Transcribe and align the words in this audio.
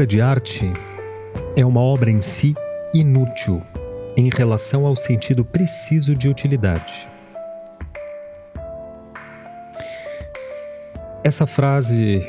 Obra 0.00 0.06
de 0.06 0.22
arte 0.22 0.72
é 1.54 1.62
uma 1.62 1.82
obra 1.82 2.10
em 2.10 2.22
si 2.22 2.54
inútil 2.94 3.62
em 4.16 4.30
relação 4.30 4.86
ao 4.86 4.96
sentido 4.96 5.44
preciso 5.44 6.16
de 6.16 6.26
utilidade. 6.26 7.06
Essa 11.22 11.46
frase, 11.46 12.26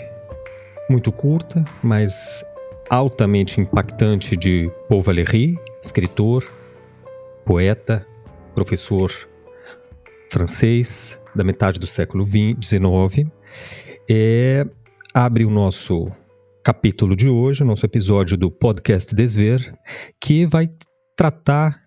muito 0.90 1.14
curta, 1.14 1.64
mas 1.82 2.44
altamente 2.90 3.62
impactante, 3.62 4.36
de 4.36 4.70
Paul 4.90 5.02
Valéry, 5.02 5.58
escritor, 5.82 6.44
poeta, 7.46 8.06
professor 8.54 9.10
francês 10.30 11.24
da 11.34 11.46
metade 11.46 11.80
do 11.80 11.88
século 11.88 12.28
XIX, 12.28 13.32
é, 14.10 14.68
abre 15.14 15.46
o 15.46 15.50
nosso 15.50 16.12
capítulo 16.64 17.16
de 17.16 17.28
hoje, 17.28 17.64
nosso 17.64 17.86
episódio 17.86 18.38
do 18.38 18.52
podcast 18.52 19.16
Desver, 19.16 19.74
que 20.20 20.46
vai 20.46 20.70
tratar 21.18 21.82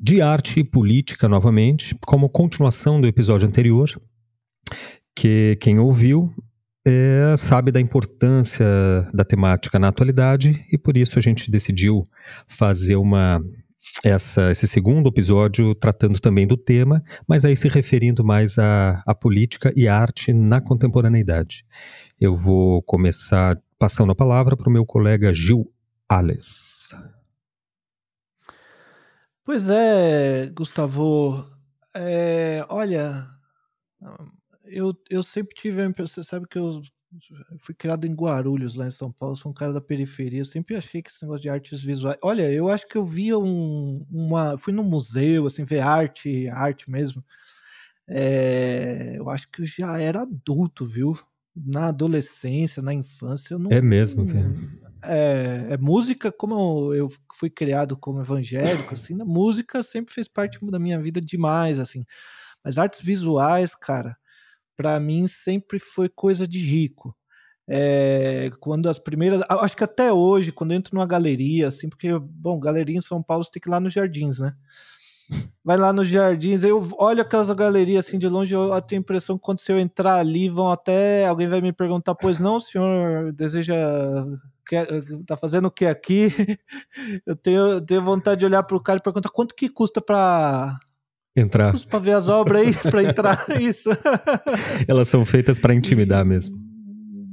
de 0.00 0.22
arte 0.22 0.60
e 0.60 0.64
política 0.64 1.28
novamente, 1.28 1.94
como 2.06 2.28
continuação 2.28 3.00
do 3.00 3.06
episódio 3.06 3.46
anterior, 3.46 3.90
que 5.14 5.56
quem 5.60 5.78
ouviu 5.78 6.32
é, 6.86 7.34
sabe 7.36 7.70
da 7.70 7.80
importância 7.80 8.66
da 9.12 9.24
temática 9.24 9.78
na 9.78 9.88
atualidade 9.88 10.64
e 10.70 10.78
por 10.78 10.96
isso 10.96 11.18
a 11.18 11.22
gente 11.22 11.50
decidiu 11.50 12.08
fazer 12.46 12.96
uma 12.96 13.42
essa, 14.02 14.50
esse 14.50 14.66
segundo 14.66 15.08
episódio 15.08 15.74
tratando 15.74 16.18
também 16.20 16.46
do 16.46 16.56
tema, 16.56 17.02
mas 17.28 17.44
aí 17.44 17.56
se 17.56 17.68
referindo 17.68 18.24
mais 18.24 18.58
à 18.58 19.14
política 19.20 19.72
e 19.76 19.86
arte 19.86 20.32
na 20.32 20.60
contemporaneidade. 20.60 21.64
Eu 22.20 22.34
vou 22.34 22.82
começar 22.82 23.58
passando 23.84 24.12
a 24.12 24.16
palavra 24.16 24.56
para 24.56 24.66
o 24.66 24.72
meu 24.72 24.86
colega 24.86 25.34
Gil 25.34 25.70
Ales. 26.08 26.88
Pois 29.44 29.68
é, 29.68 30.48
Gustavo. 30.56 31.46
É, 31.94 32.64
olha, 32.70 33.28
eu, 34.64 34.94
eu 35.10 35.22
sempre 35.22 35.54
tive 35.54 35.82
a 35.82 35.84
impressão, 35.84 36.24
você 36.24 36.30
sabe 36.30 36.46
que 36.48 36.58
eu 36.58 36.80
fui 37.58 37.74
criado 37.74 38.06
em 38.06 38.14
Guarulhos, 38.14 38.74
lá 38.74 38.86
em 38.86 38.90
São 38.90 39.12
Paulo, 39.12 39.36
sou 39.36 39.52
um 39.52 39.54
cara 39.54 39.74
da 39.74 39.82
periferia, 39.82 40.40
eu 40.40 40.46
sempre 40.46 40.76
achei 40.76 41.02
que 41.02 41.10
esse 41.10 41.22
negócio 41.22 41.42
de 41.42 41.50
artes 41.50 41.82
visuais. 41.82 42.16
Olha, 42.22 42.50
eu 42.50 42.70
acho 42.70 42.88
que 42.88 42.96
eu 42.96 43.04
via 43.04 43.38
um, 43.38 44.06
uma. 44.10 44.56
Fui 44.56 44.72
num 44.72 44.82
museu, 44.82 45.44
assim, 45.44 45.62
ver 45.62 45.80
arte, 45.80 46.48
arte 46.48 46.90
mesmo. 46.90 47.22
É, 48.08 49.18
eu 49.18 49.28
acho 49.28 49.46
que 49.50 49.60
eu 49.60 49.66
já 49.66 50.00
era 50.00 50.22
adulto, 50.22 50.86
viu? 50.86 51.14
Na 51.56 51.88
adolescência, 51.88 52.82
na 52.82 52.92
infância, 52.92 53.54
eu 53.54 53.58
não. 53.58 53.70
É 53.70 53.80
mesmo, 53.80 54.26
cara. 54.26 54.52
É, 55.04 55.66
é, 55.70 55.76
música, 55.76 56.32
como 56.32 56.54
eu, 56.54 56.94
eu 56.94 57.12
fui 57.34 57.50
criado 57.50 57.96
como 57.96 58.20
evangélico, 58.20 58.94
assim, 58.94 59.20
a 59.20 59.24
música 59.24 59.82
sempre 59.82 60.14
fez 60.14 60.26
parte 60.26 60.58
da 60.70 60.78
minha 60.78 60.98
vida 60.98 61.20
demais, 61.20 61.78
assim. 61.78 62.04
Mas 62.64 62.78
artes 62.78 63.00
visuais, 63.00 63.74
cara, 63.74 64.16
para 64.76 64.98
mim 64.98 65.26
sempre 65.28 65.78
foi 65.78 66.08
coisa 66.08 66.48
de 66.48 66.58
rico. 66.58 67.14
É, 67.68 68.50
quando 68.60 68.88
as 68.88 68.98
primeiras. 68.98 69.42
Acho 69.48 69.76
que 69.76 69.84
até 69.84 70.12
hoje, 70.12 70.52
quando 70.52 70.72
eu 70.72 70.78
entro 70.78 70.94
numa 70.94 71.06
galeria, 71.06 71.68
assim, 71.68 71.88
porque, 71.88 72.08
bom, 72.18 72.58
galeria 72.58 72.96
em 72.96 73.02
São 73.02 73.22
Paulo 73.22 73.44
você 73.44 73.52
tem 73.52 73.60
que 73.60 73.68
ir 73.68 73.70
lá 73.70 73.80
nos 73.80 73.92
jardins, 73.92 74.38
né? 74.38 74.54
Vai 75.64 75.78
lá 75.78 75.92
nos 75.92 76.08
jardins, 76.08 76.62
eu 76.62 76.86
olho 76.98 77.22
aquelas 77.22 77.50
galerias 77.52 78.06
assim 78.06 78.18
de 78.18 78.28
longe, 78.28 78.54
eu 78.54 78.80
tenho 78.82 79.00
a 79.00 79.02
impressão 79.02 79.38
que 79.38 79.42
quando 79.42 79.60
se 79.60 79.72
eu 79.72 79.78
entrar 79.78 80.16
ali, 80.16 80.48
vão 80.48 80.70
até. 80.70 81.26
Alguém 81.26 81.48
vai 81.48 81.60
me 81.62 81.72
perguntar, 81.72 82.14
pois 82.14 82.38
não, 82.38 82.60
senhor 82.60 83.32
deseja. 83.32 83.74
Quer, 84.66 84.86
tá 85.26 85.36
fazendo 85.36 85.66
o 85.66 85.70
que 85.70 85.84
aqui? 85.84 86.28
Eu 87.26 87.36
tenho, 87.36 87.60
eu 87.60 87.80
tenho 87.82 88.02
vontade 88.02 88.40
de 88.40 88.46
olhar 88.46 88.62
para 88.62 88.76
o 88.78 88.80
cara 88.80 88.98
e 88.98 89.02
perguntar 89.02 89.28
quanto 89.28 89.54
que 89.54 89.68
custa 89.68 90.00
para 90.00 90.78
entrar. 91.36 91.74
Para 91.86 91.98
ver 91.98 92.12
as 92.12 92.28
obras 92.28 92.62
aí, 92.62 92.72
para 92.72 93.02
entrar, 93.02 93.44
isso. 93.60 93.90
Elas 94.88 95.08
são 95.08 95.22
feitas 95.26 95.58
para 95.58 95.74
intimidar 95.74 96.24
mesmo. 96.24 96.56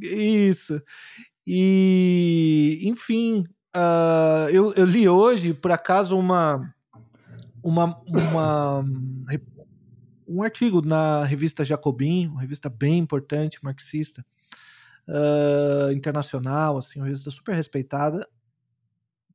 Isso. 0.01 0.81
E, 1.45 2.81
enfim, 2.83 3.45
uh, 3.75 4.49
eu, 4.51 4.73
eu 4.73 4.85
li 4.85 5.07
hoje, 5.07 5.53
por 5.53 5.71
acaso, 5.71 6.17
uma, 6.17 6.73
uma, 7.63 8.01
uma, 8.07 8.83
um 10.27 10.41
artigo 10.43 10.81
na 10.81 11.23
revista 11.23 11.65
Jacobin, 11.65 12.27
uma 12.27 12.41
revista 12.41 12.69
bem 12.69 12.97
importante, 12.97 13.63
marxista, 13.63 14.25
uh, 15.07 15.91
internacional, 15.91 16.77
assim, 16.77 16.99
uma 16.99 17.05
revista 17.05 17.31
super 17.31 17.55
respeitada, 17.55 18.27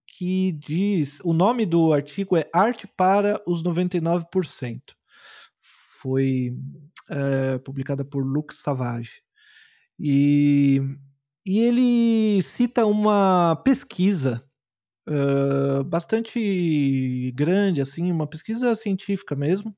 que 0.06 0.52
diz. 0.52 1.18
O 1.22 1.32
nome 1.32 1.66
do 1.66 1.92
artigo 1.92 2.36
é 2.36 2.48
Arte 2.52 2.86
para 2.86 3.42
os 3.46 3.62
99%. 3.62 4.80
Foi 6.00 6.56
é, 7.10 7.58
publicada 7.58 8.04
por 8.04 8.24
Lux 8.24 8.60
Savage. 8.62 9.22
E, 9.98 10.80
e 11.44 11.58
ele 11.58 12.42
cita 12.42 12.86
uma 12.86 13.56
pesquisa 13.64 14.45
uh, 15.08 15.84
bastante 15.84 17.32
grande, 17.34 17.80
assim, 17.80 18.10
uma 18.10 18.26
pesquisa 18.26 18.74
científica 18.74 19.34
mesmo, 19.36 19.76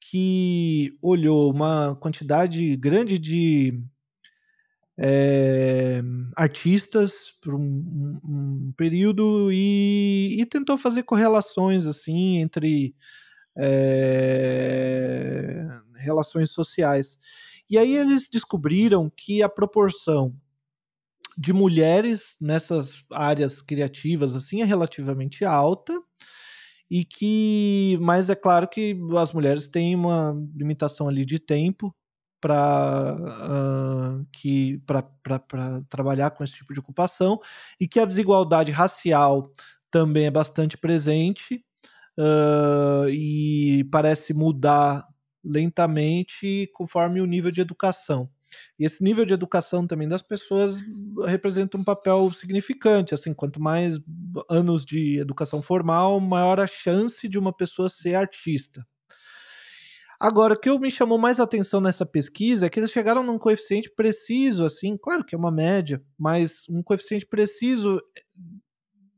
que 0.00 0.96
olhou 1.02 1.52
uma 1.52 1.94
quantidade 1.96 2.76
grande 2.76 3.18
de 3.18 3.82
é, 4.98 6.02
artistas 6.36 7.32
por 7.40 7.54
um, 7.54 8.20
um 8.22 8.72
período 8.76 9.50
e, 9.50 10.36
e, 10.38 10.46
tentou 10.46 10.76
fazer 10.76 11.04
correlações 11.04 11.86
assim 11.86 12.36
entre 12.38 12.94
é, 13.56 14.86
relações 15.96 16.50
sociais. 16.50 17.18
E 17.68 17.78
aí 17.78 17.96
eles 17.96 18.28
descobriram 18.30 19.10
que 19.16 19.42
a 19.42 19.48
proporção 19.48 20.34
de 21.40 21.54
mulheres 21.54 22.36
nessas 22.38 23.02
áreas 23.10 23.62
criativas 23.62 24.34
assim 24.36 24.60
é 24.60 24.64
relativamente 24.64 25.42
alta 25.42 25.98
e 26.90 27.02
que, 27.02 27.96
mas 27.98 28.28
é 28.28 28.34
claro 28.34 28.68
que 28.68 28.94
as 29.16 29.32
mulheres 29.32 29.66
têm 29.66 29.96
uma 29.96 30.36
limitação 30.54 31.08
ali 31.08 31.24
de 31.24 31.38
tempo 31.38 31.96
para 32.42 33.16
uh, 33.16 34.26
que 34.30 34.82
para 34.86 35.82
trabalhar 35.88 36.30
com 36.32 36.44
esse 36.44 36.52
tipo 36.56 36.74
de 36.74 36.80
ocupação 36.80 37.40
e 37.80 37.88
que 37.88 37.98
a 37.98 38.04
desigualdade 38.04 38.70
racial 38.70 39.50
também 39.90 40.26
é 40.26 40.30
bastante 40.30 40.76
presente 40.76 41.64
uh, 42.18 43.08
e 43.08 43.82
parece 43.90 44.34
mudar 44.34 45.06
lentamente 45.42 46.70
conforme 46.74 47.22
o 47.22 47.26
nível 47.26 47.50
de 47.50 47.62
educação. 47.62 48.28
E 48.78 48.84
esse 48.84 49.02
nível 49.02 49.24
de 49.24 49.34
educação 49.34 49.86
também 49.86 50.08
das 50.08 50.22
pessoas 50.22 50.80
representa 51.26 51.76
um 51.76 51.84
papel 51.84 52.32
significante. 52.32 53.14
Assim, 53.14 53.32
quanto 53.32 53.60
mais 53.60 53.98
anos 54.48 54.84
de 54.84 55.18
educação 55.18 55.62
formal, 55.62 56.20
maior 56.20 56.60
a 56.60 56.66
chance 56.66 57.28
de 57.28 57.38
uma 57.38 57.52
pessoa 57.52 57.88
ser 57.88 58.14
artista. 58.14 58.86
Agora, 60.20 60.52
o 60.52 60.58
que 60.58 60.78
me 60.78 60.90
chamou 60.90 61.16
mais 61.16 61.40
atenção 61.40 61.80
nessa 61.80 62.04
pesquisa 62.04 62.66
é 62.66 62.68
que 62.68 62.78
eles 62.78 62.90
chegaram 62.90 63.22
num 63.22 63.38
coeficiente 63.38 63.90
preciso, 63.90 64.66
assim, 64.66 64.94
claro 64.98 65.24
que 65.24 65.34
é 65.34 65.38
uma 65.38 65.50
média, 65.50 66.02
mas 66.18 66.68
um 66.68 66.82
coeficiente 66.82 67.24
preciso 67.24 67.98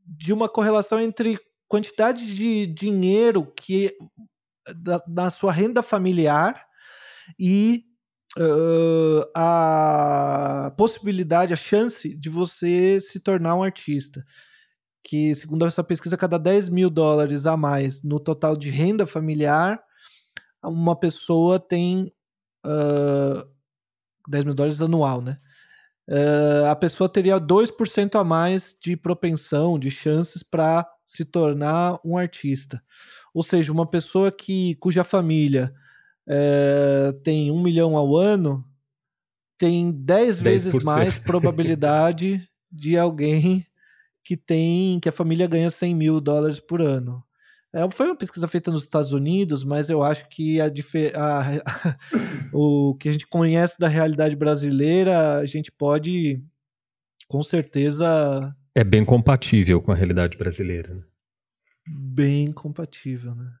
de 0.05 0.31
uma 0.31 0.47
correlação 0.47 1.01
entre 1.01 1.37
quantidade 1.67 2.33
de 2.33 2.65
dinheiro 2.67 3.51
que 3.53 3.93
da, 4.77 5.03
da 5.05 5.29
sua 5.29 5.51
renda 5.51 5.83
familiar 5.83 6.65
e 7.37 7.83
uh, 8.37 9.31
a 9.35 10.73
possibilidade, 10.77 11.53
a 11.53 11.57
chance 11.57 12.15
de 12.15 12.29
você 12.29 12.99
se 13.01 13.19
tornar 13.19 13.55
um 13.55 13.63
artista. 13.63 14.25
Que, 15.03 15.35
segundo 15.35 15.65
essa 15.65 15.83
pesquisa, 15.83 16.15
cada 16.15 16.37
10 16.37 16.69
mil 16.69 16.89
dólares 16.89 17.45
a 17.45 17.57
mais 17.57 18.01
no 18.03 18.19
total 18.19 18.55
de 18.55 18.69
renda 18.69 19.05
familiar 19.05 19.83
uma 20.69 20.95
pessoa 20.95 21.59
tem 21.59 22.11
uh, 22.65 23.47
10 24.27 24.45
mil 24.45 24.53
dólares 24.53 24.81
anual, 24.81 25.21
né? 25.21 25.37
Uh, 26.07 26.65
a 26.69 26.75
pessoa 26.75 27.07
teria 27.07 27.39
2% 27.39 28.19
a 28.19 28.23
mais 28.23 28.75
de 28.81 28.95
propensão, 28.97 29.79
de 29.79 29.89
chances 29.89 30.43
para 30.43 30.85
se 31.05 31.23
tornar 31.23 31.97
um 32.03 32.17
artista. 32.17 32.81
Ou 33.33 33.41
seja, 33.41 33.71
uma 33.71 33.89
pessoa 33.89 34.31
que 34.31 34.75
cuja 34.75 35.03
família 35.03 35.73
uh, 36.27 37.13
tem 37.23 37.51
um 37.51 37.61
milhão 37.61 37.97
ao 37.97 38.15
ano 38.15 38.65
tem 39.57 39.91
10 39.91 40.39
vezes 40.41 40.83
mais 40.83 41.17
probabilidade 41.17 42.45
de 42.69 42.97
alguém 42.97 43.65
que 44.23 44.35
tem 44.35 44.99
que 44.99 45.07
a 45.07 45.11
família 45.11 45.47
ganha 45.47 45.69
100 45.69 45.95
mil 45.95 46.19
dólares 46.19 46.59
por 46.59 46.81
ano. 46.81 47.23
É, 47.71 47.89
foi 47.89 48.07
uma 48.07 48.15
pesquisa 48.15 48.47
feita 48.47 48.69
nos 48.69 48.83
Estados 48.83 49.13
Unidos, 49.13 49.63
mas 49.63 49.89
eu 49.89 50.03
acho 50.03 50.27
que 50.29 50.59
a, 50.61 50.67
a, 50.67 51.41
o 52.53 52.95
que 52.95 53.09
a 53.09 53.11
gente 53.11 53.25
conhece 53.25 53.75
da 53.79 53.87
realidade 53.87 54.35
brasileira, 54.35 55.37
a 55.37 55.45
gente 55.45 55.71
pode 55.71 56.43
com 57.27 57.41
certeza. 57.41 58.55
É 58.75 58.83
bem 58.83 59.05
compatível 59.05 59.81
com 59.81 59.91
a 59.91 59.95
realidade 59.95 60.37
brasileira. 60.37 60.93
Né? 60.93 61.03
Bem 61.87 62.51
compatível, 62.51 63.33
né? 63.33 63.51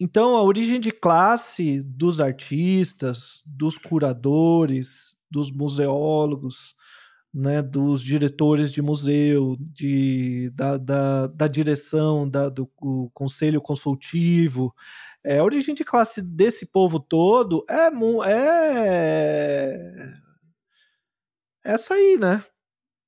Então, 0.00 0.36
a 0.36 0.42
origem 0.42 0.80
de 0.80 0.90
classe 0.90 1.82
dos 1.82 2.20
artistas, 2.20 3.42
dos 3.46 3.78
curadores, 3.78 5.14
dos 5.30 5.50
museólogos, 5.50 6.74
né, 7.32 7.60
dos 7.60 8.02
diretores 8.02 8.72
de 8.72 8.80
museu, 8.80 9.56
de, 9.60 10.50
da, 10.54 10.78
da, 10.78 11.26
da 11.26 11.46
direção, 11.46 12.28
da, 12.28 12.48
do 12.48 12.66
conselho 13.12 13.60
consultivo. 13.60 14.74
É, 15.22 15.38
a 15.38 15.44
origem 15.44 15.74
de 15.74 15.84
classe 15.84 16.22
desse 16.22 16.64
povo 16.64 16.98
todo 16.98 17.64
é, 17.68 17.90
é 18.26 19.92
essa 21.62 21.94
aí, 21.94 22.16
né? 22.18 22.42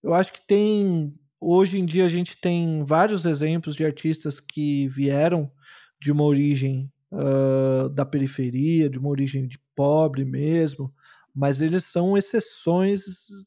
Eu 0.03 0.13
acho 0.13 0.33
que 0.33 0.47
tem. 0.47 1.15
Hoje 1.41 1.79
em 1.79 1.87
dia 1.87 2.05
a 2.05 2.09
gente 2.09 2.37
tem 2.37 2.85
vários 2.85 3.25
exemplos 3.25 3.77
de 3.77 3.85
artistas 3.85 4.41
que 4.41 4.89
vieram 4.89 5.51
de 6.01 6.13
uma 6.13 6.25
origem 6.25 6.91
uh, 7.13 7.89
da 7.89 8.05
periferia, 8.05 8.89
de 8.89 8.99
uma 8.99 9.09
origem 9.09 9.47
de 9.47 9.59
pobre 9.75 10.25
mesmo, 10.25 10.93
mas 11.35 11.61
eles 11.61 11.85
são 11.85 12.17
exceções 12.17 13.03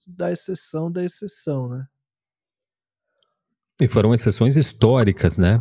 da 0.07 0.31
exceção 0.31 0.91
da 0.91 1.03
exceção, 1.03 1.67
né? 1.67 1.85
E 3.81 3.87
foram 3.87 4.13
exceções 4.13 4.55
históricas, 4.55 5.37
né? 5.37 5.59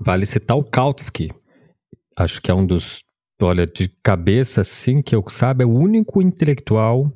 Vale 0.00 0.24
citar 0.24 0.56
o 0.56 0.64
Kautsky. 0.64 1.30
Acho 2.16 2.40
que 2.40 2.50
é 2.50 2.54
um 2.54 2.64
dos, 2.64 3.02
olha, 3.42 3.66
de 3.66 3.88
cabeça 4.02 4.60
assim, 4.60 5.02
que 5.02 5.14
eu 5.14 5.24
sabe, 5.28 5.64
é 5.64 5.66
o 5.66 5.74
único 5.74 6.22
intelectual 6.22 7.12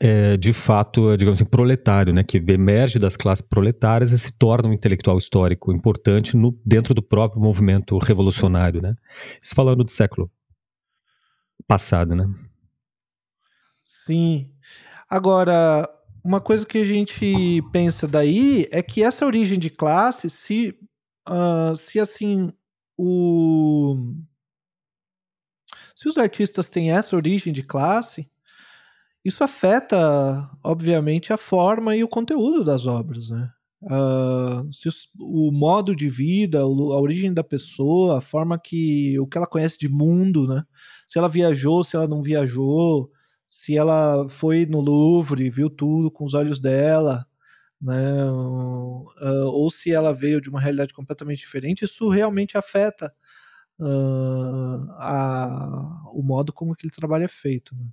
é, 0.00 0.36
de 0.36 0.52
fato, 0.52 1.16
digamos 1.16 1.40
assim, 1.40 1.48
proletário, 1.48 2.12
né, 2.12 2.22
que 2.22 2.38
emerge 2.48 2.98
das 2.98 3.16
classes 3.16 3.46
proletárias 3.46 4.12
e 4.12 4.18
se 4.18 4.32
torna 4.32 4.68
um 4.68 4.72
intelectual 4.72 5.18
histórico 5.18 5.72
importante 5.72 6.36
no, 6.36 6.58
dentro 6.64 6.94
do 6.94 7.02
próprio 7.02 7.40
movimento 7.40 7.98
revolucionário, 7.98 8.80
né? 8.80 8.94
Isso 9.42 9.54
falando 9.54 9.84
do 9.84 9.90
século 9.90 10.30
passado, 11.66 12.14
né? 12.14 12.28
Sim. 13.84 14.50
Agora, 15.08 15.88
uma 16.22 16.40
coisa 16.40 16.66
que 16.66 16.78
a 16.78 16.84
gente 16.84 17.62
pensa 17.72 18.06
daí 18.06 18.68
é 18.70 18.82
que 18.82 19.02
essa 19.02 19.24
origem 19.24 19.58
de 19.58 19.70
classe, 19.70 20.28
se, 20.28 20.78
uh, 21.28 21.74
se 21.74 21.98
assim, 21.98 22.52
o... 22.96 24.14
se 25.96 26.08
os 26.08 26.18
artistas 26.18 26.68
têm 26.68 26.92
essa 26.92 27.16
origem 27.16 27.52
de 27.52 27.62
classe, 27.62 28.28
isso 29.28 29.44
afeta, 29.44 30.50
obviamente, 30.62 31.32
a 31.32 31.36
forma 31.36 31.96
e 31.96 32.02
o 32.04 32.08
conteúdo 32.08 32.64
das 32.64 32.86
obras, 32.86 33.30
né? 33.30 33.50
Uh, 33.82 34.72
se 34.72 34.88
o, 34.88 35.48
o, 35.48 35.52
modo 35.52 35.94
de 35.94 36.08
vida, 36.08 36.60
a 36.60 36.66
origem 36.66 37.32
da 37.32 37.44
pessoa, 37.44 38.18
a 38.18 38.20
forma 38.20 38.58
que 38.58 39.18
o 39.20 39.26
que 39.26 39.38
ela 39.38 39.46
conhece 39.46 39.78
de 39.78 39.88
mundo, 39.88 40.48
né? 40.48 40.64
Se 41.06 41.18
ela 41.18 41.28
viajou, 41.28 41.84
se 41.84 41.94
ela 41.94 42.08
não 42.08 42.20
viajou, 42.20 43.10
se 43.46 43.76
ela 43.76 44.28
foi 44.28 44.66
no 44.66 44.80
Louvre, 44.80 45.48
viu 45.50 45.70
tudo 45.70 46.10
com 46.10 46.24
os 46.24 46.34
olhos 46.34 46.60
dela, 46.60 47.24
né? 47.80 48.24
Uh, 48.32 49.46
ou 49.46 49.70
se 49.70 49.92
ela 49.92 50.12
veio 50.12 50.40
de 50.40 50.50
uma 50.50 50.60
realidade 50.60 50.92
completamente 50.92 51.40
diferente, 51.40 51.84
isso 51.84 52.08
realmente 52.08 52.58
afeta 52.58 53.14
uh, 53.78 54.90
a, 54.98 56.02
o 56.12 56.22
modo 56.22 56.52
como 56.52 56.72
aquele 56.72 56.92
trabalho 56.92 57.24
é 57.24 57.28
feito. 57.28 57.74
Né? 57.76 57.86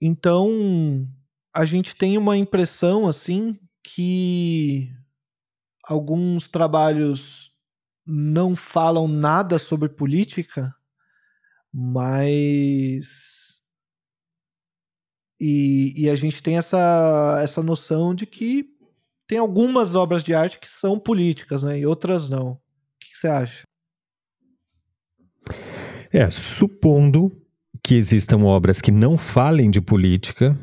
Então, 0.00 1.06
a 1.54 1.64
gente 1.64 1.96
tem 1.96 2.16
uma 2.16 2.36
impressão 2.36 3.06
assim 3.06 3.58
que 3.82 4.90
alguns 5.84 6.46
trabalhos 6.46 7.52
não 8.06 8.54
falam 8.54 9.08
nada 9.08 9.58
sobre 9.58 9.88
política, 9.88 10.74
mas 11.72 13.60
e, 15.40 16.04
e, 16.04 16.10
a 16.10 16.16
gente 16.16 16.42
tem 16.42 16.58
essa, 16.58 17.38
essa 17.42 17.62
noção 17.62 18.14
de 18.14 18.26
que 18.26 18.76
tem 19.26 19.38
algumas 19.38 19.94
obras 19.94 20.24
de 20.24 20.34
arte 20.34 20.58
que 20.58 20.68
são 20.68 20.98
políticas, 20.98 21.62
né? 21.62 21.78
E 21.78 21.86
outras 21.86 22.28
não. 22.28 22.52
O 22.52 22.60
que, 22.98 23.10
que 23.10 23.18
você 23.18 23.28
acha? 23.28 23.62
É, 26.12 26.28
supondo 26.30 27.30
que 27.88 27.94
existam 27.94 28.44
obras 28.44 28.82
que 28.82 28.90
não 28.90 29.16
falem 29.16 29.70
de 29.70 29.80
política, 29.80 30.54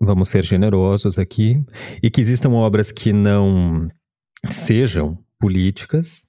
vamos 0.00 0.28
ser 0.28 0.44
generosos 0.44 1.18
aqui, 1.18 1.64
e 2.00 2.08
que 2.08 2.20
existam 2.20 2.50
obras 2.50 2.92
que 2.92 3.12
não 3.12 3.90
sejam 4.48 5.18
políticas, 5.36 6.28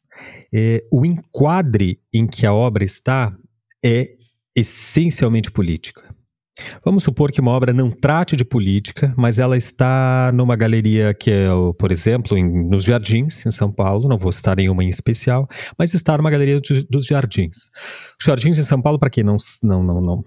é, 0.51 0.83
o 0.91 1.05
enquadre 1.05 2.01
em 2.11 2.25
que 2.25 2.47
a 2.47 2.51
obra 2.51 2.83
está 2.83 3.37
é 3.85 4.15
essencialmente 4.55 5.51
política. 5.51 6.11
Vamos 6.83 7.03
supor 7.03 7.31
que 7.31 7.39
uma 7.39 7.51
obra 7.51 7.71
não 7.71 7.89
trate 7.89 8.35
de 8.35 8.43
política, 8.43 9.13
mas 9.17 9.39
ela 9.39 9.57
está 9.57 10.31
numa 10.33 10.55
galeria 10.55 11.13
que 11.13 11.31
é, 11.31 11.47
por 11.77 11.91
exemplo, 11.91 12.37
em, 12.37 12.69
nos 12.69 12.83
Jardins, 12.83 13.45
em 13.45 13.51
São 13.51 13.71
Paulo, 13.71 14.09
não 14.09 14.17
vou 14.17 14.31
citar 14.31 14.57
nenhuma 14.57 14.83
em 14.83 14.89
especial, 14.89 15.47
mas 15.77 15.93
está 15.93 16.17
numa 16.17 16.29
galeria 16.29 16.59
de, 16.59 16.85
dos 16.89 17.05
Jardins. 17.05 17.69
Os 18.19 18.25
Jardins 18.25 18.57
em 18.57 18.63
São 18.63 18.81
Paulo, 18.81 18.99
para 18.99 19.09
quem 19.09 19.23
não, 19.23 19.37
não, 19.63 19.83
não, 19.83 20.01
não, 20.01 20.23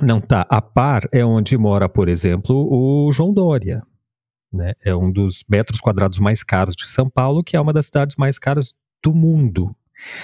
não 0.00 0.18
está 0.18 0.46
a 0.48 0.62
par, 0.62 1.02
é 1.12 1.24
onde 1.24 1.58
mora, 1.58 1.88
por 1.88 2.08
exemplo, 2.08 2.54
o 2.70 3.10
João 3.12 3.32
Dória. 3.32 3.82
Né? 4.52 4.72
É 4.84 4.94
um 4.94 5.10
dos 5.10 5.44
metros 5.48 5.80
quadrados 5.80 6.18
mais 6.18 6.42
caros 6.42 6.74
de 6.76 6.86
São 6.86 7.10
Paulo, 7.10 7.42
que 7.42 7.56
é 7.56 7.60
uma 7.60 7.72
das 7.72 7.86
cidades 7.86 8.16
mais 8.16 8.38
caras 8.38 8.72
do 9.02 9.14
mundo. 9.14 9.74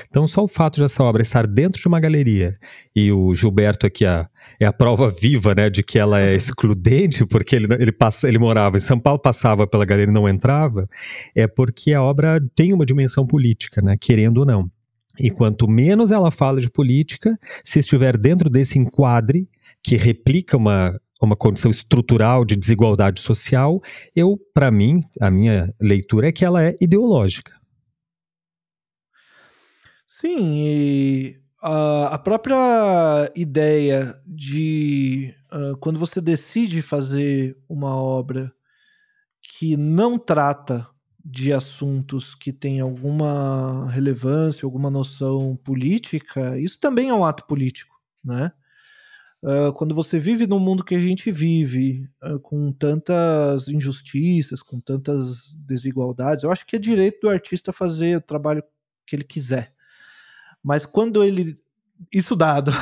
Então, 0.08 0.26
só 0.26 0.44
o 0.44 0.48
fato 0.48 0.76
de 0.76 0.84
essa 0.84 1.02
obra 1.02 1.22
estar 1.22 1.46
dentro 1.46 1.80
de 1.80 1.88
uma 1.88 2.00
galeria 2.00 2.56
e 2.94 3.10
o 3.10 3.34
Gilberto 3.34 3.86
aqui 3.86 4.04
a, 4.04 4.28
é 4.60 4.66
a 4.66 4.72
prova 4.72 5.10
viva, 5.10 5.54
né, 5.54 5.68
de 5.68 5.82
que 5.82 5.98
ela 5.98 6.20
é 6.20 6.34
excludente, 6.34 7.26
porque 7.26 7.56
ele, 7.56 7.66
ele, 7.78 7.92
passa, 7.92 8.28
ele 8.28 8.38
morava 8.38 8.76
em 8.76 8.80
São 8.80 8.98
Paulo, 8.98 9.18
passava 9.18 9.66
pela 9.66 9.84
galeria 9.84 10.10
e 10.10 10.14
não 10.14 10.28
entrava, 10.28 10.88
é 11.34 11.46
porque 11.46 11.92
a 11.92 12.02
obra 12.02 12.40
tem 12.54 12.72
uma 12.72 12.86
dimensão 12.86 13.26
política, 13.26 13.82
né, 13.82 13.96
querendo 14.00 14.38
ou 14.38 14.46
não. 14.46 14.70
E 15.18 15.30
quanto 15.30 15.68
menos 15.68 16.10
ela 16.10 16.30
fala 16.30 16.60
de 16.60 16.70
política, 16.70 17.38
se 17.64 17.78
estiver 17.78 18.18
dentro 18.18 18.50
desse 18.50 18.78
enquadre 18.78 19.48
que 19.82 19.96
replica 19.96 20.56
uma 20.56 20.98
uma 21.24 21.36
condição 21.36 21.70
estrutural 21.70 22.44
de 22.44 22.54
desigualdade 22.54 23.20
social, 23.20 23.80
eu, 24.14 24.38
para 24.52 24.70
mim, 24.70 25.00
a 25.20 25.30
minha 25.30 25.72
leitura 25.80 26.28
é 26.28 26.32
que 26.32 26.44
ela 26.44 26.62
é 26.62 26.76
ideológica. 26.80 27.52
Sim, 30.24 30.54
e 30.56 31.38
a, 31.62 32.14
a 32.14 32.18
própria 32.18 32.56
ideia 33.36 34.18
de 34.26 35.34
uh, 35.52 35.76
quando 35.78 35.98
você 35.98 36.18
decide 36.20 36.80
fazer 36.80 37.58
uma 37.68 37.94
obra 37.94 38.50
que 39.42 39.76
não 39.76 40.18
trata 40.18 40.88
de 41.24 41.52
assuntos 41.52 42.34
que 42.34 42.52
têm 42.52 42.80
alguma 42.80 43.90
relevância, 43.90 44.66
alguma 44.66 44.90
noção 44.90 45.56
política, 45.64 46.58
isso 46.58 46.78
também 46.80 47.10
é 47.10 47.14
um 47.14 47.24
ato 47.24 47.46
político, 47.46 47.94
né? 48.24 48.50
Uh, 49.42 49.72
quando 49.74 49.94
você 49.94 50.18
vive 50.18 50.46
no 50.46 50.58
mundo 50.60 50.84
que 50.84 50.94
a 50.94 51.00
gente 51.00 51.30
vive, 51.32 52.08
uh, 52.24 52.40
com 52.40 52.72
tantas 52.72 53.68
injustiças, 53.68 54.62
com 54.62 54.80
tantas 54.80 55.54
desigualdades, 55.56 56.44
eu 56.44 56.52
acho 56.52 56.66
que 56.66 56.76
é 56.76 56.78
direito 56.78 57.20
do 57.22 57.30
artista 57.30 57.72
fazer 57.72 58.16
o 58.16 58.22
trabalho 58.22 58.64
que 59.06 59.16
ele 59.16 59.24
quiser. 59.24 59.73
Mas 60.64 60.86
quando 60.86 61.22
ele. 61.22 61.56
Isso 62.12 62.34
dado, 62.34 62.72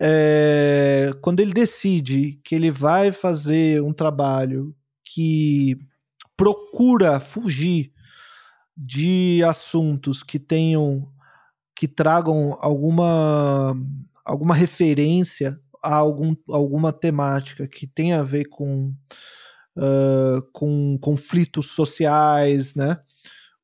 é, 0.00 1.10
quando 1.22 1.40
ele 1.40 1.52
decide 1.52 2.40
que 2.44 2.54
ele 2.54 2.70
vai 2.70 3.10
fazer 3.12 3.82
um 3.82 3.92
trabalho 3.92 4.74
que 5.04 5.78
procura 6.36 7.18
fugir 7.18 7.92
de 8.76 9.42
assuntos 9.44 10.22
que 10.22 10.38
tenham 10.38 11.08
que 11.74 11.88
tragam 11.88 12.56
alguma 12.60 13.74
alguma 14.24 14.54
referência 14.54 15.58
a 15.82 15.96
algum, 15.96 16.34
alguma 16.48 16.92
temática 16.92 17.66
que 17.66 17.86
tenha 17.86 18.20
a 18.20 18.22
ver 18.22 18.44
com, 18.44 18.94
uh, 19.76 20.42
com 20.52 20.96
conflitos 21.00 21.66
sociais, 21.66 22.74
né? 22.74 22.98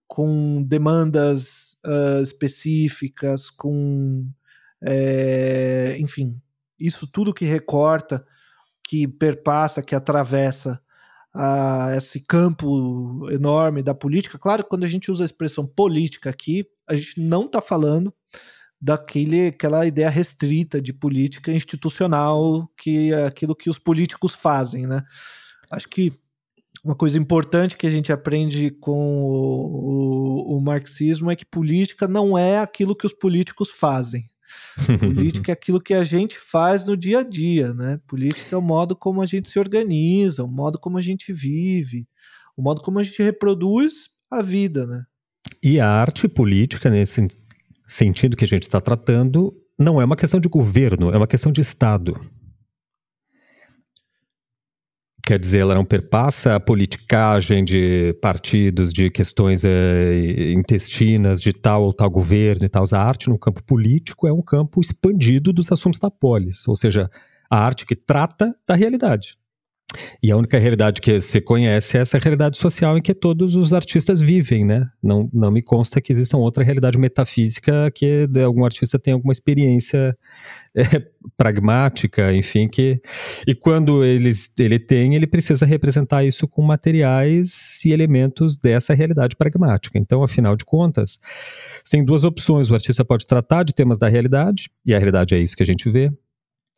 com 0.07 0.63
demandas 0.65 1.68
uh, 1.87 2.23
específicas, 2.23 3.51
com. 3.51 4.29
É, 4.83 5.97
enfim, 5.99 6.41
isso 6.79 7.07
tudo 7.07 7.35
que 7.35 7.45
recorta, 7.45 8.25
que 8.85 9.09
perpassa, 9.09 9.83
que 9.83 9.95
atravessa 9.95 10.81
uh, 11.35 11.97
esse 11.97 12.21
campo 12.21 13.29
enorme 13.31 13.83
da 13.83 13.95
política. 13.95 14.39
Claro, 14.39 14.65
quando 14.65 14.85
a 14.85 14.89
gente 14.89 15.11
usa 15.11 15.25
a 15.25 15.27
expressão 15.27 15.67
política 15.67 16.31
aqui, 16.31 16.65
a 16.89 16.95
gente 16.95 17.21
não 17.21 17.47
está 17.47 17.61
falando 17.61 18.13
daquele 18.81 19.49
aquela 19.49 19.85
ideia 19.87 20.09
restrita 20.09 20.81
de 20.81 20.93
política 20.93 21.51
institucional 21.51 22.71
que 22.79 23.13
é 23.13 23.27
aquilo 23.27 23.57
que 23.57 23.69
os 23.69 23.79
políticos 23.79 24.35
fazem, 24.35 24.87
né? 24.87 25.03
Acho 25.71 25.89
que 25.89 26.13
uma 26.85 26.95
coisa 26.95 27.19
importante 27.19 27.77
que 27.77 27.87
a 27.87 27.91
gente 27.91 28.13
aprende 28.13 28.71
com 28.71 29.23
o, 29.23 30.55
o, 30.55 30.57
o 30.57 30.61
marxismo 30.61 31.31
é 31.31 31.37
que 31.37 31.45
política 31.45 32.07
não 32.07 32.37
é 32.37 32.59
aquilo 32.59 32.97
que 32.97 33.07
os 33.07 33.13
políticos 33.13 33.71
fazem. 33.71 34.27
Política 34.99 35.53
é 35.53 35.55
aquilo 35.55 35.81
que 35.81 35.93
a 35.93 36.05
gente 36.05 36.39
faz 36.39 36.85
no 36.85 36.97
dia 36.97 37.21
a 37.21 37.23
dia, 37.23 37.75
né? 37.75 38.01
Política 38.07 38.55
é 38.55 38.59
o 38.59 38.63
modo 38.63 38.97
como 38.97 39.21
a 39.21 39.27
gente 39.27 39.49
se 39.49 39.59
organiza, 39.59 40.43
o 40.43 40.49
modo 40.49 40.79
como 40.79 40.97
a 40.97 41.03
gente 41.03 41.33
vive, 41.33 42.07
o 42.57 42.63
modo 42.63 42.81
como 42.81 42.99
a 42.99 43.03
gente 43.03 43.23
reproduz 43.23 44.09
a 44.31 44.43
vida, 44.43 44.87
né? 44.87 45.05
E 45.63 45.79
a 45.79 45.89
arte 45.89 46.29
política, 46.29 46.89
nesse 46.89 47.29
sentido 47.87 48.37
que 48.37 48.45
a 48.45 48.49
gente 48.49 48.63
está 48.63 48.81
tratando, 48.81 49.55
não 49.79 50.01
é 50.01 50.05
uma 50.05 50.17
questão 50.17 50.41
de 50.41 50.49
governo, 50.49 51.11
é 51.13 51.17
uma 51.17 51.27
questão 51.27 51.53
de 51.53 51.61
Estado. 51.61 52.19
Quer 55.29 55.39
dizer, 55.39 55.59
ela 55.59 55.75
não 55.75 55.85
perpassa 55.85 56.55
a 56.55 56.61
politicagem 56.61 57.63
de 57.63 58.15
partidos, 58.15 58.95
de 58.95 59.11
questões 59.11 59.63
é, 59.63 60.53
intestinas, 60.53 61.39
de 61.39 61.53
tal 61.53 61.83
ou 61.83 61.93
tal 61.93 62.09
governo 62.09 62.65
e 62.65 62.69
tal. 62.71 62.83
A 62.95 62.99
arte 62.99 63.29
no 63.29 63.39
campo 63.39 63.63
político 63.63 64.27
é 64.27 64.33
um 64.33 64.41
campo 64.41 64.81
expandido 64.81 65.53
dos 65.53 65.71
assuntos 65.71 66.01
da 66.01 66.11
polis, 66.11 66.67
ou 66.67 66.75
seja, 66.75 67.11
a 67.51 67.59
arte 67.59 67.85
que 67.85 67.95
trata 67.95 68.57
da 68.67 68.75
realidade. 68.75 69.37
E 70.23 70.31
a 70.31 70.37
única 70.37 70.59
realidade 70.59 71.01
que 71.01 71.19
você 71.19 71.41
conhece 71.41 71.97
é 71.97 72.01
essa 72.01 72.19
realidade 72.19 72.59
social 72.59 72.99
em 72.99 73.03
que 73.03 73.15
todos 73.15 73.57
os 73.57 73.73
artistas 73.73 74.21
vivem, 74.21 74.65
né? 74.65 74.87
Não, 75.03 75.31
não 75.33 75.51
me 75.51 75.63
consta 75.63 76.01
que 76.01 76.13
exista 76.13 76.37
outra 76.37 76.63
realidade 76.63 76.99
metafísica 76.99 77.91
que 77.95 78.29
algum 78.45 78.65
artista 78.65 78.99
tenha 78.99 79.15
alguma 79.15 79.33
experiência 79.33 80.17
é, 80.77 80.83
pragmática, 81.37 82.35
enfim, 82.35 82.69
que... 82.69 83.01
E 83.47 83.55
quando 83.55 84.05
eles, 84.05 84.53
ele 84.59 84.79
tem, 84.79 85.15
ele 85.15 85.27
precisa 85.27 85.65
representar 85.65 86.23
isso 86.23 86.47
com 86.47 86.63
materiais 86.63 87.83
e 87.85 87.91
elementos 87.91 88.59
dessa 88.59 88.93
realidade 88.93 89.37
pragmática. 89.37 89.99
Então, 89.99 90.23
afinal 90.23 90.55
de 90.55 90.67
contas, 90.67 91.19
tem 91.91 92.05
duas 92.05 92.25
opções. 92.25 92.71
O 92.71 92.75
artista 92.75 93.07
pode 93.07 93.27
tratar 93.27 93.63
de 93.63 93.75
temas 93.75 93.99
da 93.99 94.09
realidade, 94.09 94.69
e 94.85 94.95
a 94.95 94.99
realidade 94.99 95.35
é 95.35 95.39
isso 95.39 95.57
que 95.57 95.63
a 95.63 95.67
gente 95.67 95.89
vê, 95.89 96.13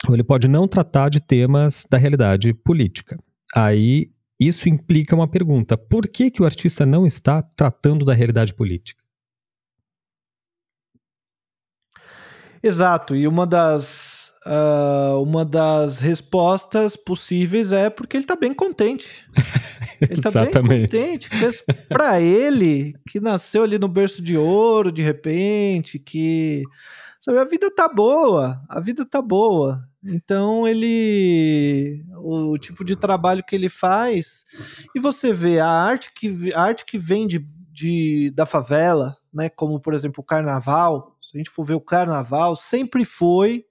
ou 0.08 0.14
ele 0.14 0.24
pode 0.24 0.48
não 0.48 0.66
tratar 0.66 1.08
de 1.08 1.20
temas 1.20 1.84
da 1.90 1.98
realidade 1.98 2.54
política. 2.54 3.18
Aí 3.54 4.10
isso 4.40 4.68
implica 4.68 5.14
uma 5.14 5.28
pergunta: 5.28 5.76
por 5.76 6.08
que, 6.08 6.30
que 6.30 6.42
o 6.42 6.46
artista 6.46 6.86
não 6.86 7.06
está 7.06 7.42
tratando 7.42 8.04
da 8.04 8.14
realidade 8.14 8.54
política? 8.54 9.02
Exato, 12.62 13.16
e 13.16 13.26
uma 13.26 13.46
das, 13.46 14.34
uh, 14.46 15.22
uma 15.22 15.44
das 15.44 15.98
respostas 15.98 16.94
possíveis 16.94 17.72
é 17.72 17.88
porque 17.88 18.16
ele 18.16 18.24
está 18.24 18.36
bem 18.36 18.52
contente. 18.52 19.26
Ele 20.00 20.14
está 20.14 20.30
bem 20.30 20.50
contente. 20.50 21.28
Para 21.86 22.22
ele, 22.22 22.94
que 23.10 23.20
nasceu 23.20 23.62
ali 23.62 23.78
no 23.78 23.86
berço 23.86 24.22
de 24.22 24.34
ouro 24.34 24.90
de 24.90 25.02
repente, 25.02 25.98
que 25.98 26.62
sabe, 27.20 27.38
a 27.38 27.44
vida 27.44 27.70
tá 27.70 27.86
boa, 27.86 28.62
a 28.66 28.80
vida 28.80 29.04
tá 29.04 29.20
boa. 29.20 29.86
Então 30.04 30.66
ele 30.66 32.02
o, 32.16 32.52
o, 32.52 32.58
tipo 32.58 32.84
de 32.84 32.96
trabalho 32.96 33.44
que 33.44 33.54
ele 33.54 33.68
faz 33.68 34.44
e 34.94 35.00
você 35.00 35.32
vê 35.32 35.60
a 35.60 35.68
arte 35.68 36.10
que 36.14 36.52
a 36.54 36.62
arte 36.62 36.86
que 36.86 36.98
vem 36.98 37.26
de, 37.26 37.46
de, 37.70 38.30
da 38.34 38.46
favela, 38.46 39.16
né, 39.32 39.50
como 39.50 39.78
por 39.78 39.92
exemplo 39.92 40.22
o 40.22 40.26
carnaval, 40.26 41.16
se 41.20 41.36
a 41.36 41.38
gente 41.38 41.50
for 41.50 41.64
ver 41.64 41.74
o 41.74 41.80
carnaval, 41.80 42.56
sempre 42.56 43.04
foi 43.04 43.66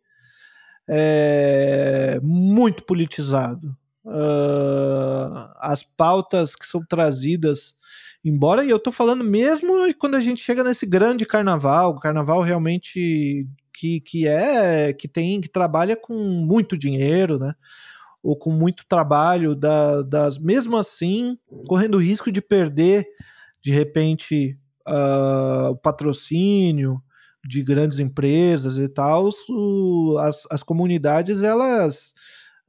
é, 0.88 2.20
muito 2.22 2.84
politizado. 2.84 3.76
Uh, 4.06 5.52
as 5.58 5.84
pautas 5.84 6.56
que 6.56 6.66
são 6.66 6.84
trazidas 6.84 7.76
embora 8.24 8.66
e 8.66 8.70
eu 8.70 8.80
tô 8.80 8.92
falando 8.92 9.24
mesmo 9.24 9.74
quando 9.96 10.16
a 10.16 10.20
gente 10.20 10.42
chega 10.42 10.64
nesse 10.64 10.86
grande 10.86 11.26
carnaval, 11.26 12.00
carnaval 12.00 12.42
realmente 12.42 13.48
que, 13.80 14.02
que 14.02 14.28
é 14.28 14.92
que 14.92 15.08
tem 15.08 15.40
que 15.40 15.48
trabalha 15.48 15.96
com 15.96 16.14
muito 16.14 16.78
dinheiro, 16.78 17.40
né? 17.40 17.54
Ou 18.22 18.36
com 18.36 18.52
muito 18.52 18.86
trabalho 18.86 19.56
da, 19.56 20.02
das 20.02 20.38
mesmo 20.38 20.76
assim 20.76 21.38
correndo 21.66 21.98
risco 21.98 22.30
de 22.30 22.42
perder 22.42 23.08
de 23.62 23.72
repente 23.72 24.58
uh, 24.86 25.70
o 25.70 25.78
patrocínio 25.78 27.02
de 27.48 27.64
grandes 27.64 28.00
empresas 28.00 28.78
e 28.78 28.90
tal, 28.90 29.30
as, 30.20 30.44
as 30.52 30.62
comunidades 30.62 31.42
elas 31.42 32.14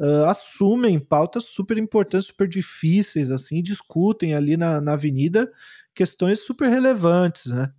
uh, 0.01 0.27
assumem 0.27 0.97
pautas 0.97 1.45
super 1.45 1.77
importantes, 1.77 2.29
super 2.29 2.49
difíceis, 2.49 3.33
assim, 3.33 3.61
discutem 3.63 4.33
ali 4.33 4.57
na, 4.57 4.81
na 4.81 4.93
avenida 4.93 5.51
questões 5.93 6.45
super 6.45 6.69
relevantes, 6.69 7.47
né? 7.47 7.73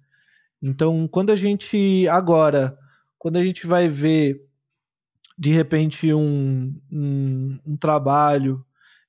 Então, 0.62 1.08
quando 1.08 1.32
a 1.32 1.36
gente 1.36 2.08
agora 2.10 2.78
quando 3.22 3.38
a 3.38 3.44
gente 3.44 3.68
vai 3.68 3.88
ver 3.88 4.42
de 5.38 5.52
repente 5.52 6.12
um, 6.12 6.76
um, 6.92 7.60
um 7.64 7.78
trabalho 7.78 8.66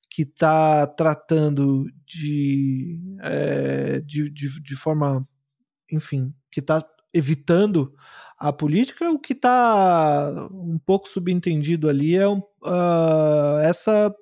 que 0.07 0.21
está 0.21 0.85
tratando 0.85 1.87
de, 2.05 3.01
é, 3.23 4.01
de, 4.01 4.29
de, 4.29 4.61
de, 4.61 4.75
forma, 4.75 5.27
enfim, 5.91 6.31
que 6.51 6.59
está 6.59 6.85
evitando 7.11 7.91
a 8.37 8.53
política, 8.53 9.09
o 9.09 9.17
que 9.17 9.33
está 9.33 10.47
um 10.51 10.77
pouco 10.77 11.09
subentendido 11.09 11.89
ali 11.89 12.15
é 12.15 12.27
uh, 12.27 13.57
essa, 13.63 14.13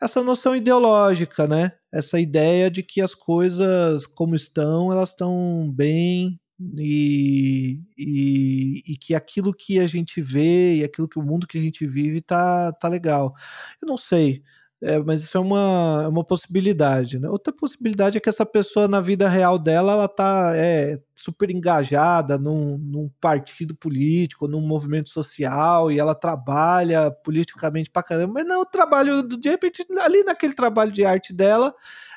essa 0.00 0.22
noção 0.22 0.54
ideológica, 0.54 1.48
né? 1.48 1.72
Essa 1.92 2.20
ideia 2.20 2.70
de 2.70 2.84
que 2.84 3.00
as 3.00 3.12
coisas 3.12 4.06
como 4.06 4.36
estão, 4.36 4.92
elas 4.92 5.08
estão 5.08 5.68
bem, 5.74 6.38
e, 6.78 7.80
e, 7.98 8.82
e, 8.86 8.96
que 8.96 9.14
aquilo 9.14 9.54
que 9.54 9.78
a 9.78 9.86
gente 9.86 10.20
vê 10.22 10.76
e 10.76 10.84
aquilo 10.84 11.08
que 11.08 11.18
o 11.18 11.22
mundo 11.22 11.46
que 11.46 11.58
a 11.58 11.60
gente 11.60 11.86
vive 11.86 12.20
tá, 12.20 12.72
tá 12.72 12.88
legal. 12.88 13.34
Eu 13.82 13.88
não 13.88 13.96
sei, 13.96 14.42
é, 14.84 14.98
mas 14.98 15.22
isso 15.22 15.36
é 15.36 15.40
uma, 15.40 16.02
é 16.04 16.08
uma 16.08 16.22
possibilidade. 16.22 17.18
Né? 17.18 17.28
Outra 17.28 17.52
possibilidade 17.52 18.18
é 18.18 18.20
que 18.20 18.28
essa 18.28 18.44
pessoa, 18.44 18.86
na 18.86 19.00
vida 19.00 19.28
real 19.28 19.58
dela, 19.58 19.92
ela 19.92 20.08
tá 20.08 20.52
é, 20.54 21.00
super 21.16 21.50
engajada 21.50 22.36
num, 22.36 22.76
num 22.76 23.10
partido 23.18 23.74
político, 23.74 24.46
num 24.46 24.60
movimento 24.60 25.08
social, 25.08 25.90
e 25.90 25.98
ela 25.98 26.14
trabalha 26.14 27.10
politicamente 27.10 27.90
pra 27.90 28.02
caramba, 28.02 28.34
mas 28.34 28.44
não, 28.44 28.60
o 28.60 28.66
trabalho, 28.66 29.22
de 29.22 29.48
repente, 29.48 29.86
ali 30.00 30.22
naquele 30.22 30.52
trabalho 30.52 30.92
de 30.92 31.02
arte 31.02 31.32
dela, 31.32 31.74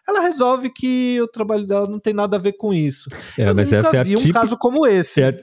ela 0.07 0.21
resolve 0.21 0.69
que 0.69 1.19
o 1.21 1.27
trabalho 1.27 1.67
dela 1.67 1.87
não 1.89 1.99
tem 1.99 2.13
nada 2.13 2.37
a 2.37 2.39
ver 2.39 2.53
com 2.53 2.73
isso. 2.73 3.09
É, 3.37 3.49
Eu 3.49 3.55
mas 3.55 3.69
nunca 3.69 3.87
essa 3.87 3.97
é 3.97 4.03
vi 4.03 4.15
um 4.15 4.31
caso 4.31 4.57
como 4.57 4.87
esse. 4.87 5.21
É 5.21 5.35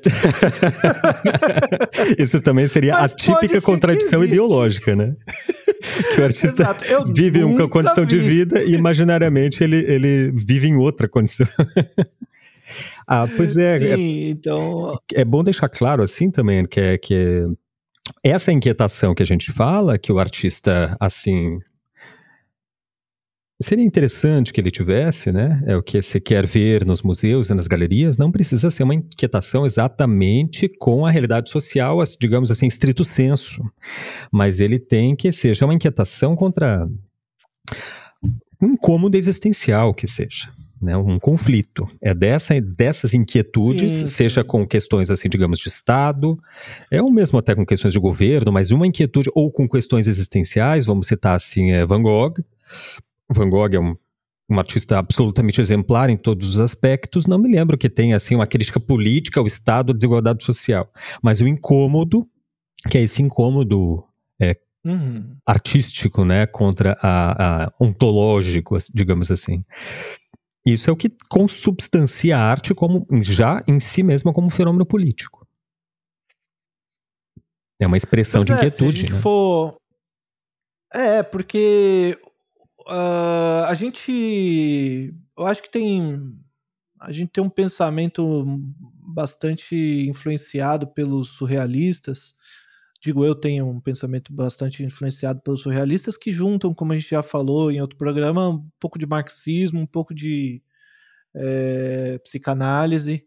isso 2.19 2.41
também 2.41 2.67
seria 2.67 2.95
mas 2.95 3.13
a 3.13 3.15
típica 3.15 3.61
contradição 3.61 4.25
ideológica, 4.25 4.97
né? 4.97 5.15
que 6.15 6.21
o 6.21 6.25
artista 6.25 6.77
vive 7.07 7.45
uma 7.45 7.69
condição 7.69 8.05
vi. 8.05 8.11
de 8.11 8.19
vida 8.19 8.63
e 8.63 8.73
imaginariamente 8.73 9.63
ele, 9.63 9.77
ele 9.77 10.33
vive 10.33 10.67
em 10.67 10.77
outra 10.77 11.09
condição. 11.09 11.47
ah, 13.07 13.29
pois 13.37 13.57
é. 13.57 13.77
é 13.77 13.97
Sim, 13.97 14.25
é, 14.25 14.31
então... 14.31 14.97
é 15.15 15.25
bom 15.25 15.45
deixar 15.45 15.69
claro 15.69 16.03
assim 16.03 16.31
também 16.31 16.65
que 16.65 16.81
é 16.81 16.99
que 16.99 17.47
essa 18.23 18.53
inquietação 18.53 19.15
que 19.15 19.23
a 19.23 19.27
gente 19.27 19.53
fala, 19.53 19.99
que 19.99 20.13
o 20.13 20.19
artista 20.19 20.97
assim 20.99 21.59
Seria 23.63 23.85
interessante 23.85 24.53
que 24.53 24.61
ele 24.61 24.71
tivesse, 24.71 25.31
né? 25.31 25.63
É 25.65 25.77
o 25.77 25.83
que 25.83 26.03
você 26.03 26.21
quer 26.21 26.45
ver 26.45 26.85
nos 26.85 27.03
museus 27.03 27.49
e 27.49 27.55
nas 27.55 27.69
galerias, 27.69 28.17
não 28.17 28.33
precisa 28.33 28.69
ser 28.69 28.83
uma 28.83 28.97
inquietação 28.97 29.65
exatamente 29.65 30.69
com 30.69 31.07
a 31.07 31.11
realidade 31.11 31.49
social, 31.51 32.03
digamos 32.21 32.51
assim, 32.51 32.67
estrito 32.67 33.05
senso. 33.05 33.63
Mas 34.33 34.59
ele 34.59 34.81
tem 34.81 35.15
que 35.15 35.31
seja 35.31 35.65
uma 35.65 35.75
inquietação 35.75 36.35
contra 36.35 36.89
um 38.61 38.73
incômodo 38.73 39.17
existencial 39.17 39.95
que 39.95 40.07
seja. 40.07 40.53
Né, 40.83 40.95
um 40.99 41.19
conflito. 41.19 41.89
É 42.03 42.13
dessa, 42.13 42.61
dessas 42.61 43.15
inquietudes, 43.15 43.91
sim, 43.91 43.99
sim. 44.01 44.07
seja 44.07 44.45
com 44.45 44.67
questões 44.67 45.09
assim, 45.09 45.31
digamos, 45.31 45.59
de 45.59 45.69
Estado, 45.69 46.39
é 46.91 47.01
o 47.01 47.11
mesmo 47.11 47.39
até 47.39 47.55
com 47.55 47.65
questões 47.65 47.95
de 47.95 47.99
governo, 47.99 48.53
mas 48.53 48.71
uma 48.71 48.87
inquietude 48.87 49.31
ou 49.35 49.51
com 49.51 49.67
questões 49.67 50.07
existenciais, 50.07 50.85
vamos 50.85 51.07
citar 51.07 51.37
assim, 51.37 51.71
é 51.71 51.87
Van 51.87 52.03
Gogh, 52.03 52.35
Van 53.31 53.49
Gogh 53.49 53.75
é 53.75 53.81
um, 53.81 53.97
um 54.51 54.59
artista 54.59 54.99
absolutamente 54.99 55.61
exemplar 55.61 56.11
em 56.11 56.17
todos 56.17 56.49
os 56.49 56.61
aspectos. 56.61 57.27
Não 57.27 57.39
me 57.39 57.51
lembro 57.51 57.79
que 57.79 57.89
tenha 57.89 58.17
assim 58.17 58.35
uma 58.35 58.47
crítica 58.47 58.79
política 58.79 59.41
ao 59.41 59.47
Estado, 59.47 59.93
à 59.93 59.95
desigualdade 59.95 60.45
social, 60.45 60.91
mas 61.23 61.41
o 61.41 61.47
incômodo, 61.47 62.29
que 62.91 62.99
é 62.99 63.03
esse 63.03 63.23
incômodo 63.23 64.05
é, 64.41 64.57
uhum. 64.85 65.37
artístico, 65.47 66.25
né, 66.25 66.47
contra 66.47 66.97
a, 67.03 67.65
a 67.65 67.73
ontológico, 67.81 68.77
digamos 68.93 69.31
assim. 69.31 69.65
Isso 70.67 70.89
é 70.89 70.93
o 70.93 70.97
que 70.97 71.11
consubstancia 71.29 72.39
a 72.39 72.41
arte 72.41 72.75
como 72.75 73.07
já 73.23 73.63
em 73.69 73.79
si 73.79 74.03
mesma 74.03 74.33
como 74.33 74.47
um 74.47 74.51
fenômeno 74.51 74.87
político. 74.87 75.47
É 77.79 77.87
uma 77.87 77.97
expressão 77.97 78.45
de 78.45 78.53
é, 78.53 78.57
inquietude, 78.57 78.93
se 78.93 78.99
a 78.99 79.09
gente 79.09 79.13
né? 79.13 79.21
For... 79.21 79.77
É, 80.93 81.23
porque 81.23 82.17
uh, 82.87 83.65
a 83.67 83.75
gente. 83.75 85.15
Eu 85.37 85.47
acho 85.47 85.63
que 85.63 85.71
tem. 85.71 86.37
A 87.01 87.13
gente 87.13 87.31
tem 87.31 87.45
um 87.45 87.51
pensamento 87.51 88.45
bastante 89.07 89.77
influenciado 90.09 90.87
pelos 90.87 91.29
surrealistas. 91.31 92.35
Digo, 93.03 93.25
eu 93.25 93.35
tenho 93.35 93.69
um 93.69 93.81
pensamento 93.81 94.33
bastante 94.33 94.83
influenciado 94.83 95.43
pelos 95.43 95.61
surrealistas 95.61 96.17
que 96.17 96.33
juntam, 96.33 96.73
como 96.73 96.93
a 96.93 96.97
gente 96.97 97.11
já 97.11 97.23
falou 97.23 97.71
em 97.71 97.81
outro 97.81 97.99
programa, 97.99 98.49
um 98.49 98.67
pouco 98.81 98.99
de 98.99 99.07
marxismo, 99.07 99.79
um 99.81 99.87
pouco 99.87 100.15
de 100.15 100.63
é, 101.35 102.19
psicanálise. 102.25 103.27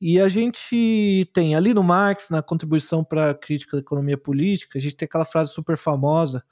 E 0.00 0.18
a 0.18 0.28
gente 0.30 1.30
tem 1.34 1.54
ali 1.54 1.74
no 1.74 1.82
Marx, 1.82 2.30
na 2.30 2.40
contribuição 2.40 3.04
para 3.04 3.30
a 3.30 3.34
crítica 3.34 3.76
da 3.76 3.82
economia 3.82 4.16
política, 4.16 4.78
a 4.78 4.80
gente 4.80 4.96
tem 4.96 5.04
aquela 5.04 5.26
frase 5.26 5.52
super 5.52 5.76
famosa 5.76 6.42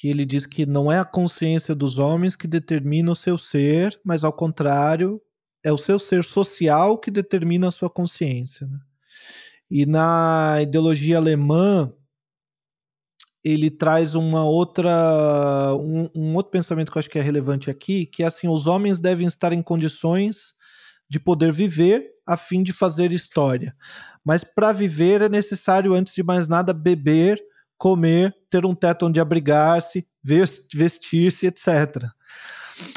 que 0.00 0.08
ele 0.08 0.24
diz 0.24 0.46
que 0.46 0.64
não 0.64 0.90
é 0.90 0.98
a 0.98 1.04
consciência 1.04 1.74
dos 1.74 1.98
homens 1.98 2.34
que 2.34 2.48
determina 2.48 3.12
o 3.12 3.14
seu 3.14 3.36
ser, 3.36 4.00
mas 4.02 4.24
ao 4.24 4.32
contrário, 4.32 5.20
é 5.62 5.70
o 5.70 5.76
seu 5.76 5.98
ser 5.98 6.24
social 6.24 6.96
que 6.96 7.10
determina 7.10 7.68
a 7.68 7.70
sua 7.70 7.90
consciência. 7.90 8.66
Né? 8.66 8.78
E 9.70 9.84
na 9.84 10.56
ideologia 10.62 11.18
alemã, 11.18 11.92
ele 13.44 13.68
traz 13.68 14.14
uma 14.14 14.42
outra 14.42 15.74
um, 15.74 16.08
um, 16.16 16.34
outro 16.34 16.50
pensamento 16.50 16.90
que 16.90 16.96
eu 16.96 17.00
acho 17.00 17.10
que 17.10 17.18
é 17.18 17.22
relevante 17.22 17.70
aqui, 17.70 18.06
que 18.06 18.22
é 18.22 18.26
assim, 18.26 18.48
os 18.48 18.66
homens 18.66 18.98
devem 18.98 19.26
estar 19.26 19.52
em 19.52 19.60
condições 19.60 20.54
de 21.10 21.20
poder 21.20 21.52
viver 21.52 22.08
a 22.26 22.38
fim 22.38 22.62
de 22.62 22.72
fazer 22.72 23.12
história. 23.12 23.76
Mas 24.24 24.44
para 24.44 24.72
viver 24.72 25.20
é 25.20 25.28
necessário 25.28 25.92
antes 25.92 26.14
de 26.14 26.22
mais 26.22 26.48
nada 26.48 26.72
beber, 26.72 27.38
comer, 27.80 28.36
ter 28.50 28.66
um 28.66 28.74
teto 28.74 29.06
onde 29.06 29.18
abrigar-se, 29.18 30.06
vestir-se, 30.22 31.46
etc. 31.46 32.04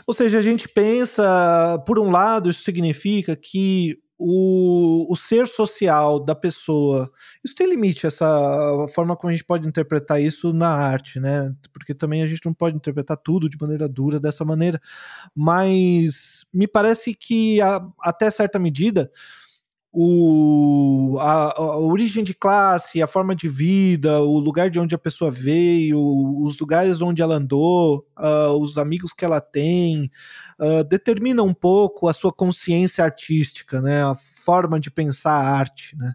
Ou 0.06 0.14
seja, 0.14 0.40
a 0.40 0.42
gente 0.42 0.68
pensa, 0.68 1.82
por 1.88 1.98
um 1.98 2.12
lado, 2.12 2.50
isso 2.50 2.64
significa 2.64 3.34
que 3.34 3.98
o, 4.20 5.12
o 5.12 5.16
ser 5.16 5.48
social 5.48 6.20
da 6.20 6.36
pessoa. 6.36 7.10
Isso 7.44 7.56
tem 7.56 7.70
limite, 7.70 8.06
essa 8.06 8.26
forma 8.94 9.16
como 9.16 9.30
a 9.30 9.32
gente 9.32 9.46
pode 9.46 9.66
interpretar 9.66 10.22
isso 10.22 10.52
na 10.52 10.68
arte, 10.68 11.18
né? 11.18 11.54
Porque 11.72 11.94
também 11.94 12.22
a 12.22 12.28
gente 12.28 12.46
não 12.46 12.54
pode 12.54 12.76
interpretar 12.76 13.16
tudo 13.16 13.50
de 13.50 13.58
maneira 13.60 13.88
dura 13.88 14.20
dessa 14.20 14.44
maneira. 14.44 14.82
Mas 15.34 16.44
me 16.54 16.68
parece 16.68 17.16
que, 17.16 17.62
a, 17.62 17.82
até 18.02 18.30
certa 18.30 18.60
medida, 18.60 19.10
o, 19.96 21.18
a, 21.20 21.54
a, 21.56 21.78
origem 21.78 22.24
de 22.24 22.34
classe, 22.34 23.00
a 23.00 23.06
forma 23.06 23.36
de 23.36 23.48
vida, 23.48 24.22
o 24.22 24.40
lugar 24.40 24.68
de 24.68 24.80
onde 24.80 24.96
a 24.96 24.98
pessoa 24.98 25.30
veio, 25.30 26.00
os 26.42 26.58
lugares 26.58 27.00
onde 27.00 27.22
ela 27.22 27.36
andou, 27.36 28.04
uh, 28.18 28.58
os 28.60 28.76
amigos 28.80 29.14
que 29.14 29.24
ela 29.24 29.40
tem, 29.40 30.10
uh, 30.60 30.84
determina 30.84 31.44
um 31.44 31.54
pouco 31.54 32.08
a 32.08 32.14
sua 32.14 32.34
consciência 32.34 33.04
artística, 33.04 33.80
né? 33.82 34.04
A 34.04 34.16
forma 34.16 34.80
de 34.80 34.90
pensar 34.90 35.34
a 35.34 35.48
arte, 35.48 35.96
né? 35.96 36.14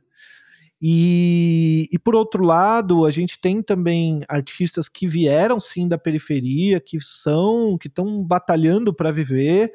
E, 0.82 1.88
e 1.92 1.98
por 2.00 2.16
outro 2.16 2.42
lado, 2.42 3.04
a 3.04 3.10
gente 3.12 3.38
tem 3.40 3.62
também 3.62 4.22
artistas 4.28 4.88
que 4.88 5.06
vieram 5.06 5.60
sim 5.60 5.86
da 5.86 5.98
periferia, 5.98 6.80
que 6.80 7.00
são, 7.00 7.78
que 7.78 7.86
estão 7.86 8.24
batalhando 8.24 8.92
para 8.92 9.12
viver, 9.12 9.72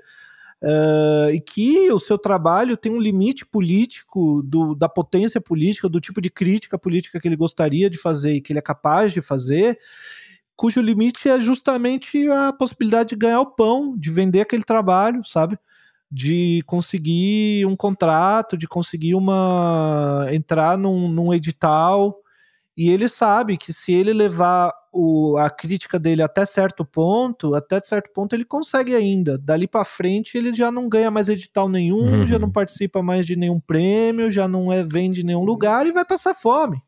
Uh, 0.64 1.30
e 1.34 1.42
que 1.42 1.92
o 1.92 2.00
seu 2.00 2.18
trabalho 2.18 2.78
tem 2.78 2.90
um 2.90 3.02
limite 3.02 3.46
político 3.46 4.42
do, 4.44 4.74
da 4.74 4.88
potência 4.88 5.42
política, 5.42 5.90
do 5.90 6.00
tipo 6.00 6.22
de 6.22 6.30
crítica 6.30 6.80
política 6.80 7.20
que 7.20 7.28
ele 7.28 7.36
gostaria 7.36 7.90
de 7.90 7.98
fazer 7.98 8.36
e 8.36 8.42
que 8.42 8.54
ele 8.54 8.60
é 8.60 8.62
capaz 8.62 9.12
de 9.12 9.22
fazer, 9.22 9.78
cujo 10.56 10.80
limite 10.80 11.28
é 11.28 11.42
justamente 11.42 12.30
a 12.30 12.54
possibilidade 12.54 13.10
de 13.10 13.16
ganhar 13.18 13.42
o 13.42 13.46
pão, 13.46 13.98
de 13.98 14.10
vender 14.10 14.40
aquele 14.40 14.64
trabalho, 14.64 15.22
sabe? 15.26 15.60
De 16.10 16.64
conseguir 16.66 17.66
um 17.66 17.76
contrato, 17.76 18.58
de 18.58 18.66
conseguir 18.66 19.16
uma 19.16 20.28
entrar 20.32 20.78
num, 20.78 21.10
num 21.10 21.34
edital. 21.34 22.16
E 22.78 22.90
ele 22.90 23.10
sabe 23.10 23.58
que 23.58 23.74
se 23.74 23.92
ele 23.92 24.14
levar 24.14 24.74
o, 24.94 25.36
a 25.38 25.50
crítica 25.50 26.00
dele 26.00 26.22
até 26.22 26.46
certo 26.46 26.86
ponto, 26.86 27.56
até 27.56 27.82
certo 27.82 28.12
ponto 28.14 28.34
ele 28.34 28.46
consegue 28.46 28.94
ainda. 28.96 29.38
Dali 29.38 29.68
para 29.68 29.84
frente 29.84 30.38
ele 30.38 30.54
já 30.54 30.72
não 30.72 30.88
ganha 30.88 31.10
mais 31.10 31.28
edital 31.28 31.68
nenhum, 31.68 32.20
uhum. 32.20 32.28
já 32.28 32.38
não 32.38 32.52
participa 32.52 33.02
mais 33.02 33.26
de 33.26 33.36
nenhum 33.36 33.60
prêmio, 33.60 34.30
já 34.30 34.48
não 34.48 34.72
é 34.72 34.84
vende 34.84 35.22
em 35.22 35.26
nenhum 35.26 35.44
lugar 35.44 35.88
e 35.88 35.92
vai 35.92 36.06
passar 36.06 36.36
fome. 36.36 36.82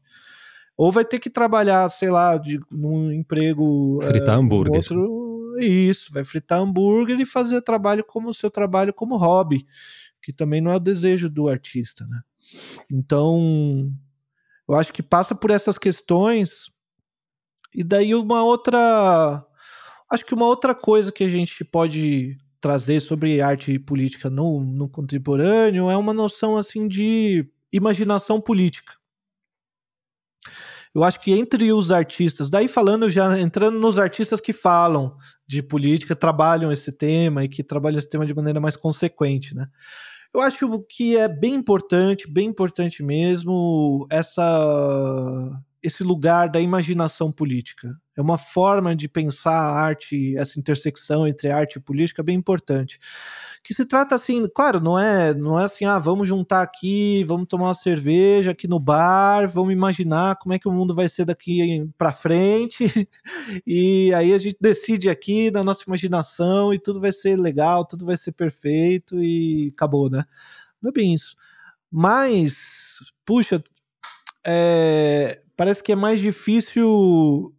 Ou 0.78 0.92
vai 0.92 1.04
ter 1.04 1.20
que 1.20 1.30
trabalhar, 1.30 1.90
sei 1.90 2.12
lá, 2.12 2.38
de, 2.38 2.60
num 2.70 3.12
emprego. 3.12 4.00
Fritar 4.04 4.36
é, 4.36 4.40
hambúrguer. 4.40 4.76
Outro, 4.76 5.56
isso, 5.58 6.14
vai 6.14 6.24
fritar 6.24 6.60
hambúrguer 6.60 7.20
e 7.20 7.26
fazer 7.26 7.62
trabalho 7.62 8.04
como 8.04 8.30
o 8.30 8.34
seu 8.34 8.52
trabalho 8.52 8.94
como 8.94 9.18
hobby, 9.18 9.66
que 10.22 10.34
também 10.34 10.62
não 10.62 10.72
é 10.72 10.76
o 10.76 10.80
desejo 10.80 11.30
do 11.30 11.48
artista, 11.48 12.06
né? 12.06 12.22
Então, 12.92 13.90
eu 14.68 14.76
acho 14.76 14.92
que 14.92 15.02
passa 15.02 15.34
por 15.34 15.50
essas 15.50 15.78
questões 15.78 16.75
e 17.76 17.84
daí 17.84 18.16
uma 18.16 18.44
outra. 18.44 19.46
Acho 20.10 20.26
que 20.26 20.34
uma 20.34 20.46
outra 20.46 20.74
coisa 20.74 21.12
que 21.12 21.24
a 21.24 21.28
gente 21.28 21.64
pode 21.66 22.38
trazer 22.62 23.00
sobre 23.00 23.42
arte 23.42 23.72
e 23.74 23.80
política 23.80 24.30
no, 24.30 24.62
no 24.62 24.90
contemporâneo 24.90 25.90
é 25.90 25.98
uma 25.98 26.14
noção 26.14 26.58
assim 26.58 26.88
de 26.88 27.48
imaginação 27.72 28.40
política. 28.40 28.94
Eu 30.94 31.04
acho 31.04 31.20
que 31.20 31.34
entre 31.34 31.74
os 31.74 31.92
artistas, 31.92 32.50
daí 32.50 32.70
falando 32.70 33.10
já 33.10 33.38
entrando 33.38 33.78
nos 33.78 34.00
artistas 34.00 34.40
que 34.40 34.54
falam 34.54 35.18
de 35.46 35.62
política, 35.62 36.16
trabalham 36.16 36.72
esse 36.72 36.92
tema 36.92 37.44
e 37.44 37.50
que 37.50 37.62
trabalham 37.62 38.00
esse 38.00 38.08
tema 38.08 38.26
de 38.26 38.34
maneira 38.34 38.62
mais 38.62 38.78
consequente, 38.78 39.54
né? 39.54 39.68
Eu 40.34 40.42
acho 40.42 40.84
que 40.90 41.18
é 41.18 41.28
bem 41.28 41.54
importante, 41.54 42.30
bem 42.30 42.48
importante 42.48 43.04
mesmo 43.04 44.08
essa 44.10 45.52
esse 45.86 46.04
lugar 46.04 46.50
da 46.50 46.60
imaginação 46.60 47.32
política. 47.32 47.96
É 48.18 48.22
uma 48.22 48.38
forma 48.38 48.96
de 48.96 49.08
pensar 49.10 49.52
a 49.52 49.80
arte, 49.80 50.36
essa 50.38 50.58
intersecção 50.58 51.28
entre 51.28 51.52
arte 51.52 51.76
e 51.76 51.82
política 51.82 52.24
bem 52.24 52.36
importante. 52.36 52.98
Que 53.64 53.74
se 53.74 53.86
trata 53.86 54.16
assim, 54.16 54.48
claro, 54.56 54.80
não 54.80 54.98
é, 54.98 55.34
não 55.34 55.60
é 55.60 55.66
assim, 55.66 55.86
ah, 55.86 56.00
vamos 56.00 56.28
juntar 56.28 56.62
aqui, 56.62 57.24
vamos 57.26 57.48
tomar 57.48 57.68
uma 57.68 57.74
cerveja 57.74 58.52
aqui 58.52 58.68
no 58.68 58.80
bar, 58.80 59.48
vamos 59.50 59.74
imaginar 59.74 60.38
como 60.38 60.54
é 60.54 60.60
que 60.60 60.68
o 60.68 60.72
mundo 60.72 60.96
vai 60.96 61.10
ser 61.10 61.26
daqui 61.26 61.88
para 61.98 62.14
frente. 62.14 62.86
e 63.68 64.14
aí 64.14 64.34
a 64.34 64.38
gente 64.38 64.58
decide 64.60 65.10
aqui 65.10 65.52
na 65.52 65.64
nossa 65.64 65.84
imaginação 65.86 66.74
e 66.74 66.80
tudo 66.80 67.02
vai 67.02 67.12
ser 67.12 67.36
legal, 67.36 67.86
tudo 67.86 68.06
vai 68.06 68.18
ser 68.18 68.32
perfeito 68.32 69.22
e 69.22 69.72
acabou, 69.76 70.10
né? 70.10 70.24
Não 70.82 70.90
é 70.90 70.94
bem 70.94 71.14
isso. 71.14 71.36
Mas, 71.92 72.98
puxa, 73.26 73.62
é, 74.46 75.42
parece 75.56 75.82
que 75.82 75.92
é 75.92 75.96
mais 75.96 76.20
difícil 76.20 77.54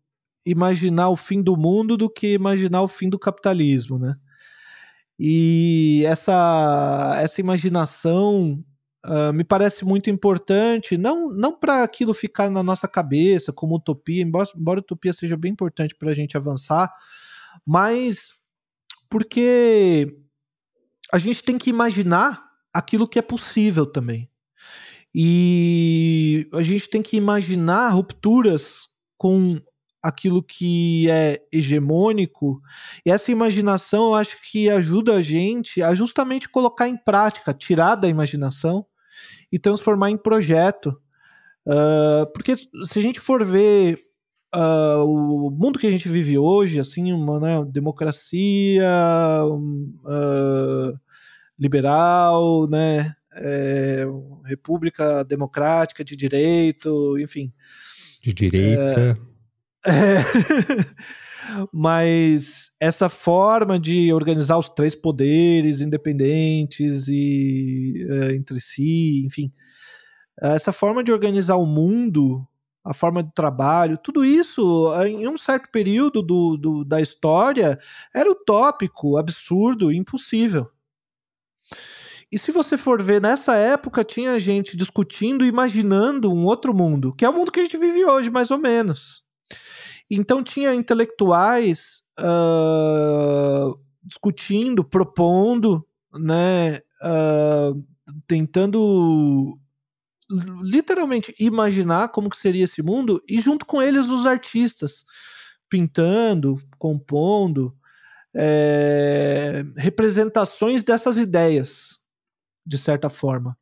imaginar 0.45 1.09
o 1.09 1.17
fim 1.17 1.43
do 1.43 1.57
mundo 1.57 1.97
do 1.97 2.09
que 2.09 2.35
imaginar 2.35 2.83
o 2.83 2.89
fim 2.89 3.09
do 3.09 3.19
capitalismo, 3.19 3.99
né? 3.99 4.15
E 5.19 6.05
essa, 6.07 7.17
essa 7.19 7.41
imaginação 7.41 8.63
uh, 9.05 9.33
me 9.33 9.45
parece 9.45 9.85
muito 9.85 10.11
importante, 10.11 10.99
não, 10.99 11.31
não 11.31 11.59
para 11.59 11.83
aquilo 11.83 12.13
ficar 12.13 12.51
na 12.51 12.63
nossa 12.63 12.87
cabeça 12.87 13.53
como 13.53 13.77
utopia, 13.77 14.23
embora, 14.23 14.49
embora 14.55 14.81
utopia 14.81 15.13
seja 15.13 15.37
bem 15.37 15.53
importante 15.53 15.95
para 15.95 16.11
a 16.11 16.15
gente 16.15 16.37
avançar, 16.37 16.93
mas 17.65 18.35
porque 19.09 20.17
a 21.13 21.19
gente 21.19 21.43
tem 21.43 21.57
que 21.57 21.71
imaginar 21.71 22.45
aquilo 22.73 23.09
que 23.09 23.19
é 23.19 23.23
possível 23.23 23.87
também. 23.87 24.29
E 25.19 26.47
a 26.53 26.63
gente 26.63 26.91
tem 26.91 27.01
que 27.01 27.17
imaginar 27.17 27.89
rupturas 27.89 28.87
com 29.17 29.59
aquilo 30.03 30.43
que 30.43 31.09
é 31.09 31.41
hegemônico. 31.51 32.61
E 33.05 33.11
essa 33.11 33.33
imaginação 33.33 34.09
eu 34.09 34.15
acho 34.15 34.37
que 34.51 34.69
ajuda 34.69 35.15
a 35.15 35.23
gente 35.23 35.83
a 35.83 35.95
justamente 35.95 36.51
colocar 36.51 36.87
em 36.87 36.99
prática, 36.99 37.55
tirar 37.55 37.95
da 37.95 38.07
imaginação 38.07 38.85
e 39.51 39.59
transformar 39.59 40.11
em 40.11 40.19
projeto. 40.19 41.01
Uh, 41.67 42.31
porque 42.35 42.55
se 42.55 42.99
a 42.99 43.01
gente 43.01 43.19
for 43.19 43.43
ver 43.43 43.99
uh, 44.55 45.03
o 45.03 45.51
mundo 45.51 45.79
que 45.79 45.87
a 45.87 45.91
gente 45.91 46.11
vive 46.11 46.37
hoje, 46.37 46.79
assim, 46.79 47.11
uma 47.11 47.41
né, 47.41 47.65
democracia 47.65 48.87
uh, 49.47 50.99
liberal, 51.59 52.69
né, 52.69 53.17
é, 53.37 54.05
República 54.45 55.25
Democrática 55.25 56.05
de 56.05 56.17
Direito, 56.17 57.19
enfim. 57.19 57.53
De 58.23 58.33
direita. 58.33 59.19
É, 59.85 59.91
é, 59.91 60.23
mas 61.73 62.71
essa 62.81 63.09
forma 63.09 63.79
de 63.79 64.13
organizar 64.13 64.59
os 64.59 64.69
três 64.69 64.95
poderes 64.95 65.81
independentes 65.81 67.09
e 67.09 68.07
é, 68.11 68.35
entre 68.35 68.61
si, 68.61 69.25
enfim, 69.25 69.53
essa 70.41 70.73
forma 70.73 71.03
de 71.05 71.13
organizar 71.13 71.57
o 71.57 71.67
mundo 71.67 72.47
a 72.87 72.95
forma 72.95 73.21
de 73.21 73.33
trabalho, 73.35 73.99
tudo 73.99 74.25
isso, 74.25 74.89
em 75.05 75.29
um 75.29 75.37
certo 75.37 75.69
período 75.73 76.23
do, 76.23 76.57
do, 76.57 76.85
da 76.85 77.01
história, 77.01 77.77
era 78.15 78.31
utópico, 78.31 79.17
absurdo, 79.17 79.93
impossível. 79.93 80.71
E 82.31 82.39
se 82.39 82.51
você 82.51 82.77
for 82.77 83.03
ver, 83.03 83.21
nessa 83.21 83.55
época 83.55 84.03
tinha 84.03 84.39
gente 84.41 84.77
discutindo, 84.77 85.45
imaginando 85.45 86.33
um 86.33 86.45
outro 86.45 86.75
mundo, 86.75 87.15
que 87.15 87.25
é 87.25 87.29
o 87.29 87.33
mundo 87.33 87.53
que 87.53 87.61
a 87.61 87.63
gente 87.63 87.77
vive 87.77 88.05
hoje, 88.05 88.31
mais 88.31 88.51
ou 88.51 88.59
menos. 88.59 89.23
Então 90.11 90.43
tinha 90.43 90.75
intelectuais 90.75 92.03
uh, 92.19 93.79
discutindo, 94.03 94.85
propondo, 94.85 95.87
né, 96.13 96.79
uh, 97.03 97.85
tentando 98.27 99.59
literalmente 100.63 101.35
imaginar 101.39 102.09
como 102.09 102.29
que 102.29 102.37
seria 102.37 102.65
esse 102.65 102.83
mundo 102.83 103.23
e 103.29 103.41
junto 103.41 103.65
com 103.65 103.81
eles 103.81 104.07
os 104.07 104.27
artistas 104.27 105.05
pintando, 105.69 106.61
compondo 106.79 107.73
é, 108.35 109.65
representações 109.77 110.83
dessas 110.83 111.17
ideias 111.17 111.96
de 112.67 112.77
certa 112.77 113.09
forma. 113.09 113.57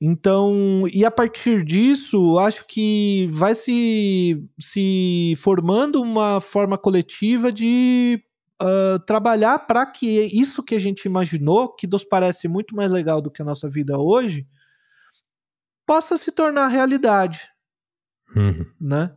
Então, 0.00 0.84
e 0.92 1.04
a 1.04 1.10
partir 1.10 1.64
disso, 1.64 2.38
acho 2.38 2.66
que 2.66 3.28
vai 3.30 3.54
se, 3.54 4.44
se 4.60 5.34
formando 5.38 6.02
uma 6.02 6.40
forma 6.40 6.76
coletiva 6.76 7.52
de 7.52 8.22
uh, 8.60 8.98
trabalhar 9.06 9.60
para 9.60 9.86
que 9.86 10.22
isso 10.24 10.62
que 10.62 10.74
a 10.74 10.80
gente 10.80 11.04
imaginou, 11.04 11.74
que 11.74 11.86
nos 11.86 12.04
parece 12.04 12.48
muito 12.48 12.74
mais 12.74 12.90
legal 12.90 13.22
do 13.22 13.30
que 13.30 13.40
a 13.40 13.44
nossa 13.44 13.68
vida 13.68 13.98
hoje, 13.98 14.46
possa 15.86 16.16
se 16.16 16.32
tornar 16.32 16.68
realidade. 16.68 17.48
Uhum. 18.34 18.66
Né? 18.80 19.14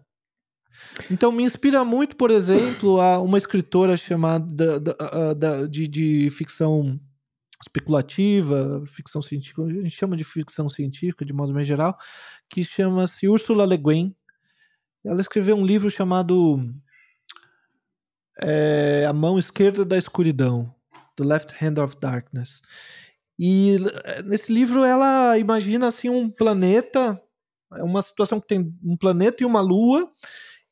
Então 1.10 1.32
me 1.32 1.43
inspira 1.43 1.84
muito, 1.84 2.15
por 2.15 2.30
exemplo, 2.30 3.02
a 3.02 3.20
uma 3.20 3.38
escritora 3.38 3.98
chamada 3.98 4.80
da, 4.80 5.34
da, 5.34 5.67
de, 5.67 5.88
de 5.88 6.30
ficção 6.30 7.00
especulativa, 7.62 8.84
ficção 8.88 9.22
científica, 9.22 9.63
a 9.63 9.70
gente 9.70 9.89
chama 9.89 10.15
de 10.15 10.24
ficção 10.24 10.70
científica 10.70 11.26
de 11.26 11.34
modo 11.34 11.54
mais 11.54 11.67
geral, 11.67 11.98
que 12.50 12.63
chama-se 12.63 13.28
Ursula 13.28 13.65
Le 13.65 13.78
Guin. 13.78 14.15
Ela 15.06 15.22
escreveu 15.22 15.56
um 15.56 15.65
livro 15.65 15.89
chamado 15.89 16.60
é, 18.39 19.06
A 19.08 19.13
Mão 19.13 19.39
Esquerda 19.39 19.84
da 19.84 19.98
Escuridão, 19.98 20.74
The 21.15 21.24
Left 21.24 21.54
Hand 21.63 21.82
of 21.84 21.98
Darkness. 22.00 22.62
E 23.39 23.78
eh, 24.06 24.24
nesse 24.24 24.52
livro 24.52 24.84
ela 24.84 25.38
imagina 25.38 25.88
assim 25.88 26.10
um 26.10 26.30
planeta, 26.30 27.22
é 27.76 27.84
uma 27.84 28.02
situação 28.02 28.39
que 28.39 28.48
tem 28.48 28.74
um 28.84 28.98
planeta 28.98 29.43
e 29.43 29.46
uma 29.46 29.62
lua, 29.62 30.12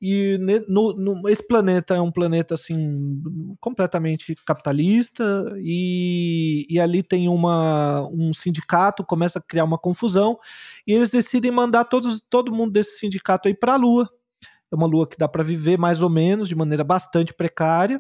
e 0.08 0.38
no, 0.68 0.94
no, 0.94 1.30
esse 1.30 1.46
planeta 1.48 1.96
é 1.96 2.02
um 2.02 2.12
planeta 2.12 2.54
assim 2.54 3.22
completamente 3.60 4.36
capitalista 4.46 5.24
e, 5.58 6.68
e 6.70 6.80
ali 6.80 7.02
tem 7.02 7.28
uma, 7.28 8.08
um 8.12 8.32
sindicato 8.32 9.04
começa 9.04 9.40
a 9.40 9.42
criar 9.42 9.64
uma 9.64 9.80
confusão 9.80 10.38
e 10.86 10.94
eles 10.94 11.10
decidem 11.10 11.50
mandar 11.50 11.86
todos, 11.86 12.22
todo 12.30 12.54
mundo 12.54 12.72
desse 12.72 13.00
sindicato 13.00 13.48
aí 13.48 13.56
para 13.56 13.74
a 13.74 13.78
Lua. 13.78 14.08
É 14.72 14.76
uma 14.76 14.86
Lua 14.86 15.08
que 15.08 15.18
dá 15.18 15.28
para 15.28 15.44
viver 15.44 15.80
mais 15.80 16.02
ou 16.02 16.10
menos 16.10 16.48
de 16.48 16.56
maneira 16.56 16.84
bastante 16.84 17.34
precária, 17.34 18.00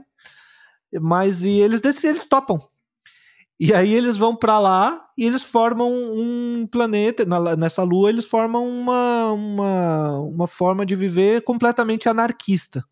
mas 1.01 1.41
e 1.41 1.49
eles 1.49 1.81
eles 2.03 2.23
topam 2.25 2.59
e 3.59 3.73
aí 3.73 3.93
eles 3.93 4.17
vão 4.17 4.35
para 4.35 4.59
lá 4.59 5.01
e 5.17 5.25
eles 5.25 5.41
formam 5.41 5.89
um 5.91 6.67
planeta, 6.69 7.25
na, 7.25 7.55
nessa 7.55 7.83
lua 7.83 8.09
eles 8.09 8.25
formam 8.25 8.67
uma, 8.67 9.31
uma, 9.31 10.19
uma 10.19 10.47
forma 10.47 10.85
de 10.85 10.95
viver 10.95 11.41
completamente 11.41 12.09
anarquista. 12.09 12.83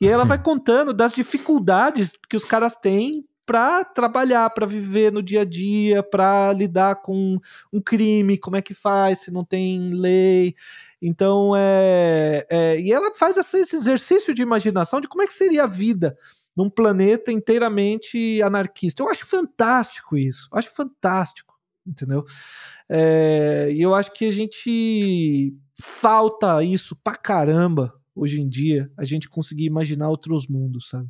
E 0.00 0.06
aí 0.06 0.12
ela 0.12 0.24
vai 0.24 0.38
contando 0.42 0.92
das 0.92 1.12
dificuldades 1.12 2.18
que 2.28 2.36
os 2.36 2.44
caras 2.44 2.74
têm 2.74 3.24
para 3.46 3.84
trabalhar, 3.84 4.50
para 4.50 4.66
viver 4.66 5.12
no 5.12 5.22
dia 5.22 5.42
a 5.42 5.44
dia, 5.44 6.02
para 6.02 6.52
lidar 6.52 6.96
com 7.02 7.38
um 7.72 7.80
crime, 7.80 8.38
como 8.38 8.56
é 8.56 8.62
que 8.62 8.74
faz 8.74 9.20
se 9.20 9.32
não 9.32 9.44
tem 9.44 9.92
lei. 9.92 10.56
Então 11.00 11.52
é, 11.56 12.46
é 12.50 12.80
e 12.80 12.92
ela 12.92 13.14
faz 13.14 13.36
esse 13.36 13.76
exercício 13.76 14.34
de 14.34 14.42
imaginação 14.42 15.00
de 15.00 15.08
como 15.08 15.22
é 15.22 15.26
que 15.26 15.32
seria 15.32 15.64
a 15.64 15.68
vida 15.68 16.16
num 16.60 16.68
planeta 16.68 17.32
inteiramente 17.32 18.42
anarquista. 18.42 19.02
Eu 19.02 19.08
acho 19.08 19.26
fantástico 19.26 20.18
isso, 20.18 20.46
eu 20.52 20.58
acho 20.58 20.70
fantástico, 20.74 21.54
entendeu? 21.86 22.24
É, 22.90 23.72
e 23.74 23.80
eu 23.80 23.94
acho 23.94 24.12
que 24.12 24.26
a 24.26 24.32
gente 24.32 25.54
falta 25.82 26.62
isso 26.62 26.94
pra 26.96 27.14
caramba 27.14 27.94
hoje 28.14 28.42
em 28.42 28.48
dia, 28.48 28.90
a 28.98 29.04
gente 29.06 29.28
conseguir 29.30 29.64
imaginar 29.64 30.10
outros 30.10 30.46
mundos, 30.46 30.88
sabe? 30.88 31.08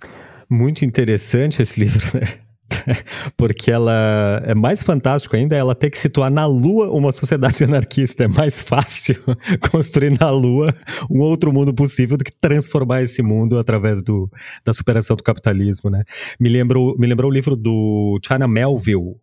Muito 0.49 0.85
interessante 0.85 1.61
esse 1.61 1.81
livro, 1.81 2.01
né? 2.15 2.50
Porque 3.37 3.71
ela 3.71 4.43
é 4.45 4.55
mais 4.55 4.83
fantástico 4.83 5.37
ainda 5.37 5.57
ela 5.57 5.75
ter 5.75 5.91
que 5.91 5.99
situar 5.99 6.33
na 6.33 6.47
Lua 6.47 6.91
uma 6.91 7.13
sociedade 7.13 7.63
anarquista. 7.65 8.25
É 8.25 8.29
mais 8.29 8.61
fácil 8.61 9.17
construir 9.71 10.19
na 10.19 10.31
Lua 10.31 10.75
um 11.11 11.21
outro 11.21 11.53
mundo 11.53 11.73
possível 11.75 12.17
do 12.17 12.25
que 12.25 12.33
transformar 12.33 13.03
esse 13.03 13.23
mundo 13.23 13.59
através 13.59 14.03
do, 14.03 14.31
da 14.65 14.73
superação 14.73 15.17
do 15.17 15.23
capitalismo, 15.23 15.91
né? 15.91 16.05
Me 16.39 16.49
lembrou, 16.49 16.97
me 16.99 17.07
lembrou 17.07 17.31
o 17.31 17.35
livro 17.35 17.57
do 17.57 18.19
China 18.27 18.47
Melville, 18.47 19.17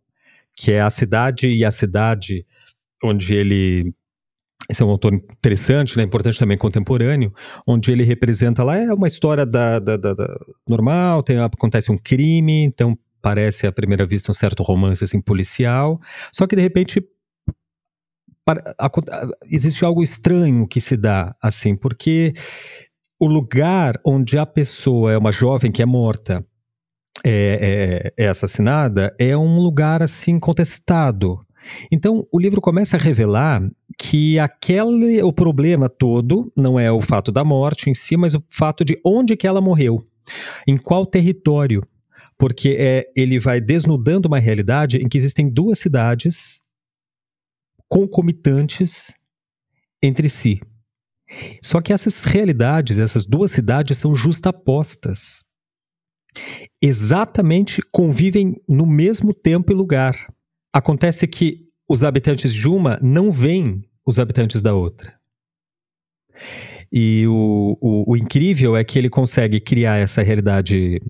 que 0.55 0.71
é 0.71 0.81
A 0.81 0.89
Cidade 0.89 1.47
e 1.47 1.63
a 1.63 1.71
Cidade, 1.71 2.45
onde 3.03 3.33
ele 3.33 3.93
esse 4.69 4.81
é 4.81 4.85
um 4.85 4.89
autor 4.89 5.13
interessante, 5.13 5.95
né, 5.95 6.03
importante 6.03 6.37
também 6.37 6.57
contemporâneo, 6.57 7.33
onde 7.65 7.89
ele 7.89 8.03
representa 8.03 8.63
lá 8.63 8.75
é 8.77 8.93
uma 8.93 9.07
história 9.07 9.45
da, 9.45 9.79
da, 9.79 9.95
da, 9.95 10.13
da 10.13 10.39
normal, 10.67 11.23
tem, 11.23 11.39
acontece 11.39 11.89
um 11.89 11.97
crime, 11.97 12.63
então 12.63 12.97
parece 13.21 13.67
à 13.67 13.71
primeira 13.71 14.05
vista 14.05 14.31
um 14.31 14.33
certo 14.33 14.63
romance 14.63 15.03
assim 15.03 15.21
policial, 15.21 15.99
só 16.31 16.47
que 16.47 16.55
de 16.55 16.61
repente 16.61 17.03
para, 18.45 18.75
a, 18.79 18.85
a, 18.85 19.27
existe 19.51 19.83
algo 19.83 20.01
estranho 20.01 20.65
que 20.67 20.79
se 20.79 20.95
dá 20.95 21.35
assim, 21.41 21.75
porque 21.75 22.33
o 23.19 23.27
lugar 23.27 23.99
onde 24.05 24.37
a 24.37 24.45
pessoa 24.45 25.11
é 25.11 25.17
uma 25.17 25.31
jovem 25.31 25.71
que 25.71 25.81
é 25.81 25.85
morta 25.85 26.45
é, 27.25 28.13
é, 28.15 28.25
é 28.25 28.27
assassinada 28.29 29.13
é 29.19 29.35
um 29.35 29.59
lugar 29.59 30.01
assim 30.01 30.39
contestado. 30.39 31.45
Então 31.91 32.25
o 32.31 32.39
livro 32.39 32.61
começa 32.61 32.95
a 32.95 32.99
revelar 32.99 33.61
que 33.97 34.39
aquele 34.39 35.21
o 35.21 35.33
problema 35.33 35.89
todo 35.89 36.51
não 36.55 36.79
é 36.79 36.91
o 36.91 37.01
fato 37.01 37.31
da 37.31 37.43
morte 37.43 37.89
em 37.89 37.93
si, 37.93 38.15
mas 38.15 38.33
o 38.33 38.43
fato 38.49 38.85
de 38.85 38.95
onde 39.05 39.35
que 39.35 39.47
ela 39.47 39.59
morreu, 39.59 40.05
em 40.67 40.77
qual 40.77 41.05
território 41.05 41.83
porque 42.37 42.75
é, 42.79 43.11
ele 43.15 43.39
vai 43.39 43.59
desnudando 43.59 44.27
uma 44.27 44.39
realidade 44.39 44.97
em 44.97 45.09
que 45.09 45.17
existem 45.17 45.49
duas 45.49 45.79
cidades 45.79 46.61
concomitantes 47.87 49.13
entre 50.01 50.29
si. 50.29 50.61
Só 51.63 51.81
que 51.81 51.91
essas 51.91 52.23
realidades, 52.23 52.97
essas 52.97 53.25
duas 53.25 53.51
cidades 53.51 53.97
são 53.97 54.15
justapostas. 54.15 55.43
Exatamente 56.81 57.81
convivem 57.91 58.61
no 58.67 58.85
mesmo 58.85 59.33
tempo 59.33 59.71
e 59.71 59.75
lugar. 59.75 60.31
Acontece 60.71 61.27
que 61.27 61.67
os 61.89 62.03
habitantes 62.03 62.53
de 62.53 62.67
uma 62.67 62.99
não 63.01 63.31
veem 63.31 63.83
os 64.05 64.19
habitantes 64.19 64.61
da 64.61 64.73
outra. 64.73 65.17
E 66.91 67.25
o, 67.27 67.77
o, 67.81 68.11
o 68.11 68.17
incrível 68.17 68.77
é 68.77 68.83
que 68.83 68.97
ele 68.97 69.09
consegue 69.09 69.59
criar 69.59 69.97
essa 69.97 70.21
realidade 70.21 71.01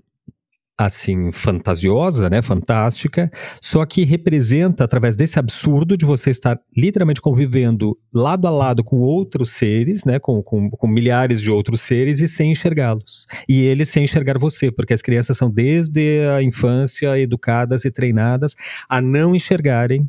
assim 0.78 1.32
fantasiosa, 1.32 2.30
né, 2.30 2.40
fantástica, 2.40 3.28
só 3.60 3.84
que 3.84 4.04
representa 4.04 4.84
através 4.84 5.16
desse 5.16 5.36
absurdo 5.36 5.96
de 5.96 6.06
você 6.06 6.30
estar 6.30 6.56
literalmente 6.76 7.20
convivendo 7.20 7.98
lado 8.14 8.46
a 8.46 8.50
lado 8.50 8.84
com 8.84 9.00
outros 9.00 9.50
seres, 9.50 10.04
né, 10.04 10.20
com, 10.20 10.40
com, 10.40 10.70
com 10.70 10.86
milhares 10.86 11.40
de 11.42 11.50
outros 11.50 11.80
seres 11.80 12.20
e 12.20 12.28
sem 12.28 12.52
enxergá-los. 12.52 13.26
E 13.48 13.62
eles 13.62 13.88
sem 13.88 14.04
enxergar 14.04 14.38
você, 14.38 14.70
porque 14.70 14.94
as 14.94 15.02
crianças 15.02 15.36
são 15.36 15.50
desde 15.50 16.20
a 16.36 16.42
infância 16.44 17.18
educadas 17.18 17.84
e 17.84 17.90
treinadas 17.90 18.54
a 18.88 19.00
não 19.00 19.34
enxergarem 19.34 20.08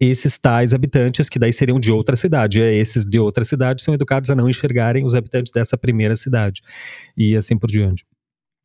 esses 0.00 0.36
tais 0.38 0.72
habitantes 0.72 1.28
que 1.28 1.38
daí 1.38 1.52
seriam 1.52 1.78
de 1.78 1.92
outra 1.92 2.16
cidade. 2.16 2.60
E 2.60 2.62
esses 2.62 3.04
de 3.04 3.18
outra 3.18 3.44
cidade 3.44 3.82
são 3.82 3.94
educados 3.94 4.30
a 4.30 4.34
não 4.34 4.48
enxergarem 4.48 5.04
os 5.04 5.14
habitantes 5.14 5.52
dessa 5.52 5.76
primeira 5.76 6.14
cidade. 6.16 6.62
E 7.16 7.36
assim 7.36 7.56
por 7.56 7.68
diante. 7.68 8.04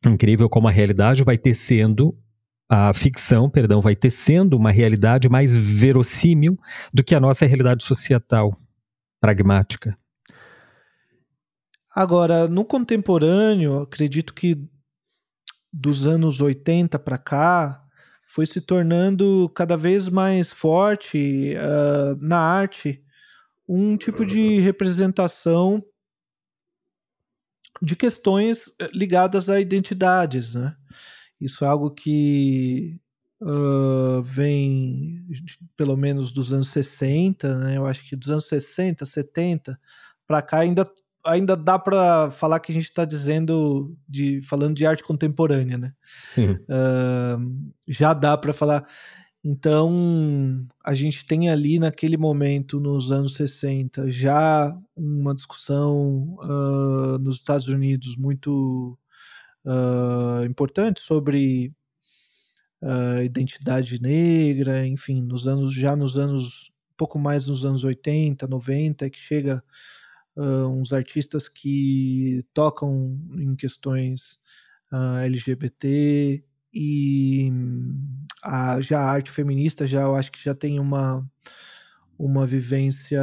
Incrível 0.08 0.48
como 0.48 0.68
a 0.68 0.70
realidade 0.70 1.22
vai 1.22 1.38
tecendo, 1.38 2.16
a 2.68 2.92
ficção, 2.92 3.48
perdão, 3.48 3.80
vai 3.80 3.94
tecendo 3.94 4.56
uma 4.56 4.70
realidade 4.70 5.28
mais 5.28 5.56
verossímil 5.56 6.58
do 6.92 7.04
que 7.04 7.14
a 7.14 7.20
nossa 7.20 7.46
realidade 7.46 7.84
societal, 7.84 8.58
pragmática. 9.20 9.96
Agora, 11.94 12.48
no 12.48 12.64
contemporâneo, 12.64 13.82
acredito 13.82 14.34
que 14.34 14.58
dos 15.74 16.06
anos 16.06 16.40
80 16.40 16.98
para 17.00 17.18
cá, 17.18 17.84
foi 18.28 18.46
se 18.46 18.60
tornando 18.60 19.50
cada 19.54 19.76
vez 19.76 20.08
mais 20.08 20.52
forte 20.52 21.54
uh, 21.56 22.16
na 22.20 22.38
arte 22.38 23.02
um 23.68 23.96
tipo 23.96 24.24
de 24.24 24.60
representação 24.60 25.82
de 27.82 27.96
questões 27.96 28.70
eh, 28.80 28.88
ligadas 28.92 29.48
a 29.48 29.60
identidades, 29.60 30.54
né? 30.54 30.74
Isso 31.40 31.64
é 31.64 31.68
algo 31.68 31.90
que 31.90 33.00
uh, 33.42 34.22
vem 34.22 35.26
pelo 35.76 35.96
menos 35.96 36.32
dos 36.32 36.52
anos 36.52 36.68
60, 36.68 37.58
né? 37.58 37.76
Eu 37.76 37.86
acho 37.86 38.08
que 38.08 38.16
dos 38.16 38.30
anos 38.30 38.46
60, 38.46 39.04
70 39.04 39.78
para 40.26 40.40
cá 40.42 40.58
ainda 40.60 40.90
ainda 41.24 41.56
dá 41.56 41.78
para 41.78 42.30
falar 42.30 42.60
que 42.60 42.70
a 42.70 42.74
gente 42.74 42.84
está 42.84 43.04
dizendo 43.04 43.96
de 44.06 44.42
falando 44.42 44.76
de 44.76 44.86
arte 44.86 45.02
contemporânea, 45.02 45.78
né? 45.78 45.92
Sim. 46.22 46.50
Uh, 46.50 47.72
já 47.88 48.12
dá 48.12 48.36
para 48.36 48.52
falar. 48.52 48.86
Então, 49.46 50.66
a 50.82 50.94
gente 50.94 51.26
tem 51.26 51.50
ali 51.50 51.78
naquele 51.78 52.16
momento, 52.16 52.80
nos 52.80 53.12
anos 53.12 53.34
60, 53.34 54.10
já 54.10 54.74
uma 54.96 55.34
discussão 55.34 56.34
uh, 56.40 57.18
nos 57.18 57.36
Estados 57.36 57.68
Unidos 57.68 58.16
muito 58.16 58.98
uh, 59.66 60.42
importante 60.46 61.02
sobre 61.02 61.74
uh, 62.80 63.22
identidade 63.22 64.00
negra, 64.00 64.86
enfim, 64.86 65.20
nos 65.20 65.46
anos 65.46 65.74
já 65.74 65.94
nos 65.94 66.16
anos 66.16 66.70
um 66.92 66.96
pouco 66.96 67.18
mais 67.18 67.46
nos 67.46 67.66
anos 67.66 67.84
80, 67.84 68.46
90, 68.46 69.10
que 69.10 69.18
chega 69.18 69.62
uns 70.36 70.92
artistas 70.92 71.46
que 71.48 72.44
tocam 72.52 73.16
em 73.38 73.54
questões 73.54 74.40
LGBT 75.24 76.42
e 76.74 77.52
a, 78.42 78.80
já 78.80 79.00
a 79.00 79.10
arte 79.10 79.30
feminista 79.30 79.86
já 79.86 80.02
eu 80.02 80.14
acho 80.14 80.32
que 80.32 80.42
já 80.42 80.54
tem 80.54 80.80
uma 80.80 81.24
uma 82.18 82.46
vivência 82.46 83.20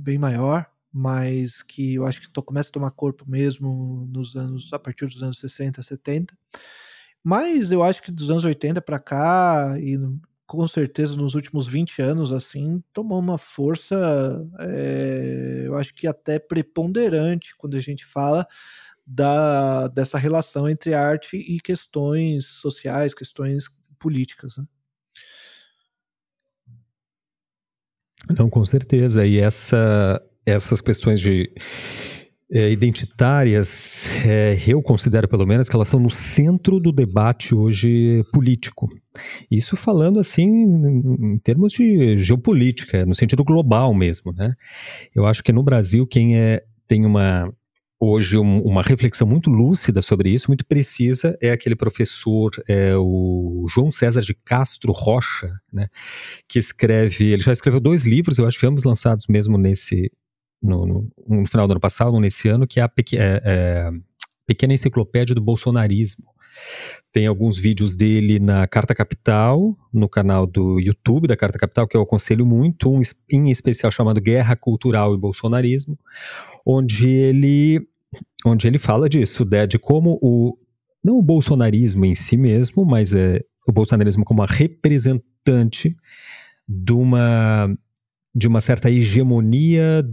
bem 0.00 0.18
maior 0.18 0.66
mas 0.92 1.62
que 1.62 1.94
eu 1.94 2.04
acho 2.04 2.20
que 2.20 2.42
começa 2.42 2.68
a 2.68 2.72
tomar 2.72 2.90
corpo 2.90 3.24
mesmo 3.26 4.06
nos 4.12 4.36
anos 4.36 4.72
a 4.72 4.78
partir 4.78 5.06
dos 5.06 5.22
anos 5.22 5.38
60, 5.38 5.82
70. 5.82 6.36
Mas 7.24 7.72
eu 7.72 7.82
acho 7.82 8.02
que 8.02 8.12
dos 8.12 8.30
anos 8.30 8.44
80 8.44 8.82
para 8.82 8.98
cá 8.98 9.74
e 9.80 9.98
com 10.46 10.66
certeza 10.66 11.16
nos 11.16 11.34
últimos 11.34 11.66
20 11.66 12.02
anos 12.02 12.30
assim, 12.30 12.82
tomou 12.92 13.18
uma 13.18 13.38
força 13.38 13.96
é, 14.60 15.62
eu 15.64 15.76
acho 15.76 15.94
que 15.94 16.06
até 16.06 16.38
preponderante 16.38 17.56
quando 17.56 17.74
a 17.76 17.80
gente 17.80 18.04
fala 18.04 18.46
da, 19.06 19.88
dessa 19.88 20.18
relação 20.18 20.68
entre 20.68 20.94
arte 20.94 21.36
e 21.36 21.60
questões 21.60 22.46
sociais, 22.46 23.14
questões 23.14 23.64
políticas. 23.98 24.56
Né? 24.56 24.64
Não, 28.38 28.48
com 28.48 28.64
certeza. 28.64 29.26
E 29.26 29.38
essa 29.38 30.20
essas 30.44 30.80
questões 30.80 31.20
de 31.20 31.52
é, 32.50 32.70
identitárias, 32.70 34.04
é, 34.26 34.58
eu 34.66 34.82
considero 34.82 35.26
pelo 35.28 35.46
menos 35.46 35.68
que 35.68 35.74
elas 35.74 35.88
estão 35.88 36.00
no 36.00 36.10
centro 36.10 36.78
do 36.78 36.92
debate 36.92 37.54
hoje 37.54 38.22
político. 38.32 38.88
Isso 39.50 39.76
falando 39.76 40.18
assim 40.18 40.46
em 40.46 41.38
termos 41.38 41.72
de 41.72 42.18
geopolítica, 42.18 43.06
no 43.06 43.14
sentido 43.14 43.44
global 43.44 43.94
mesmo, 43.94 44.32
né? 44.32 44.54
Eu 45.14 45.26
acho 45.26 45.42
que 45.42 45.52
no 45.52 45.62
Brasil 45.62 46.06
quem 46.06 46.36
é 46.38 46.62
tem 46.86 47.06
uma 47.06 47.50
hoje 48.04 48.36
um, 48.36 48.60
uma 48.62 48.82
reflexão 48.82 49.24
muito 49.24 49.48
lúcida 49.48 50.02
sobre 50.02 50.28
isso, 50.28 50.48
muito 50.48 50.66
precisa, 50.66 51.38
é 51.40 51.52
aquele 51.52 51.76
professor, 51.76 52.50
é 52.68 52.96
o 52.96 53.64
João 53.68 53.92
César 53.92 54.22
de 54.22 54.34
Castro 54.34 54.90
Rocha, 54.90 55.52
né, 55.72 55.86
que 56.48 56.58
escreve, 56.58 57.30
ele 57.30 57.42
já 57.42 57.52
escreveu 57.52 57.78
dois 57.78 58.02
livros, 58.02 58.38
eu 58.38 58.46
acho 58.46 58.58
que 58.58 58.66
ambos 58.66 58.82
lançados 58.82 59.26
mesmo 59.28 59.56
nesse 59.56 60.10
no, 60.60 60.84
no, 60.84 61.08
no, 61.28 61.46
final 61.46 61.68
do 61.68 61.72
ano 61.72 61.80
passado, 61.80 62.18
nesse 62.18 62.48
ano, 62.48 62.66
que 62.66 62.80
é 62.80 62.82
a 62.82 62.88
pequ 62.88 63.16
é, 63.16 63.40
é, 63.44 63.90
Pequena 64.46 64.74
Enciclopédia 64.74 65.34
do 65.34 65.40
Bolsonarismo. 65.40 66.26
Tem 67.12 67.26
alguns 67.26 67.56
vídeos 67.56 67.94
dele 67.94 68.38
na 68.38 68.66
Carta 68.66 68.94
Capital, 68.94 69.76
no 69.92 70.08
canal 70.08 70.46
do 70.46 70.78
YouTube 70.78 71.26
da 71.26 71.36
Carta 71.36 71.58
Capital, 71.58 71.88
que 71.88 71.96
eu 71.96 72.02
aconselho 72.02 72.44
muito, 72.44 72.92
um 72.92 73.00
em 73.30 73.50
especial 73.50 73.90
chamado 73.90 74.20
Guerra 74.20 74.54
Cultural 74.54 75.14
e 75.14 75.18
Bolsonarismo, 75.18 75.98
onde 76.64 77.08
ele, 77.08 77.86
onde 78.44 78.66
ele 78.66 78.78
fala 78.78 79.08
disso, 79.08 79.44
de, 79.44 79.66
de 79.66 79.78
como 79.78 80.18
o, 80.22 80.56
não 81.02 81.18
o 81.18 81.22
bolsonarismo 81.22 82.04
em 82.04 82.14
si 82.14 82.36
mesmo, 82.36 82.84
mas 82.84 83.14
é, 83.14 83.40
o 83.66 83.72
bolsonarismo 83.72 84.24
como 84.24 84.40
uma 84.40 84.46
representante 84.46 85.96
de 86.68 86.92
uma, 86.92 87.74
de 88.34 88.48
uma 88.48 88.60
certa 88.60 88.90
hegemonia 88.90 90.04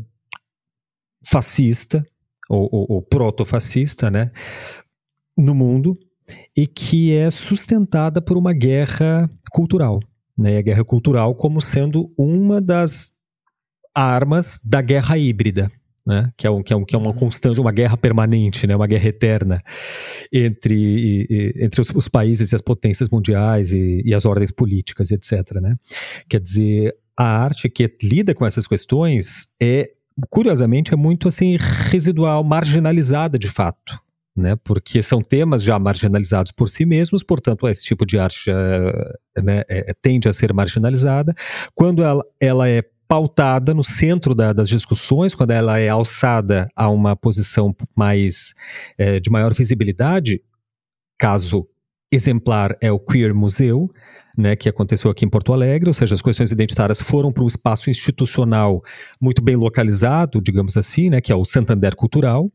fascista, 1.26 2.06
ou, 2.50 2.68
ou, 2.72 2.86
ou 2.90 3.02
proto-fascista, 3.02 4.10
né, 4.10 4.32
no 5.38 5.54
mundo, 5.54 5.98
e 6.56 6.66
que 6.66 7.14
é 7.14 7.30
sustentada 7.30 8.22
por 8.22 8.38
uma 8.38 8.54
guerra 8.54 9.30
cultural. 9.52 10.00
Né, 10.38 10.58
a 10.58 10.62
guerra 10.62 10.86
cultural 10.86 11.36
como 11.36 11.60
sendo 11.60 12.14
uma 12.18 12.62
das 12.62 13.12
armas 13.94 14.58
da 14.64 14.82
guerra 14.82 15.18
híbrida. 15.18 15.70
Né, 16.10 16.32
que, 16.36 16.48
é 16.48 16.50
um, 16.50 16.64
que, 16.64 16.74
é 16.74 16.76
um, 16.76 16.84
que 16.84 16.96
é 16.96 16.98
uma 16.98 17.10
uhum. 17.10 17.14
constante, 17.14 17.62
uma 17.62 17.72
guerra 17.72 17.96
permanente, 17.96 18.66
né, 18.66 18.76
uma 18.76 18.88
guerra 18.88 19.10
eterna 19.10 19.62
entre, 20.34 20.76
e, 20.76 21.54
entre 21.58 21.80
os, 21.80 21.92
os, 21.92 22.08
países 22.08 22.52
e 22.52 22.56
as 22.56 22.62
potências 22.62 23.12
mundiais 23.12 23.74
e, 23.74 24.02
e, 24.04 24.12
as 24.12 24.26
ordens 24.26 24.50
políticas, 24.50 25.12
etc. 25.12 25.62
Né? 25.62 25.76
Quer 26.28 26.40
dizer, 26.40 26.96
a 27.16 27.26
arte 27.26 27.70
que 27.70 27.94
lida 28.02 28.34
com 28.34 28.44
essas 28.44 28.66
questões 28.66 29.50
é 29.62 29.92
curiosamente, 30.32 30.96
é 30.96 30.98
muito 30.98 31.28
assim 31.28 31.58
residual, 31.92 32.44
marginalizada 32.44 33.38
de 33.38 33.48
fato. 33.48 34.00
Né, 34.36 34.56
porque 34.64 35.04
são 35.04 35.22
temas 35.22 35.62
já 35.62 35.78
marginalizados 35.78 36.52
por 36.54 36.70
si 36.70 36.86
mesmos, 36.86 37.22
portanto, 37.22 37.68
esse 37.68 37.84
tipo 37.84 38.06
de 38.06 38.18
arte 38.18 38.50
né, 39.44 39.64
é, 39.68 39.94
tende 40.02 40.30
a 40.30 40.34
ser 40.34 40.54
marginalizada. 40.54 41.36
Quando 41.76 42.02
ela, 42.02 42.24
ela 42.40 42.70
é 42.70 42.82
pautada 43.10 43.74
no 43.74 43.84
centro 43.84 44.36
da, 44.36 44.54
das 44.54 44.70
discussões, 44.70 45.34
quando 45.34 45.50
ela 45.50 45.80
é 45.80 45.90
alçada 45.90 46.70
a 46.76 46.88
uma 46.90 47.16
posição 47.16 47.76
mais 47.96 48.54
é, 49.00 49.20
de 49.20 49.32
maior 49.32 49.52
visibilidade, 49.52 50.40
caso 51.18 51.68
exemplar 52.12 52.78
é 52.80 52.92
o 52.92 53.00
Queer 53.00 53.34
Museu, 53.34 53.90
né, 54.38 54.56
que 54.56 54.70
aconteceu 54.70 55.10
aqui 55.10 55.26
em 55.26 55.30
Porto 55.30 55.52
Alegre, 55.52 55.90
ou 55.90 55.94
seja, 55.94 56.14
as 56.14 56.22
questões 56.22 56.52
identitárias 56.52 57.02
foram 57.02 57.32
para 57.32 57.44
um 57.44 57.48
espaço 57.48 57.90
institucional 57.90 58.84
muito 59.20 59.42
bem 59.42 59.56
localizado, 59.56 60.40
digamos 60.40 60.78
assim, 60.78 61.10
né, 61.10 61.20
que 61.20 61.32
é 61.32 61.36
o 61.36 61.44
Santander 61.44 61.96
Cultural, 61.96 62.52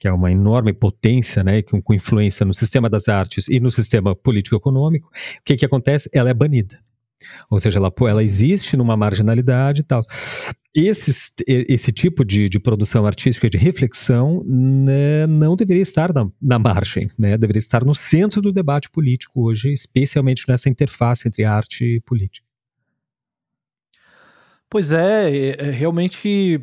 que 0.00 0.08
é 0.08 0.12
uma 0.12 0.32
enorme 0.32 0.72
potência, 0.72 1.44
né, 1.44 1.62
com, 1.62 1.94
influência 1.94 2.44
no 2.44 2.52
sistema 2.52 2.90
das 2.90 3.06
artes 3.06 3.46
e 3.48 3.60
no 3.60 3.70
sistema 3.70 4.16
político-econômico. 4.16 5.08
O 5.38 5.44
que, 5.44 5.56
que 5.56 5.64
acontece? 5.64 6.10
Ela 6.12 6.30
é 6.30 6.34
banida. 6.34 6.80
Ou 7.50 7.60
seja, 7.60 7.78
ela, 7.78 7.92
ela 8.08 8.22
existe 8.22 8.76
numa 8.76 8.96
marginalidade 8.96 9.80
e 9.80 9.84
tal. 9.84 10.02
Esse, 10.74 11.12
esse 11.46 11.92
tipo 11.92 12.24
de, 12.24 12.48
de 12.48 12.58
produção 12.58 13.04
artística, 13.04 13.50
de 13.50 13.58
reflexão, 13.58 14.42
né, 14.46 15.26
não 15.26 15.54
deveria 15.54 15.82
estar 15.82 16.12
na, 16.14 16.30
na 16.40 16.58
margem, 16.58 17.10
né, 17.18 17.36
deveria 17.36 17.58
estar 17.58 17.84
no 17.84 17.94
centro 17.94 18.40
do 18.40 18.52
debate 18.52 18.88
político 18.90 19.46
hoje, 19.46 19.70
especialmente 19.70 20.44
nessa 20.48 20.70
interface 20.70 21.28
entre 21.28 21.44
arte 21.44 21.84
e 21.84 22.00
política. 22.00 22.46
Pois 24.70 24.90
é, 24.90 25.30
é, 25.30 25.68
é 25.68 25.70
realmente 25.70 26.58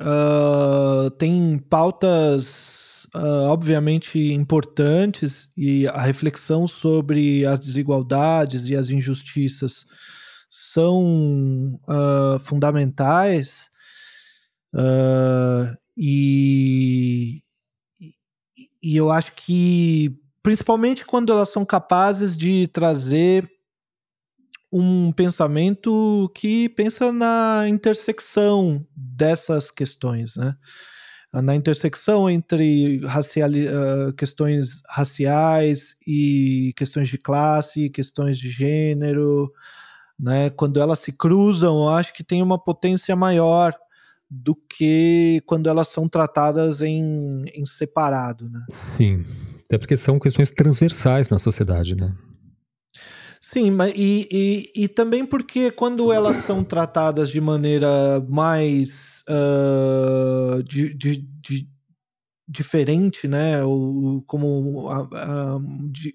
uh, 0.00 1.10
tem 1.12 1.56
pautas 1.58 2.83
uh, 3.14 3.48
obviamente 3.48 4.18
importantes 4.32 5.48
e 5.56 5.86
a 5.88 6.02
reflexão 6.02 6.66
sobre 6.66 7.46
as 7.46 7.60
desigualdades 7.60 8.66
e 8.66 8.74
as 8.74 8.88
injustiças 8.88 9.86
são 10.48 11.80
uh, 11.88 12.38
fundamentais 12.40 13.70
uh, 14.74 15.76
e, 15.96 17.42
e 18.82 18.96
eu 18.96 19.10
acho 19.10 19.32
que 19.34 20.16
principalmente 20.42 21.06
quando 21.06 21.32
elas 21.32 21.48
são 21.48 21.64
capazes 21.64 22.36
de 22.36 22.66
trazer 22.68 23.48
um 24.70 25.12
pensamento 25.12 26.30
que 26.34 26.68
pensa 26.68 27.12
na 27.12 27.64
intersecção 27.68 28.84
dessas 28.94 29.70
questões, 29.70 30.34
né? 30.34 30.56
Na 31.42 31.54
intersecção 31.54 32.30
entre 32.30 33.00
uh, 33.02 34.12
questões 34.14 34.82
raciais 34.88 35.96
e 36.06 36.72
questões 36.76 37.08
de 37.08 37.18
classe, 37.18 37.90
questões 37.90 38.38
de 38.38 38.50
gênero, 38.50 39.52
né? 40.18 40.50
Quando 40.50 40.80
elas 40.80 41.00
se 41.00 41.12
cruzam, 41.12 41.82
eu 41.82 41.88
acho 41.88 42.14
que 42.14 42.22
tem 42.22 42.42
uma 42.42 42.58
potência 42.58 43.16
maior 43.16 43.74
do 44.30 44.54
que 44.54 45.42
quando 45.46 45.68
elas 45.68 45.88
são 45.88 46.08
tratadas 46.08 46.80
em, 46.80 47.44
em 47.54 47.64
separado, 47.64 48.48
né? 48.48 48.64
Sim, 48.70 49.24
até 49.64 49.78
porque 49.78 49.96
são 49.96 50.18
questões 50.18 50.50
transversais 50.50 51.28
na 51.28 51.38
sociedade, 51.38 51.94
né? 51.94 52.14
Sim, 53.46 53.70
mas 53.70 53.92
e, 53.94 54.26
e, 54.32 54.84
e 54.84 54.88
também 54.88 55.22
porque 55.22 55.70
quando 55.70 56.10
elas 56.10 56.36
são 56.46 56.64
tratadas 56.64 57.28
de 57.28 57.42
maneira 57.42 58.18
mais 58.26 59.22
uh, 59.28 60.62
de, 60.62 60.94
de, 60.94 61.18
de, 61.42 61.68
diferente, 62.48 63.28
né, 63.28 63.62
ou 63.62 64.22
como 64.22 64.88
a, 64.88 65.00
a, 65.12 65.58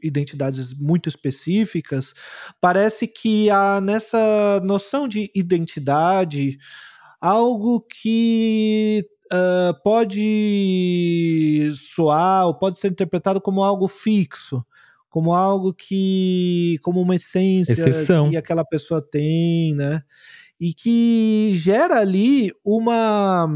identidades 0.04 0.74
muito 0.74 1.08
específicas, 1.08 2.16
parece 2.60 3.06
que 3.06 3.48
há 3.52 3.80
nessa 3.80 4.60
noção 4.64 5.08
de 5.08 5.32
identidade 5.36 6.58
algo 7.22 7.80
que 7.82 9.06
uh, 9.32 9.80
pode 9.84 11.72
soar 11.76 12.48
ou 12.48 12.56
pode 12.56 12.80
ser 12.80 12.92
interpretado 12.92 13.40
como 13.40 13.64
algo 13.64 13.88
fixo, 13.88 14.66
como 15.10 15.34
algo 15.34 15.74
que, 15.74 16.78
como 16.82 17.02
uma 17.02 17.16
essência 17.16 17.74
Exceção. 17.74 18.30
que 18.30 18.38
aquela 18.38 18.64
pessoa 18.64 19.02
tem, 19.02 19.74
né, 19.76 20.04
e 20.60 20.74
que 20.74 21.54
gera 21.56 22.00
ali 22.00 22.52
uma 22.64 23.48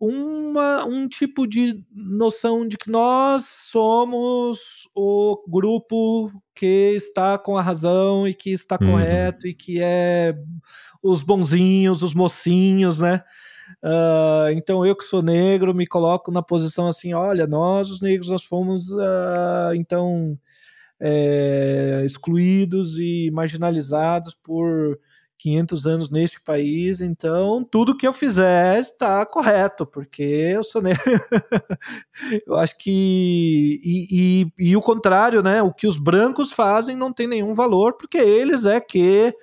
uma, 0.00 0.84
um 0.84 1.08
tipo 1.08 1.46
de 1.46 1.82
noção 1.94 2.66
de 2.68 2.76
que 2.76 2.90
nós 2.90 3.46
somos 3.46 4.88
o 4.94 5.42
grupo 5.48 6.30
que 6.54 6.92
está 6.94 7.38
com 7.38 7.56
a 7.56 7.62
razão 7.62 8.28
e 8.28 8.34
que 8.34 8.50
está 8.50 8.76
uhum. 8.80 8.92
correto 8.92 9.46
e 9.46 9.54
que 9.54 9.80
é 9.80 10.34
os 11.02 11.22
bonzinhos, 11.22 12.02
os 12.02 12.14
mocinhos, 12.14 13.00
né? 13.00 13.20
Uh, 13.82 14.50
então 14.52 14.84
eu 14.84 14.94
que 14.94 15.04
sou 15.04 15.22
negro 15.22 15.74
me 15.74 15.86
coloco 15.86 16.30
na 16.30 16.42
posição 16.42 16.86
assim, 16.86 17.14
olha, 17.14 17.46
nós 17.46 17.90
os 17.90 18.00
negros 18.00 18.28
nós 18.28 18.44
fomos 18.44 18.90
uh, 18.90 19.74
então 19.74 20.38
é, 21.00 22.02
excluídos 22.04 22.98
e 22.98 23.30
marginalizados 23.32 24.34
por 24.34 24.98
500 25.44 25.86
anos 25.86 26.10
neste 26.10 26.40
país, 26.40 27.00
então 27.00 27.62
tudo 27.62 27.96
que 27.96 28.06
eu 28.06 28.12
fizer 28.12 28.80
está 28.80 29.26
correto, 29.26 29.84
porque 29.84 30.22
eu 30.22 30.64
sou 30.64 30.80
negro. 30.80 31.02
eu 32.46 32.56
acho 32.56 32.76
que. 32.78 33.80
E, 33.84 34.06
e, 34.58 34.70
e, 34.70 34.76
o 34.76 34.80
contrário, 34.80 35.42
né? 35.42 35.60
O 35.62 35.72
que 35.72 35.86
os 35.86 35.98
brancos 35.98 36.50
fazem 36.50 36.96
não 36.96 37.12
tem 37.12 37.26
nenhum 37.26 37.52
valor, 37.52 37.94
porque 37.94 38.16
eles 38.16 38.64
é 38.64 38.80
que. 38.80 39.34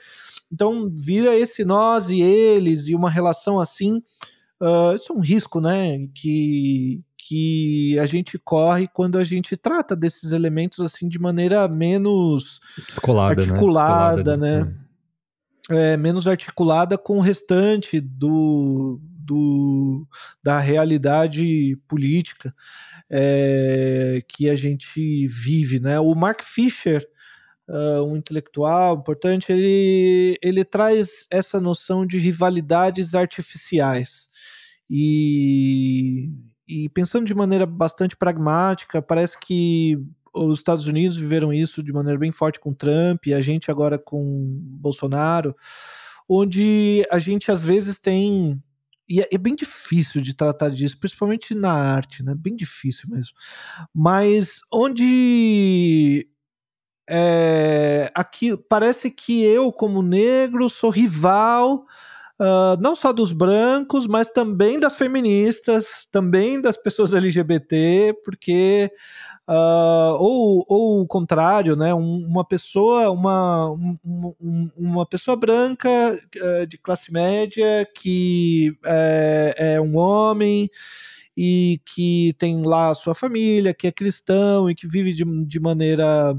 Então 0.52 0.92
vira 0.98 1.36
esse 1.36 1.64
nós 1.64 2.10
e 2.10 2.20
eles, 2.22 2.88
e 2.88 2.96
uma 2.96 3.10
relação 3.10 3.60
assim. 3.60 4.02
Uh, 4.60 4.96
isso 4.96 5.12
é 5.12 5.16
um 5.16 5.22
risco, 5.22 5.60
né? 5.62 6.08
Que, 6.16 7.02
que 7.28 7.98
a 8.00 8.06
gente 8.06 8.40
corre 8.40 8.88
quando 8.88 9.18
a 9.18 9.24
gente 9.24 9.56
trata 9.56 9.96
desses 9.96 10.32
elementos 10.32 10.80
assim 10.80 11.08
de 11.08 11.20
maneira 11.20 11.68
menos 11.68 12.60
Descolada, 12.88 13.36
né? 13.36 13.52
articulada, 13.52 14.38
né? 14.38 14.64
né? 14.64 14.64
né? 14.64 15.94
é, 15.94 15.98
menos 15.98 16.28
articulada 16.28 16.98
com 16.98 17.18
o 17.18 17.22
restante 17.22 18.00
do, 18.00 19.00
do 19.02 20.08
da 20.44 20.60
realidade 20.60 21.78
política 21.88 22.54
é, 23.10 24.24
que 24.28 24.50
a 24.50 24.56
gente 24.56 25.28
vive. 25.28 25.80
Né? 25.80 26.00
O 26.00 26.16
Mark 26.16 26.42
Fisher, 26.42 27.08
uh, 27.70 28.04
um 28.04 28.18
intelectual 28.18 28.96
importante, 28.96 29.52
ele, 29.52 30.40
ele 30.42 30.64
traz 30.64 31.28
essa 31.30 31.62
noção 31.62 32.06
de 32.06 32.18
rivalidades 32.18 33.14
artificiais. 33.14 34.28
E, 34.90 36.30
e 36.72 36.90
pensando 36.90 37.26
de 37.26 37.36
maneira 37.36 37.66
bastante 37.66 38.16
pragmática, 38.16 39.02
parece 39.02 39.38
que 39.38 39.98
os 40.34 40.60
Estados 40.60 40.88
Unidos 40.88 41.18
viveram 41.18 41.52
isso 41.52 41.84
de 41.84 41.92
maneira 41.92 42.18
bem 42.18 42.32
forte 42.32 42.60
com 42.60 42.74
Trump, 42.74 43.28
e 43.28 43.34
a 43.34 43.42
gente 43.42 43.70
agora 43.70 44.00
com 44.00 44.58
Bolsonaro, 44.80 45.56
onde 46.28 47.06
a 47.12 47.20
gente 47.20 47.52
às 47.52 47.62
vezes 47.62 47.98
tem. 48.00 48.62
E 49.10 49.20
é, 49.20 49.28
é 49.34 49.38
bem 49.38 49.54
difícil 49.54 50.22
de 50.22 50.34
tratar 50.34 50.70
disso, 50.70 50.98
principalmente 50.98 51.54
na 51.54 51.74
arte, 51.74 52.24
né? 52.24 52.34
Bem 52.34 52.56
difícil 52.56 53.10
mesmo. 53.10 53.36
Mas 53.94 54.62
onde 54.72 56.30
é, 57.10 58.10
aqui 58.16 58.56
parece 58.70 59.12
que 59.12 59.44
eu, 59.44 59.70
como 59.74 60.02
negro, 60.02 60.70
sou 60.70 60.90
rival. 60.90 61.86
Uh, 62.42 62.76
não 62.82 62.96
só 62.96 63.14
dos 63.14 63.32
brancos, 63.32 64.08
mas 64.08 64.28
também 64.28 64.80
das 64.80 64.96
feministas, 64.96 66.08
também 66.12 66.60
das 66.60 66.76
pessoas 66.76 67.14
LGBT, 67.14 68.16
porque 68.26 68.92
Uh, 69.50 70.16
ou, 70.18 70.66
ou 70.70 71.02
o 71.02 71.08
contrário, 71.08 71.76
né? 71.76 71.94
Um, 71.94 72.26
uma 72.26 72.46
pessoa, 72.46 73.12
uma, 73.12 73.70
um, 73.70 74.70
uma 74.78 75.06
pessoa 75.06 75.36
branca 75.36 75.90
uh, 75.90 76.68
de 76.68 76.78
classe 76.78 77.12
média 77.12 77.86
que 77.94 78.72
é, 78.86 79.74
é, 79.74 79.82
um 79.82 79.98
homem 79.98 80.70
e 81.36 81.82
que 81.86 82.34
tem 82.38 82.64
lá 82.64 82.92
a 82.92 82.96
sua 82.96 83.14
família, 83.14 83.74
que 83.74 83.88
é 83.88 83.92
cristão 83.92 84.70
e 84.70 84.76
que 84.76 84.88
vive 84.88 85.12
de, 85.14 85.26
de 85.46 85.60
maneira 85.60 86.34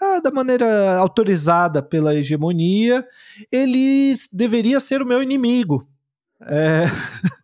ah, 0.00 0.20
da 0.20 0.30
maneira 0.30 0.96
autorizada 0.96 1.82
pela 1.82 2.14
hegemonia, 2.14 3.06
ele 3.52 4.14
deveria 4.32 4.80
ser 4.80 5.02
o 5.02 5.06
meu 5.06 5.22
inimigo. 5.22 5.86
É... 6.42 6.84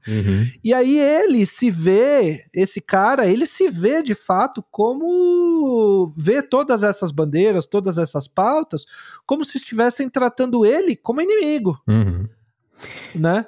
Uhum. 0.09 0.47
E 0.63 0.73
aí 0.73 0.99
ele 0.99 1.45
se 1.45 1.71
vê, 1.71 2.45
esse 2.55 2.81
cara, 2.81 3.27
ele 3.27 3.45
se 3.47 3.69
vê 3.69 4.03
de 4.03 4.15
fato 4.15 4.65
como 4.71 6.13
vê 6.17 6.43
todas 6.43 6.83
essas 6.83 7.11
bandeiras, 7.11 7.67
todas 7.67 7.99
essas 7.99 8.27
pautas, 8.27 8.85
como 9.27 9.45
se 9.45 9.59
estivessem 9.59 10.09
tratando 10.09 10.65
ele 10.65 10.97
como 10.97 11.21
inimigo, 11.21 11.79
uhum. 11.87 12.29
né? 13.15 13.47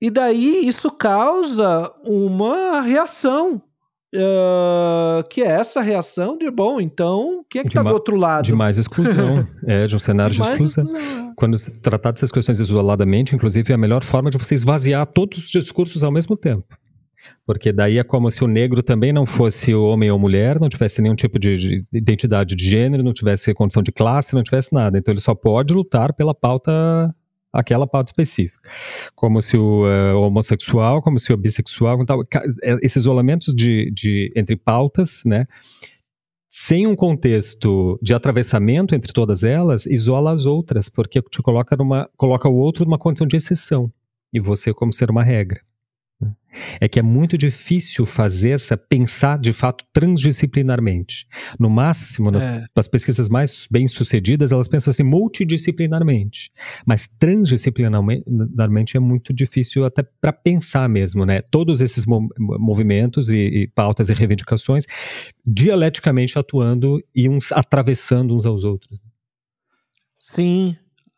E 0.00 0.10
daí 0.10 0.68
isso 0.68 0.90
causa 0.90 1.92
uma 2.04 2.80
reação 2.80 3.60
Uh, 4.14 5.22
que 5.28 5.42
é 5.42 5.48
essa 5.48 5.82
reação 5.82 6.38
de 6.38 6.50
bom, 6.50 6.80
então 6.80 7.44
quem 7.48 7.60
é 7.60 7.62
que 7.62 7.68
está 7.68 7.82
do 7.82 7.90
outro 7.90 8.16
lado? 8.16 8.44
De 8.44 8.54
mais 8.54 8.78
exclusão, 8.78 9.46
é, 9.66 9.86
de 9.86 9.94
um 9.94 9.98
cenário 9.98 10.34
de, 10.34 10.40
de 10.40 10.48
exclusão. 10.48 10.84
exclusão. 10.84 11.34
Quando 11.36 11.58
se 11.58 11.78
tratar 11.80 12.12
dessas 12.12 12.32
questões 12.32 12.58
isoladamente, 12.58 13.34
inclusive, 13.34 13.70
é 13.70 13.74
a 13.74 13.78
melhor 13.78 14.02
forma 14.02 14.30
de 14.30 14.38
você 14.38 14.54
esvaziar 14.54 15.04
todos 15.06 15.44
os 15.44 15.50
discursos 15.50 16.02
ao 16.02 16.10
mesmo 16.10 16.38
tempo. 16.38 16.64
Porque 17.44 17.70
daí 17.70 17.98
é 17.98 18.02
como 18.02 18.30
se 18.30 18.42
o 18.42 18.46
negro 18.46 18.82
também 18.82 19.12
não 19.12 19.26
fosse 19.26 19.74
homem 19.74 20.10
ou 20.10 20.18
mulher, 20.18 20.58
não 20.58 20.70
tivesse 20.70 21.02
nenhum 21.02 21.14
tipo 21.14 21.38
de, 21.38 21.56
de 21.58 21.84
identidade 21.92 22.56
de 22.56 22.64
gênero, 22.64 23.02
não 23.02 23.12
tivesse 23.12 23.52
condição 23.52 23.82
de 23.82 23.92
classe, 23.92 24.34
não 24.34 24.42
tivesse 24.42 24.72
nada. 24.72 24.96
Então 24.98 25.12
ele 25.12 25.20
só 25.20 25.34
pode 25.34 25.74
lutar 25.74 26.14
pela 26.14 26.34
pauta 26.34 27.14
aquela 27.58 27.86
pauta 27.86 28.10
específica. 28.10 28.68
Como 29.14 29.42
se 29.42 29.56
o 29.56 29.84
uh, 29.84 30.16
homossexual, 30.18 31.02
como 31.02 31.18
se 31.18 31.32
o 31.32 31.36
bissexual, 31.36 32.04
tal, 32.04 32.22
é, 32.62 32.74
esses 32.82 32.96
isolamentos 32.96 33.54
de, 33.54 33.90
de, 33.90 34.32
entre 34.36 34.56
pautas, 34.56 35.22
né? 35.24 35.46
Sem 36.48 36.86
um 36.86 36.96
contexto 36.96 37.98
de 38.00 38.14
atravessamento 38.14 38.94
entre 38.94 39.12
todas 39.12 39.42
elas, 39.42 39.84
isola 39.84 40.32
as 40.32 40.46
outras, 40.46 40.88
porque 40.88 41.20
te 41.20 41.42
coloca 41.42 41.76
numa, 41.76 42.08
coloca 42.16 42.48
o 42.48 42.54
outro 42.54 42.84
numa 42.84 42.98
condição 42.98 43.26
de 43.26 43.36
exceção 43.36 43.92
e 44.32 44.40
você 44.40 44.72
como 44.72 44.92
ser 44.92 45.10
uma 45.10 45.22
regra. 45.22 45.60
É 46.80 46.88
que 46.88 46.98
é 46.98 47.02
muito 47.02 47.36
difícil 47.38 48.04
fazer 48.04 48.50
essa 48.50 48.76
pensar 48.76 49.38
de 49.38 49.52
fato 49.52 49.84
transdisciplinarmente. 49.92 51.26
No 51.58 51.70
máximo, 51.70 52.30
nas, 52.30 52.44
é. 52.44 52.64
nas 52.74 52.88
pesquisas 52.88 53.28
mais 53.28 53.68
bem 53.70 53.86
sucedidas, 53.86 54.50
elas 54.50 54.66
pensam 54.66 54.90
assim 54.90 55.02
multidisciplinarmente. 55.02 56.50
Mas 56.86 57.08
transdisciplinarmente 57.18 58.96
é 58.96 59.00
muito 59.00 59.32
difícil 59.32 59.84
até 59.84 60.02
para 60.20 60.32
pensar 60.32 60.88
mesmo, 60.88 61.24
né? 61.24 61.42
Todos 61.42 61.80
esses 61.80 62.04
movimentos 62.06 63.28
e, 63.28 63.36
e, 63.36 63.68
pautas 63.68 64.08
e 64.08 64.14
reivindicações 64.14 64.84
dialeticamente 65.46 66.38
atuando 66.38 67.02
e 67.14 67.28
uns 67.28 67.52
atravessando 67.52 68.34
uns 68.34 68.46
aos 68.46 68.64
outros. 68.64 69.02
Sim. 70.18 70.76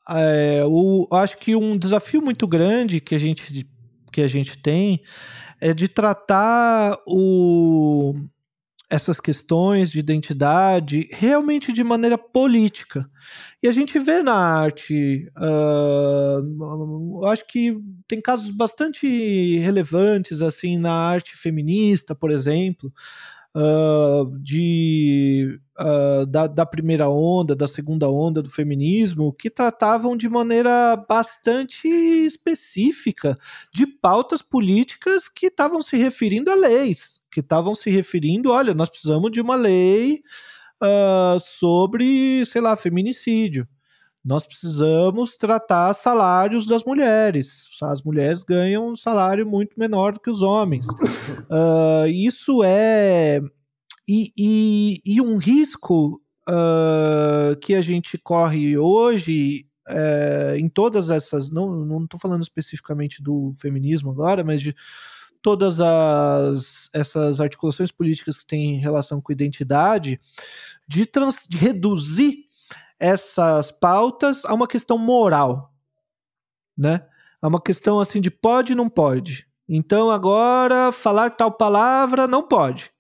É, 0.09 0.65
o, 0.67 1.07
acho 1.13 1.39
que 1.39 1.55
um 1.55 1.77
desafio 1.77 2.21
muito 2.21 2.47
grande 2.47 3.01
que 3.01 3.15
a 3.15 3.19
gente 3.19 3.70
que 4.11 4.21
a 4.21 4.29
gente 4.29 4.59
tem 4.59 5.03
é 5.61 5.75
de 5.75 5.89
tratar 5.89 6.99
o, 7.07 8.15
essas 8.91 9.21
questões 9.21 9.91
de 9.91 10.01
identidade 10.01 11.09
realmente 11.13 11.73
de 11.73 11.85
maneira 11.85 12.19
política. 12.19 13.09
E 13.63 13.69
a 13.69 13.73
gente 13.73 13.99
vê 14.01 14.23
na 14.23 14.35
arte, 14.35 15.31
uh, 15.39 17.25
acho 17.27 17.47
que 17.47 17.79
tem 18.09 18.21
casos 18.21 18.51
bastante 18.51 19.59
relevantes 19.59 20.43
assim 20.43 20.77
na 20.77 20.93
arte 20.93 21.37
feminista, 21.37 22.15
por 22.15 22.31
exemplo, 22.33 22.93
uh, 23.57 24.39
de, 24.39 25.61
uh, 25.79 26.27
da, 26.27 26.47
da, 26.47 26.67
primeira 26.67 27.09
onda, 27.09 27.55
da 27.55 27.67
segunda 27.67 28.09
onda 28.09 28.43
do 28.43 28.51
feminismo, 28.51 29.33
que 29.33 29.51
tratavam 29.51 30.17
de 30.17 30.29
maneira 30.29 30.97
bastante 31.09 31.89
específica 31.89 33.37
de 33.73 33.87
pautas 33.87 34.43
políticas 34.43 35.29
que 35.29 35.47
estavam 35.47 35.83
se 35.83 35.97
referindo 35.97 36.51
a 36.51 36.55
leis, 36.55 37.21
que 37.31 37.41
estavam 37.41 37.75
se 37.75 37.91
referindo, 37.91 38.51
olha, 38.51 38.75
nós 38.75 38.89
precisamos 38.89 39.31
de 39.31 39.41
uma 39.41 39.57
lei 39.57 40.23
uh, 40.83 41.39
sobre, 41.41 42.45
sei 42.47 42.61
lá, 42.61 42.77
feminicídio. 42.77 43.67
Nós 44.25 44.47
precisamos 44.47 45.37
tratar 45.37 45.95
salários 45.95 46.67
das 46.67 46.85
mulheres. 46.85 47.69
As 47.83 48.03
mulheres 48.03 48.43
ganham 48.43 48.89
um 48.89 48.97
salário 48.97 49.47
muito 49.47 49.79
menor 49.79 50.13
do 50.13 50.21
que 50.21 50.31
os 50.31 50.43
homens. 50.43 50.87
Uh, 50.89 52.07
isso 52.13 52.63
é. 52.63 53.41
E, 54.07 54.33
e, 54.37 55.01
e 55.07 55.21
um 55.21 55.37
risco 55.37 56.21
uh, 56.49 57.57
que 57.61 57.75
a 57.75 57.83
gente 57.83 58.19
corre 58.19 58.77
hoje 58.77 59.67
é, 59.89 60.57
em 60.59 60.69
todas 60.69 61.11
essas. 61.11 61.51
Não 61.51 62.05
estou 62.05 62.21
falando 62.21 62.43
especificamente 62.43 63.23
do 63.23 63.53
feminismo 63.61 64.11
agora, 64.11 64.45
mas 64.45 64.61
de 64.61 64.75
todas 65.43 65.81
as, 65.81 66.91
essas 66.93 67.41
articulações 67.41 67.91
políticas 67.91 68.37
que 68.37 68.47
têm 68.47 68.79
relação 68.79 69.21
com 69.21 69.33
identidade, 69.33 70.21
de, 70.87 71.07
trans, 71.07 71.45
de 71.49 71.57
reduzir 71.57 72.50
essas 73.01 73.71
pautas 73.71 74.45
a 74.45 74.53
uma 74.53 74.69
questão 74.69 74.99
moral, 74.99 75.73
né? 76.77 77.01
A 77.41 77.49
uma 77.49 77.61
questão 77.61 77.99
assim 77.99 78.21
de 78.21 78.31
pode 78.31 78.75
não 78.75 78.89
pode. 78.91 79.49
Então 79.67 80.11
agora 80.11 80.93
falar 80.93 81.31
tal 81.31 81.51
palavra 81.51 82.29
não 82.29 82.47
pode. 82.47 82.93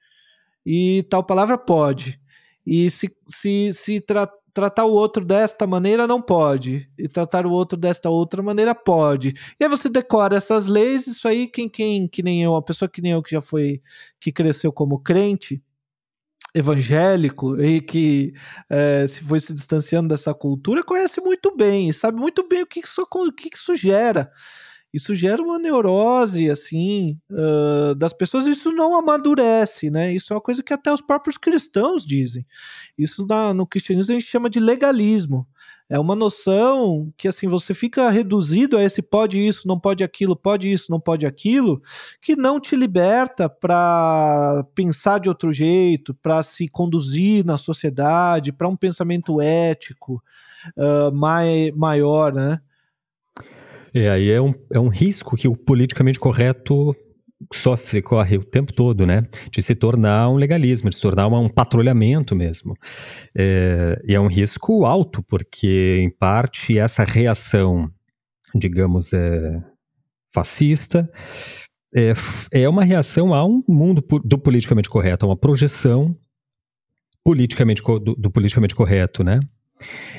E 0.64 1.04
tal 1.10 1.22
palavra 1.22 1.58
pode. 1.58 2.18
E 2.66 2.90
se, 2.90 3.14
se, 3.26 3.72
se 3.72 4.00
tra 4.00 4.26
tratar 4.52 4.84
o 4.84 4.92
outro 4.92 5.24
desta 5.24 5.66
maneira 5.66 6.06
não 6.06 6.20
pode. 6.20 6.88
E 6.98 7.08
tratar 7.08 7.46
o 7.46 7.52
outro 7.52 7.78
desta 7.78 8.10
outra 8.10 8.42
maneira 8.42 8.74
pode. 8.74 9.34
E 9.58 9.64
aí 9.64 9.70
você 9.70 9.88
decora 9.88 10.36
essas 10.36 10.66
leis, 10.66 11.06
isso 11.06 11.28
aí, 11.28 11.46
quem, 11.46 11.68
quem 11.68 12.08
que 12.08 12.22
nem 12.22 12.42
eu, 12.42 12.56
a 12.56 12.62
pessoa 12.62 12.88
que 12.88 13.00
nem 13.00 13.12
eu 13.12 13.22
que 13.22 13.30
já 13.30 13.40
foi, 13.40 13.80
que 14.18 14.32
cresceu 14.32 14.72
como 14.72 14.98
crente, 14.98 15.62
evangélico 16.54 17.60
e 17.60 17.80
que 17.80 18.32
é, 18.68 19.06
se 19.06 19.22
foi 19.22 19.40
se 19.40 19.54
distanciando 19.54 20.08
dessa 20.08 20.34
cultura 20.34 20.82
conhece 20.82 21.20
muito 21.20 21.54
bem, 21.56 21.92
sabe 21.92 22.20
muito 22.20 22.46
bem 22.48 22.62
o 22.62 22.66
que 22.66 22.80
isso, 22.80 23.02
o 23.02 23.32
que 23.32 23.50
isso 23.54 23.76
gera. 23.76 24.30
Isso 24.92 25.14
gera 25.14 25.40
uma 25.40 25.58
neurose, 25.58 26.50
assim, 26.50 27.16
uh, 27.30 27.94
das 27.94 28.12
pessoas. 28.12 28.44
Isso 28.44 28.72
não 28.72 28.96
amadurece, 28.96 29.88
né? 29.88 30.12
Isso 30.12 30.32
é 30.32 30.36
uma 30.36 30.42
coisa 30.42 30.64
que 30.64 30.72
até 30.74 30.92
os 30.92 31.00
próprios 31.00 31.38
cristãos 31.38 32.04
dizem. 32.04 32.44
Isso 32.98 33.24
na, 33.24 33.54
no 33.54 33.66
cristianismo 33.66 34.16
a 34.16 34.18
gente 34.18 34.28
chama 34.28 34.50
de 34.50 34.58
legalismo. 34.58 35.46
É 35.90 35.98
uma 35.98 36.14
noção 36.14 37.12
que 37.16 37.26
assim 37.26 37.48
você 37.48 37.74
fica 37.74 38.08
reduzido 38.08 38.76
a 38.76 38.84
esse 38.84 39.02
pode 39.02 39.44
isso, 39.44 39.66
não 39.66 39.76
pode 39.78 40.04
aquilo, 40.04 40.36
pode 40.36 40.70
isso, 40.70 40.86
não 40.88 41.00
pode 41.00 41.26
aquilo, 41.26 41.82
que 42.22 42.36
não 42.36 42.60
te 42.60 42.76
liberta 42.76 43.48
para 43.48 44.64
pensar 44.72 45.18
de 45.18 45.28
outro 45.28 45.52
jeito, 45.52 46.14
para 46.14 46.44
se 46.44 46.68
conduzir 46.68 47.44
na 47.44 47.58
sociedade, 47.58 48.52
para 48.52 48.68
um 48.68 48.76
pensamento 48.76 49.40
ético 49.40 50.22
uh, 50.76 51.12
mai, 51.12 51.72
maior, 51.74 52.32
né? 52.32 52.60
É, 53.92 54.08
aí 54.08 54.30
é 54.30 54.40
um, 54.40 54.54
é 54.70 54.78
um 54.78 54.88
risco 54.88 55.36
que 55.36 55.48
o 55.48 55.56
politicamente 55.56 56.20
correto 56.20 56.94
sofre, 57.52 58.02
corre 58.02 58.36
o 58.36 58.44
tempo 58.44 58.72
todo, 58.72 59.06
né? 59.06 59.26
De 59.50 59.62
se 59.62 59.74
tornar 59.74 60.28
um 60.28 60.34
legalismo, 60.34 60.90
de 60.90 60.96
se 60.96 61.02
tornar 61.02 61.28
um 61.28 61.48
patrulhamento 61.48 62.36
mesmo. 62.36 62.74
É, 63.34 64.00
e 64.06 64.14
é 64.14 64.20
um 64.20 64.26
risco 64.26 64.84
alto, 64.84 65.22
porque, 65.22 66.00
em 66.02 66.10
parte, 66.10 66.78
essa 66.78 67.04
reação, 67.04 67.90
digamos, 68.54 69.12
é, 69.12 69.62
fascista, 70.32 71.10
é, 71.94 72.12
é 72.52 72.68
uma 72.68 72.84
reação 72.84 73.34
a 73.34 73.44
um 73.44 73.62
mundo 73.68 74.04
do 74.24 74.38
politicamente 74.38 74.88
correto, 74.88 75.24
a 75.24 75.28
uma 75.28 75.36
projeção 75.36 76.16
politicamente, 77.24 77.82
do, 77.82 78.14
do 78.14 78.30
politicamente 78.30 78.74
correto, 78.74 79.24
né? 79.24 79.40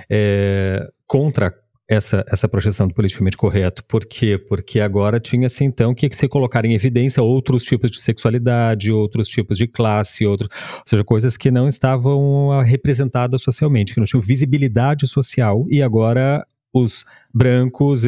É, 0.09 0.87
contra 1.07 1.53
essa, 1.91 2.23
essa 2.25 2.47
projeção 2.47 2.87
do 2.87 2.93
politicamente 2.93 3.35
correto. 3.35 3.83
Por 3.83 4.05
quê? 4.05 4.37
Porque 4.37 4.79
agora 4.79 5.19
tinha-se 5.19 5.65
então 5.65 5.93
que 5.93 6.09
se 6.15 6.25
colocar 6.25 6.63
em 6.63 6.73
evidência 6.73 7.21
outros 7.21 7.63
tipos 7.63 7.91
de 7.91 7.99
sexualidade, 7.99 8.93
outros 8.93 9.27
tipos 9.27 9.57
de 9.57 9.67
classe, 9.67 10.25
outros, 10.25 10.49
ou 10.77 10.83
seja, 10.85 11.03
coisas 11.03 11.35
que 11.35 11.51
não 11.51 11.67
estavam 11.67 12.53
ah, 12.53 12.63
representadas 12.63 13.41
socialmente, 13.41 13.93
que 13.93 13.99
não 13.99 14.07
tinham 14.07 14.21
visibilidade 14.21 15.05
social, 15.05 15.65
e 15.69 15.83
agora 15.83 16.45
os 16.73 17.03
brancos 17.33 18.03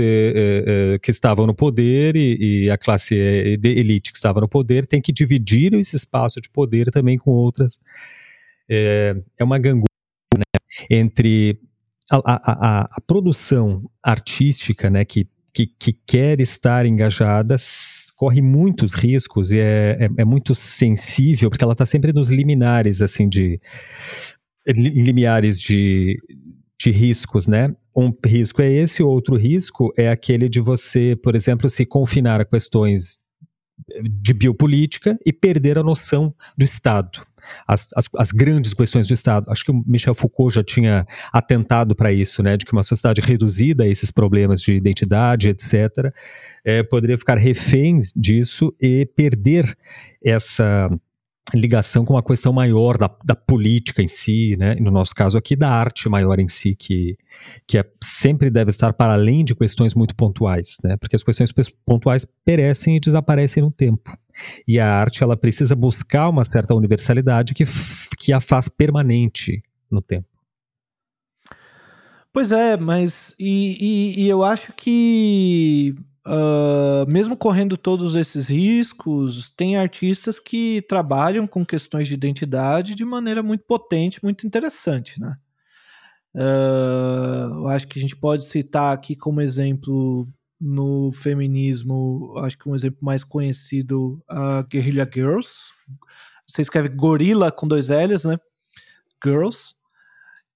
que 1.02 1.12
estavam 1.12 1.46
no 1.46 1.54
poder 1.54 2.16
e, 2.16 2.64
e, 2.64 2.70
a 2.70 2.78
classe 2.78 3.14
elite 3.14 4.10
que 4.10 4.18
estava 4.18 4.40
no 4.40 4.48
poder 4.48 4.88
tem 4.88 5.02
que 5.02 5.12
dividir 5.12 5.74
esse 5.74 5.98
espaço 5.98 6.40
de 6.40 6.48
poder 6.48 6.90
também 6.90 7.18
com 7.18 7.32
outras. 7.32 7.78
É, 8.70 9.18
é 9.38 9.44
uma 9.44 9.60
gangorra 9.60 9.84
né, 10.38 10.44
entre 10.90 11.60
a, 12.18 12.82
a, 12.82 12.90
a, 12.92 13.02
produção 13.02 13.90
artística, 14.04 14.90
né, 14.90 15.04
que, 15.04 15.28
que, 15.54 15.66
que, 15.68 15.94
quer 16.06 16.40
estar 16.40 16.86
engajada, 16.86 17.58
corre 18.16 18.42
muitos 18.42 18.94
riscos 18.94 19.52
e 19.52 19.60
é, 19.60 19.98
é, 20.00 20.22
é 20.22 20.26
muito 20.26 20.54
sensível, 20.54 21.50
porque 21.50 21.64
ela 21.64 21.74
está 21.74 21.86
sempre 21.86 22.14
nos 22.14 22.30
liminares, 22.30 23.02
assim, 23.02 23.28
de 23.28 23.60
limiares 24.68 25.60
de, 25.60 26.18
de 26.80 26.92
riscos, 26.92 27.48
né? 27.48 27.76
Um 27.96 28.14
risco 28.26 28.62
é 28.62 28.72
esse, 28.72 29.04
outro 29.04 29.36
risco 29.36 29.94
é 29.98 30.10
aquele 30.10 30.48
de 30.48 30.62
você, 30.62 31.16
por 31.22 31.36
exemplo, 31.36 31.70
se 31.70 31.86
confinar 31.86 32.40
a 32.40 32.46
questões 32.46 33.18
de 34.22 34.34
biopolítica 34.34 35.18
e 35.26 35.34
perder 35.34 35.78
a 35.78 35.84
noção 35.84 36.34
do 36.58 36.64
Estado 36.64 37.26
as, 37.68 37.90
as, 37.96 38.06
as, 38.18 38.32
grandes 38.32 38.74
questões 38.74 39.08
do 39.08 39.14
Estado. 39.14 39.50
Acho 39.50 39.66
que 39.66 39.72
o 39.72 39.84
Michel 39.86 40.16
Foucault 40.16 40.56
já 40.56 40.64
tinha 40.64 41.06
atentado 41.32 41.96
para 41.96 42.12
isso, 42.12 42.42
né, 42.44 42.58
de 42.58 42.66
que 42.66 42.74
uma 42.74 42.84
sociedade 42.84 43.22
reduzida 43.22 43.84
a 43.84 43.88
esses 43.88 44.12
problemas 44.12 44.62
de 44.62 44.74
identidade, 44.74 45.50
etc., 45.50 46.14
é, 46.66 46.84
poderia 46.84 47.18
ficar 47.18 47.38
refém 47.38 47.98
disso 48.16 48.74
e 48.82 49.06
perder 49.16 49.76
essa 50.24 50.90
ligação 51.54 52.06
com 52.06 52.14
uma 52.14 52.24
questão 52.24 52.54
maior 52.54 52.98
da, 52.98 53.10
da 53.24 53.36
política 53.36 54.02
em 54.02 54.08
si, 54.08 54.56
né? 54.58 54.76
no 54.76 54.90
nosso 54.90 55.14
caso 55.14 55.38
aqui 55.38 55.56
da 55.56 55.70
arte 55.70 56.08
maior 56.08 56.40
em 56.40 56.48
si, 56.48 56.76
que, 56.76 57.18
que 57.68 57.78
é, 57.78 57.86
sempre 58.04 58.50
deve 58.50 58.70
estar 58.70 58.94
para 58.94 59.14
além 59.14 59.44
de 59.44 59.54
questões 59.54 59.94
muito 59.94 60.16
pontuais, 60.16 60.78
né? 60.84 60.96
porque 60.98 61.16
as 61.16 61.24
questões 61.24 61.52
pontuais 61.86 62.26
perecem 62.46 62.96
e 62.96 63.00
desaparecem 63.00 63.62
no 63.62 63.72
tempo. 63.72 64.18
E 64.68 64.80
a 64.80 64.90
arte 64.90 65.22
ela 65.22 65.38
precisa 65.38 65.76
buscar 65.76 66.30
uma 66.30 66.44
certa 66.44 66.74
universalidade 66.74 67.54
que, 67.54 67.66
que 68.18 68.34
a 68.34 68.40
faz 68.40 68.68
permanente 68.68 69.62
no 69.92 70.02
tempo. 70.02 70.28
Pois 72.32 72.52
é, 72.52 72.76
mas 72.78 73.36
e, 73.38 73.78
e, 74.18 74.24
e 74.24 74.28
eu 74.28 74.44
acho 74.44 74.74
que 74.74 75.96
Uh, 76.26 77.06
mesmo 77.12 77.36
correndo 77.36 77.76
todos 77.76 78.16
esses 78.16 78.48
riscos, 78.48 79.52
tem 79.58 79.76
artistas 79.76 80.40
que 80.40 80.82
trabalham 80.88 81.46
com 81.46 81.66
questões 81.66 82.08
de 82.08 82.14
identidade 82.14 82.96
de 82.96 83.04
maneira 83.04 83.44
muito 83.44 83.66
potente, 83.66 84.24
muito 84.24 84.48
interessante, 84.48 85.20
né? 85.20 85.36
Uh, 86.34 87.68
acho 87.68 87.88
que 87.88 88.00
a 88.00 88.02
gente 88.02 88.16
pode 88.16 88.46
citar 88.46 88.94
aqui 88.94 89.16
como 89.16 89.42
exemplo 89.42 90.28
no 90.60 91.12
feminismo, 91.12 92.34
acho 92.38 92.58
que 92.58 92.70
um 92.70 92.76
exemplo 92.76 93.00
mais 93.02 93.22
conhecido, 93.22 94.24
a 94.28 94.62
Guerrilla 94.64 95.08
Girls. 95.14 95.50
Você 96.48 96.62
escreve 96.62 96.88
gorila 96.88 97.52
com 97.52 97.68
dois 97.68 97.90
L's, 97.90 98.24
né? 98.24 98.38
Girls. 99.24 99.76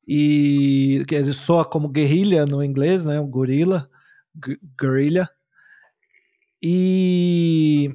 E 0.07 1.03
que 1.05 1.21
soa 1.33 1.65
como 1.65 1.89
guerrilha 1.89 2.45
no 2.45 2.63
inglês, 2.63 3.05
né? 3.05 3.19
Gorila, 3.19 3.89
guerrilha 4.79 5.29
e 6.61 7.91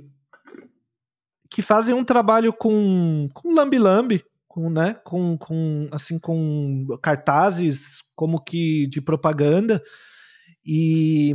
que 1.51 1.63
fazem 1.63 1.95
um 1.95 2.05
trabalho 2.05 2.53
com 2.53 3.29
com 3.35 3.55
lambi-lambi, 3.55 4.25
com, 4.49 4.71
né, 4.71 4.95
com, 5.05 5.37
com 5.39 5.89
assim 5.93 6.19
com 6.19 6.87
cartazes 7.03 8.03
como 8.15 8.41
que 8.43 8.87
de 8.87 9.01
propaganda 9.01 9.83
e 10.65 11.35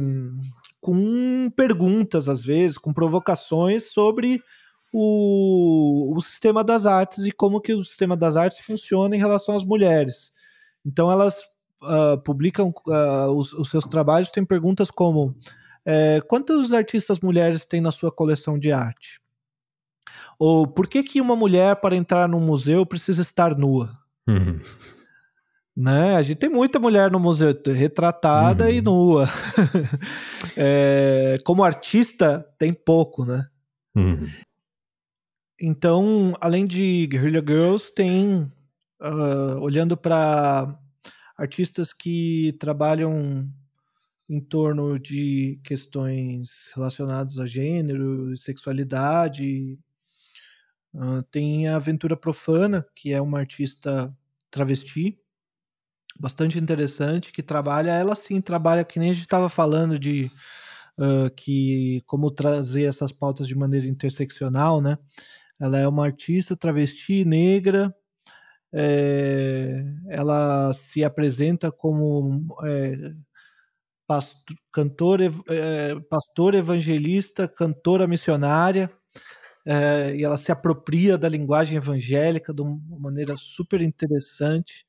com 0.79 1.51
perguntas 1.55 2.29
às 2.29 2.43
vezes, 2.43 2.77
com 2.77 2.93
provocações 2.93 3.91
sobre 3.91 4.41
o, 4.93 6.15
o 6.15 6.21
sistema 6.21 6.63
das 6.63 6.85
artes 6.85 7.25
e 7.25 7.31
como 7.31 7.59
que 7.59 7.73
o 7.73 7.83
sistema 7.83 8.15
das 8.15 8.37
artes 8.37 8.59
funciona 8.59 9.15
em 9.15 9.19
relação 9.19 9.55
às 9.55 9.65
mulheres. 9.65 10.31
Então 10.85 11.11
elas 11.11 11.39
uh, 11.83 12.17
publicam 12.23 12.73
uh, 12.87 13.31
os, 13.35 13.51
os 13.53 13.69
seus 13.69 13.83
trabalhos, 13.85 14.31
tem 14.31 14.45
perguntas 14.45 14.89
como 14.89 15.35
é, 15.89 16.19
quantos 16.19 16.73
artistas 16.73 17.21
mulheres 17.21 17.65
tem 17.65 17.79
na 17.79 17.93
sua 17.93 18.11
coleção 18.11 18.59
de 18.59 18.73
arte? 18.73 19.21
Ou 20.37 20.67
por 20.67 20.85
que, 20.85 21.01
que 21.01 21.21
uma 21.21 21.33
mulher, 21.33 21.77
para 21.77 21.95
entrar 21.95 22.27
num 22.27 22.41
museu, 22.41 22.85
precisa 22.85 23.21
estar 23.21 23.57
nua? 23.57 23.97
Uhum. 24.27 24.59
Né? 25.73 26.17
A 26.17 26.21
gente 26.21 26.39
tem 26.39 26.49
muita 26.49 26.77
mulher 26.77 27.09
no 27.09 27.21
museu 27.21 27.55
retratada 27.65 28.65
uhum. 28.65 28.69
e 28.69 28.81
nua. 28.81 29.29
é, 30.57 31.39
como 31.45 31.63
artista, 31.63 32.45
tem 32.59 32.73
pouco, 32.73 33.23
né? 33.23 33.47
Uhum. 33.95 34.27
Então, 35.59 36.33
além 36.41 36.67
de 36.67 37.07
Guerrilla 37.07 37.39
Girls, 37.39 37.93
tem, 37.95 38.51
uh, 39.01 39.57
olhando 39.61 39.95
para 39.95 40.77
artistas 41.37 41.93
que 41.93 42.57
trabalham 42.59 43.49
em 44.29 44.39
torno 44.41 44.99
de 44.99 45.59
questões 45.63 46.69
relacionadas 46.75 47.39
a 47.39 47.45
gênero, 47.45 48.35
sexualidade. 48.35 49.79
Uh, 50.93 51.23
tem 51.31 51.67
a 51.67 51.75
Aventura 51.77 52.17
Profana, 52.17 52.85
que 52.95 53.13
é 53.13 53.21
uma 53.21 53.39
artista 53.39 54.13
travesti, 54.51 55.19
bastante 56.19 56.57
interessante, 56.57 57.31
que 57.31 57.43
trabalha, 57.43 57.91
ela 57.91 58.15
sim 58.15 58.41
trabalha, 58.41 58.83
que 58.83 58.99
nem 58.99 59.11
a 59.11 59.13
gente 59.13 59.23
estava 59.23 59.49
falando 59.49 59.99
de 59.99 60.31
uh, 60.97 61.29
que 61.35 62.01
como 62.05 62.31
trazer 62.31 62.83
essas 62.83 63.11
pautas 63.11 63.47
de 63.47 63.55
maneira 63.55 63.87
interseccional, 63.87 64.81
né? 64.81 64.97
Ela 65.59 65.79
é 65.79 65.87
uma 65.87 66.05
artista 66.05 66.55
travesti 66.55 67.25
negra, 67.25 67.95
é, 68.73 69.83
ela 70.09 70.73
se 70.73 71.03
apresenta 71.03 71.71
como 71.71 72.45
é, 72.63 73.13
pastor, 74.07 74.57
cantor, 74.71 75.19
é, 75.21 75.99
pastor 76.09 76.55
evangelista, 76.55 77.47
cantora 77.47 78.07
missionária, 78.07 78.89
é, 79.65 80.15
e 80.15 80.23
ela 80.23 80.37
se 80.37 80.51
apropria 80.51 81.17
da 81.17 81.27
linguagem 81.27 81.75
evangélica 81.75 82.53
de 82.53 82.61
uma 82.61 82.79
maneira 82.99 83.35
super 83.35 83.81
interessante, 83.81 84.85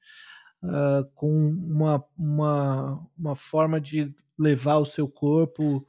uh, 0.63 1.05
com 1.15 1.31
uma, 1.31 2.05
uma, 2.17 3.07
uma 3.19 3.35
forma 3.35 3.81
de 3.81 4.15
levar 4.39 4.79
o 4.79 4.85
seu 4.85 5.09
corpo 5.09 5.87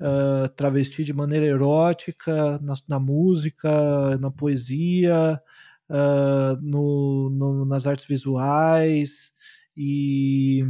uh, 0.00 0.48
travesti 0.56 1.04
de 1.04 1.12
maneira 1.12 1.46
erótica 1.46 2.58
na, 2.60 2.74
na 2.88 2.98
música, 2.98 4.18
na 4.18 4.30
poesia, 4.30 5.40
uh, 5.88 6.60
no, 6.60 7.30
no, 7.30 7.64
nas 7.64 7.86
artes 7.86 8.06
visuais, 8.06 9.32
e 9.76 10.64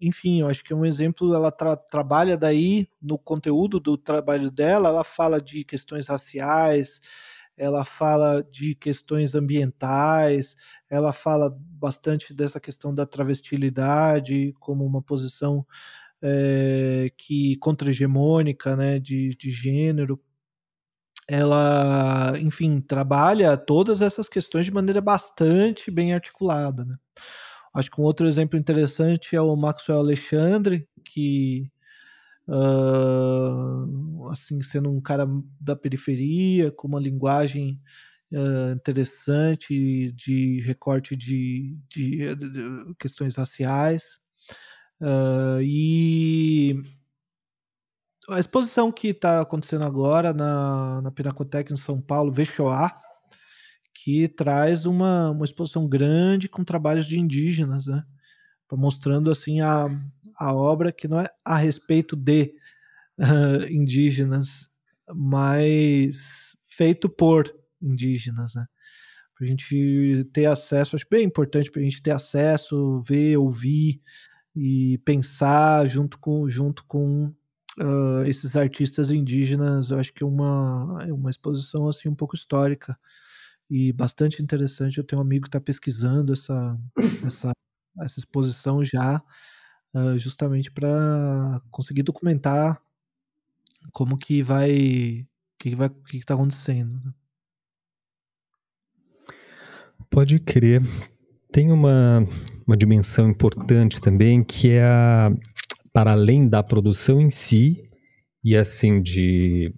enfim, 0.00 0.40
eu 0.40 0.48
acho 0.48 0.64
que 0.64 0.72
é 0.72 0.76
um 0.76 0.84
exemplo, 0.84 1.34
ela 1.34 1.50
tra 1.50 1.76
trabalha 1.76 2.36
daí 2.36 2.88
no 3.02 3.18
conteúdo 3.18 3.80
do 3.80 3.96
trabalho 3.96 4.50
dela, 4.50 4.88
ela 4.88 5.04
fala 5.04 5.40
de 5.40 5.64
questões 5.64 6.06
raciais, 6.06 7.00
ela 7.56 7.84
fala 7.84 8.42
de 8.42 8.74
questões 8.74 9.34
ambientais, 9.34 10.54
ela 10.88 11.12
fala 11.12 11.50
bastante 11.60 12.32
dessa 12.32 12.60
questão 12.60 12.94
da 12.94 13.04
travestilidade 13.04 14.54
como 14.60 14.84
uma 14.86 15.02
posição 15.02 15.66
é, 16.22 17.10
que 17.16 17.56
contra-hegemônica, 17.56 18.76
né, 18.76 18.98
de, 18.98 19.36
de 19.36 19.50
gênero. 19.50 20.20
Ela, 21.30 22.34
enfim, 22.40 22.80
trabalha 22.80 23.56
todas 23.56 24.00
essas 24.00 24.28
questões 24.28 24.64
de 24.64 24.72
maneira 24.72 25.00
bastante 25.00 25.90
bem 25.90 26.14
articulada, 26.14 26.84
né? 26.84 26.96
Acho 27.74 27.90
que 27.90 28.00
um 28.00 28.04
outro 28.04 28.26
exemplo 28.26 28.58
interessante 28.58 29.36
é 29.36 29.40
o 29.40 29.54
Maxwell 29.56 29.98
Alexandre, 29.98 30.88
que 31.04 31.70
uh, 32.48 34.28
assim 34.30 34.62
sendo 34.62 34.90
um 34.90 35.00
cara 35.00 35.26
da 35.60 35.76
periferia, 35.76 36.72
com 36.72 36.88
uma 36.88 37.00
linguagem 37.00 37.80
uh, 38.32 38.72
interessante 38.74 40.12
de 40.12 40.60
recorte 40.62 41.14
de, 41.14 41.78
de, 41.88 42.34
de 42.34 42.94
questões 42.98 43.36
raciais. 43.36 44.18
Uh, 45.00 45.62
e 45.62 46.82
a 48.28 48.40
exposição 48.40 48.90
que 48.90 49.08
está 49.08 49.40
acontecendo 49.40 49.84
agora 49.84 50.32
na, 50.32 51.00
na 51.02 51.10
Pinacoteca 51.10 51.72
em 51.72 51.76
São 51.76 52.00
Paulo, 52.00 52.32
Vechoá, 52.32 53.00
que 54.08 54.26
traz 54.26 54.86
uma, 54.86 55.32
uma 55.32 55.44
exposição 55.44 55.86
grande 55.86 56.48
com 56.48 56.64
trabalhos 56.64 57.06
de 57.06 57.18
indígenas, 57.18 57.88
né? 57.88 58.02
mostrando 58.72 59.30
assim 59.30 59.60
a, 59.60 59.86
a 60.38 60.54
obra 60.54 60.90
que 60.90 61.06
não 61.06 61.20
é 61.20 61.28
a 61.44 61.58
respeito 61.58 62.16
de 62.16 62.54
uh, 63.18 63.64
indígenas, 63.70 64.70
mas 65.14 66.56
feito 66.64 67.06
por 67.06 67.54
indígenas, 67.82 68.54
né? 68.54 68.64
Para 69.36 69.46
a 69.46 69.50
gente 69.50 70.24
ter 70.32 70.46
acesso, 70.46 70.96
acho 70.96 71.04
bem 71.10 71.26
importante 71.26 71.70
para 71.70 71.82
a 71.82 71.84
gente 71.84 72.00
ter 72.00 72.12
acesso, 72.12 73.02
ver, 73.02 73.36
ouvir 73.36 74.00
e 74.56 74.96
pensar 75.04 75.86
junto 75.86 76.18
com, 76.18 76.48
junto 76.48 76.82
com 76.86 77.26
uh, 77.78 78.24
esses 78.26 78.56
artistas 78.56 79.10
indígenas. 79.10 79.90
Eu 79.90 79.98
acho 79.98 80.14
que 80.14 80.22
é 80.24 80.26
uma, 80.26 80.98
é 81.06 81.12
uma 81.12 81.28
exposição 81.28 81.86
assim 81.86 82.08
um 82.08 82.14
pouco 82.14 82.34
histórica 82.34 82.98
e 83.70 83.92
bastante 83.92 84.42
interessante. 84.42 84.98
Eu 84.98 85.04
tenho 85.04 85.20
um 85.20 85.24
amigo 85.24 85.42
que 85.44 85.48
está 85.48 85.60
pesquisando 85.60 86.32
essa, 86.32 86.78
essa, 87.26 87.52
essa 88.00 88.18
exposição 88.18 88.84
já, 88.84 89.22
uh, 89.94 90.18
justamente 90.18 90.70
para 90.70 91.60
conseguir 91.70 92.02
documentar 92.02 92.80
como 93.92 94.16
que 94.16 94.42
vai, 94.42 95.26
o 95.54 95.58
que 95.58 95.74
vai, 95.74 95.88
que 95.88 96.18
está 96.18 96.34
acontecendo. 96.34 97.00
Né? 97.04 97.12
Pode 100.10 100.38
crer. 100.38 100.82
Tem 101.52 101.70
uma, 101.70 102.26
uma 102.66 102.76
dimensão 102.76 103.28
importante 103.28 104.00
também 104.00 104.42
que 104.42 104.70
é 104.70 104.84
a, 104.84 105.30
para 105.92 106.12
além 106.12 106.48
da 106.48 106.62
produção 106.62 107.20
em 107.20 107.30
si 107.30 107.88
e 108.42 108.56
assim 108.56 109.02
de 109.02 109.74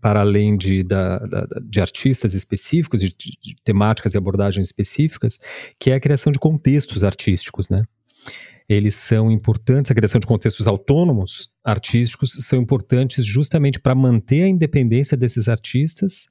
para 0.00 0.20
além 0.20 0.56
de, 0.56 0.82
da, 0.82 1.18
da, 1.18 1.46
de 1.62 1.80
artistas 1.80 2.34
específicos, 2.34 3.00
de, 3.00 3.08
de, 3.08 3.56
temáticas 3.64 4.14
e 4.14 4.18
abordagens 4.18 4.66
específicas, 4.66 5.38
que 5.78 5.90
é 5.90 5.94
a 5.94 6.00
criação 6.00 6.32
de 6.32 6.38
contextos 6.38 7.04
artísticos, 7.04 7.68
né? 7.68 7.84
Eles 8.68 8.94
são 8.94 9.32
importantes, 9.32 9.90
a 9.90 9.94
criação 9.94 10.20
de 10.20 10.28
contextos 10.28 10.68
autônomos 10.68 11.52
artísticos 11.64 12.30
são 12.30 12.60
importantes 12.60 13.26
justamente 13.26 13.80
para 13.80 13.96
manter 13.96 14.44
a 14.44 14.48
independência 14.48 15.16
desses 15.16 15.48
artistas 15.48 16.28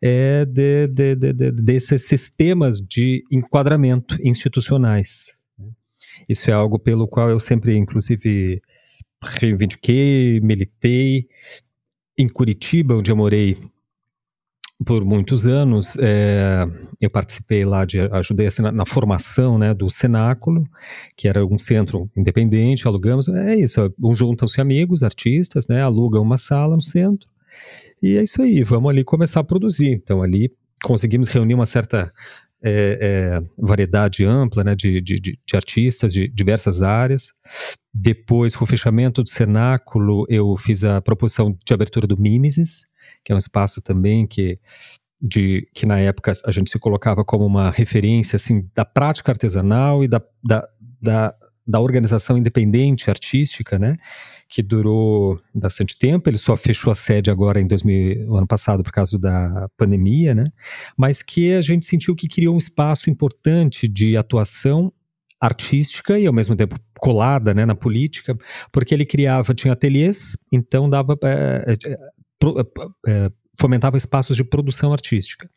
é, 0.00 0.44
de, 0.44 0.86
de, 0.86 1.16
de, 1.16 1.50
desses 1.50 2.06
sistemas 2.06 2.80
de 2.80 3.24
enquadramento 3.32 4.16
institucionais. 4.22 5.36
Né? 5.58 5.70
Isso 6.28 6.48
é 6.50 6.52
algo 6.52 6.78
pelo 6.78 7.08
qual 7.08 7.28
eu 7.28 7.40
sempre, 7.40 7.76
inclusive, 7.76 8.62
reivindiquei, 9.20 10.40
militei, 10.40 11.28
em 12.18 12.28
Curitiba, 12.28 12.96
onde 12.96 13.10
eu 13.10 13.16
morei 13.16 13.58
por 14.84 15.04
muitos 15.04 15.46
anos, 15.46 15.96
é, 16.00 16.64
eu 17.00 17.08
participei 17.08 17.64
lá 17.64 17.84
de 17.84 18.00
ajudei 18.00 18.48
assim, 18.48 18.62
na, 18.62 18.72
na, 18.72 18.84
formação 18.84 19.56
né, 19.56 19.72
do 19.72 19.88
Cenáculo, 19.88 20.68
que 21.16 21.28
era 21.28 21.44
um 21.46 21.56
centro 21.56 22.10
independente, 22.16 22.86
alugamos, 22.86 23.28
é 23.28 23.54
isso, 23.54 23.80
juntam-se 24.12 24.60
amigos, 24.60 25.02
artistas, 25.02 25.66
né, 25.68 25.82
alugam 25.82 26.22
uma 26.22 26.36
sala 26.36 26.74
no 26.74 26.82
centro, 26.82 27.28
e 28.02 28.16
é 28.16 28.22
isso 28.22 28.42
aí, 28.42 28.62
vamos 28.64 28.90
ali 28.90 29.04
começar 29.04 29.40
a 29.40 29.44
produzir. 29.44 29.92
Então 29.92 30.22
ali 30.22 30.50
conseguimos 30.82 31.28
reunir 31.28 31.54
uma 31.54 31.66
certa 31.66 32.12
é, 32.62 32.98
é, 33.00 33.42
variedade 33.58 34.24
ampla 34.24 34.62
né, 34.62 34.74
de, 34.74 35.00
de, 35.00 35.20
de, 35.20 35.38
artistas 35.54 36.12
de 36.12 36.28
diversas 36.28 36.82
áreas. 36.82 37.28
Depois, 37.92 38.54
com 38.54 38.64
o 38.64 38.66
fechamento 38.66 39.22
do 39.22 39.28
cenáculo, 39.28 40.24
eu 40.28 40.56
fiz 40.56 40.84
a 40.84 41.00
proposição 41.00 41.56
de 41.64 41.74
abertura 41.74 42.06
do 42.06 42.18
Mimesis, 42.18 42.84
que 43.24 43.32
é 43.32 43.34
um 43.34 43.38
espaço 43.38 43.82
também 43.82 44.26
que, 44.26 44.58
de, 45.20 45.68
que 45.74 45.84
na 45.84 45.98
época 45.98 46.32
a 46.44 46.50
gente 46.50 46.70
se 46.70 46.78
colocava 46.78 47.24
como 47.24 47.44
uma 47.44 47.70
referência 47.70 48.36
assim, 48.36 48.68
da 48.74 48.84
prática 48.84 49.32
artesanal 49.32 50.04
e 50.04 50.08
da, 50.08 50.22
da, 50.42 50.68
da 51.00 51.34
da 51.66 51.80
organização 51.80 52.36
independente 52.36 53.08
artística, 53.08 53.78
né, 53.78 53.96
que 54.48 54.62
durou 54.62 55.40
bastante 55.54 55.96
tempo. 55.98 56.28
Ele 56.28 56.36
só 56.36 56.56
fechou 56.56 56.90
a 56.90 56.94
sede 56.94 57.30
agora 57.30 57.60
em 57.60 57.66
2000, 57.66 58.36
ano 58.36 58.46
passado 58.46 58.82
por 58.82 58.92
causa 58.92 59.18
da 59.18 59.68
pandemia, 59.76 60.34
né, 60.34 60.44
mas 60.96 61.22
que 61.22 61.54
a 61.54 61.60
gente 61.60 61.86
sentiu 61.86 62.14
que 62.14 62.28
criou 62.28 62.54
um 62.54 62.58
espaço 62.58 63.10
importante 63.10 63.86
de 63.86 64.16
atuação 64.16 64.92
artística 65.40 66.18
e 66.18 66.26
ao 66.26 66.32
mesmo 66.32 66.54
tempo 66.54 66.78
colada, 66.98 67.52
né, 67.52 67.66
na 67.66 67.74
política, 67.74 68.36
porque 68.70 68.94
ele 68.94 69.04
criava, 69.04 69.52
tinha 69.54 69.72
ateliês, 69.72 70.36
então 70.52 70.88
dava 70.88 71.18
é, 71.24 71.76
é, 73.08 73.30
fomentava 73.58 73.96
espaços 73.96 74.36
de 74.36 74.44
produção 74.44 74.92
artística. 74.92 75.48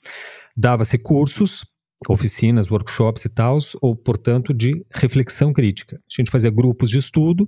Dava-se 0.56 0.98
cursos 0.98 1.66
oficinas, 2.10 2.70
workshops 2.70 3.26
e 3.26 3.30
tal, 3.30 3.58
ou, 3.82 3.96
portanto, 3.96 4.54
de 4.54 4.86
reflexão 4.92 5.54
crítica. 5.54 5.98
A 5.98 6.16
gente 6.22 6.32
fazia 6.32 6.50
grupos 6.50 6.90
de 6.90 6.98
estudo, 6.98 7.48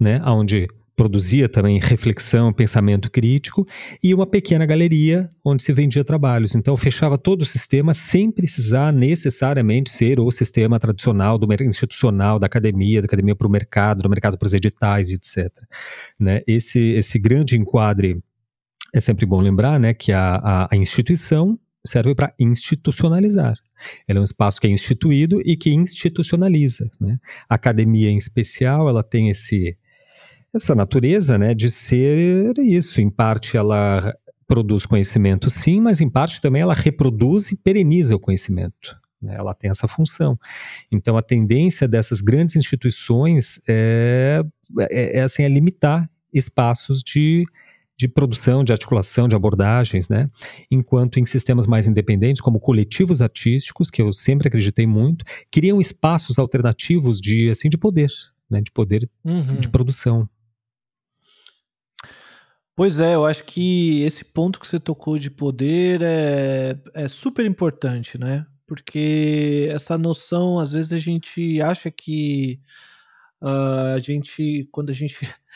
né, 0.00 0.20
onde 0.24 0.68
produzia 0.98 1.48
também 1.48 1.78
reflexão, 1.78 2.52
pensamento 2.52 3.08
crítico, 3.08 3.64
e 4.02 4.12
uma 4.12 4.26
pequena 4.26 4.66
galeria 4.66 5.30
onde 5.44 5.62
se 5.62 5.72
vendia 5.72 6.02
trabalhos. 6.02 6.56
Então, 6.56 6.76
fechava 6.76 7.16
todo 7.16 7.42
o 7.42 7.46
sistema 7.46 7.94
sem 7.94 8.32
precisar 8.32 8.92
necessariamente 8.92 9.90
ser 9.90 10.18
o 10.18 10.28
sistema 10.32 10.76
tradicional, 10.78 11.38
do 11.38 11.46
institucional, 11.62 12.38
da 12.40 12.46
academia, 12.46 13.00
da 13.00 13.06
academia 13.06 13.36
para 13.36 13.46
o 13.46 13.50
mercado, 13.50 14.02
do 14.02 14.10
mercado 14.10 14.36
para 14.36 14.46
os 14.46 14.52
editais, 14.52 15.10
etc. 15.10 15.52
Né? 16.18 16.42
Esse, 16.48 16.80
esse 16.80 17.16
grande 17.16 17.56
enquadre 17.56 18.20
é 18.92 19.00
sempre 19.00 19.24
bom 19.24 19.40
lembrar 19.40 19.78
né, 19.78 19.94
que 19.94 20.10
a, 20.10 20.34
a, 20.36 20.68
a 20.72 20.76
instituição 20.76 21.58
serve 21.86 22.14
para 22.14 22.34
institucionalizar. 22.38 23.56
Ela 24.06 24.18
é 24.18 24.20
um 24.20 24.24
espaço 24.24 24.60
que 24.60 24.66
é 24.66 24.70
instituído 24.70 25.40
e 25.44 25.56
que 25.56 25.70
institucionaliza. 25.70 26.90
Né? 27.00 27.18
A 27.48 27.54
academia, 27.54 28.10
em 28.10 28.16
especial, 28.16 28.88
ela 28.88 29.02
tem 29.02 29.30
esse, 29.30 29.76
essa 30.52 30.74
natureza 30.74 31.38
né, 31.38 31.54
de 31.54 31.70
ser 31.70 32.58
isso. 32.58 33.00
Em 33.00 33.10
parte, 33.10 33.56
ela 33.56 34.14
produz 34.46 34.86
conhecimento, 34.86 35.50
sim, 35.50 35.80
mas 35.80 36.00
em 36.00 36.08
parte 36.08 36.40
também 36.40 36.62
ela 36.62 36.74
reproduz 36.74 37.52
e 37.52 37.56
pereniza 37.56 38.16
o 38.16 38.20
conhecimento. 38.20 38.96
Né? 39.20 39.34
Ela 39.36 39.54
tem 39.54 39.70
essa 39.70 39.86
função. 39.86 40.38
Então, 40.90 41.16
a 41.16 41.22
tendência 41.22 41.86
dessas 41.86 42.20
grandes 42.20 42.56
instituições 42.56 43.60
é, 43.68 44.42
é, 44.90 45.18
é 45.18 45.22
assim, 45.22 45.42
é 45.42 45.48
limitar 45.48 46.08
espaços 46.32 47.02
de 47.02 47.44
de 47.98 48.06
produção, 48.06 48.62
de 48.62 48.72
articulação, 48.72 49.26
de 49.26 49.34
abordagens, 49.34 50.08
né? 50.08 50.30
Enquanto 50.70 51.18
em 51.18 51.26
sistemas 51.26 51.66
mais 51.66 51.88
independentes, 51.88 52.40
como 52.40 52.60
coletivos 52.60 53.20
artísticos, 53.20 53.90
que 53.90 54.00
eu 54.00 54.12
sempre 54.12 54.46
acreditei 54.46 54.86
muito, 54.86 55.24
criam 55.50 55.80
espaços 55.80 56.38
alternativos 56.38 57.20
de 57.20 57.50
assim 57.50 57.68
de 57.68 57.76
poder, 57.76 58.10
né? 58.48 58.60
De 58.60 58.70
poder 58.70 59.10
uhum. 59.24 59.56
de 59.56 59.68
produção. 59.68 60.28
Pois 62.76 63.00
é, 63.00 63.16
eu 63.16 63.26
acho 63.26 63.42
que 63.42 64.02
esse 64.02 64.24
ponto 64.24 64.60
que 64.60 64.68
você 64.68 64.78
tocou 64.78 65.18
de 65.18 65.28
poder 65.28 66.00
é, 66.00 66.78
é 66.94 67.08
super 67.08 67.44
importante, 67.44 68.16
né? 68.16 68.46
Porque 68.64 69.68
essa 69.72 69.98
noção, 69.98 70.60
às 70.60 70.70
vezes 70.70 70.92
a 70.92 70.98
gente 70.98 71.60
acha 71.60 71.90
que 71.90 72.60
Uh, 73.40 73.94
a 73.94 73.98
gente, 74.00 74.68
quando 74.72 74.90
a 74.90 74.92
gente. 74.92 75.16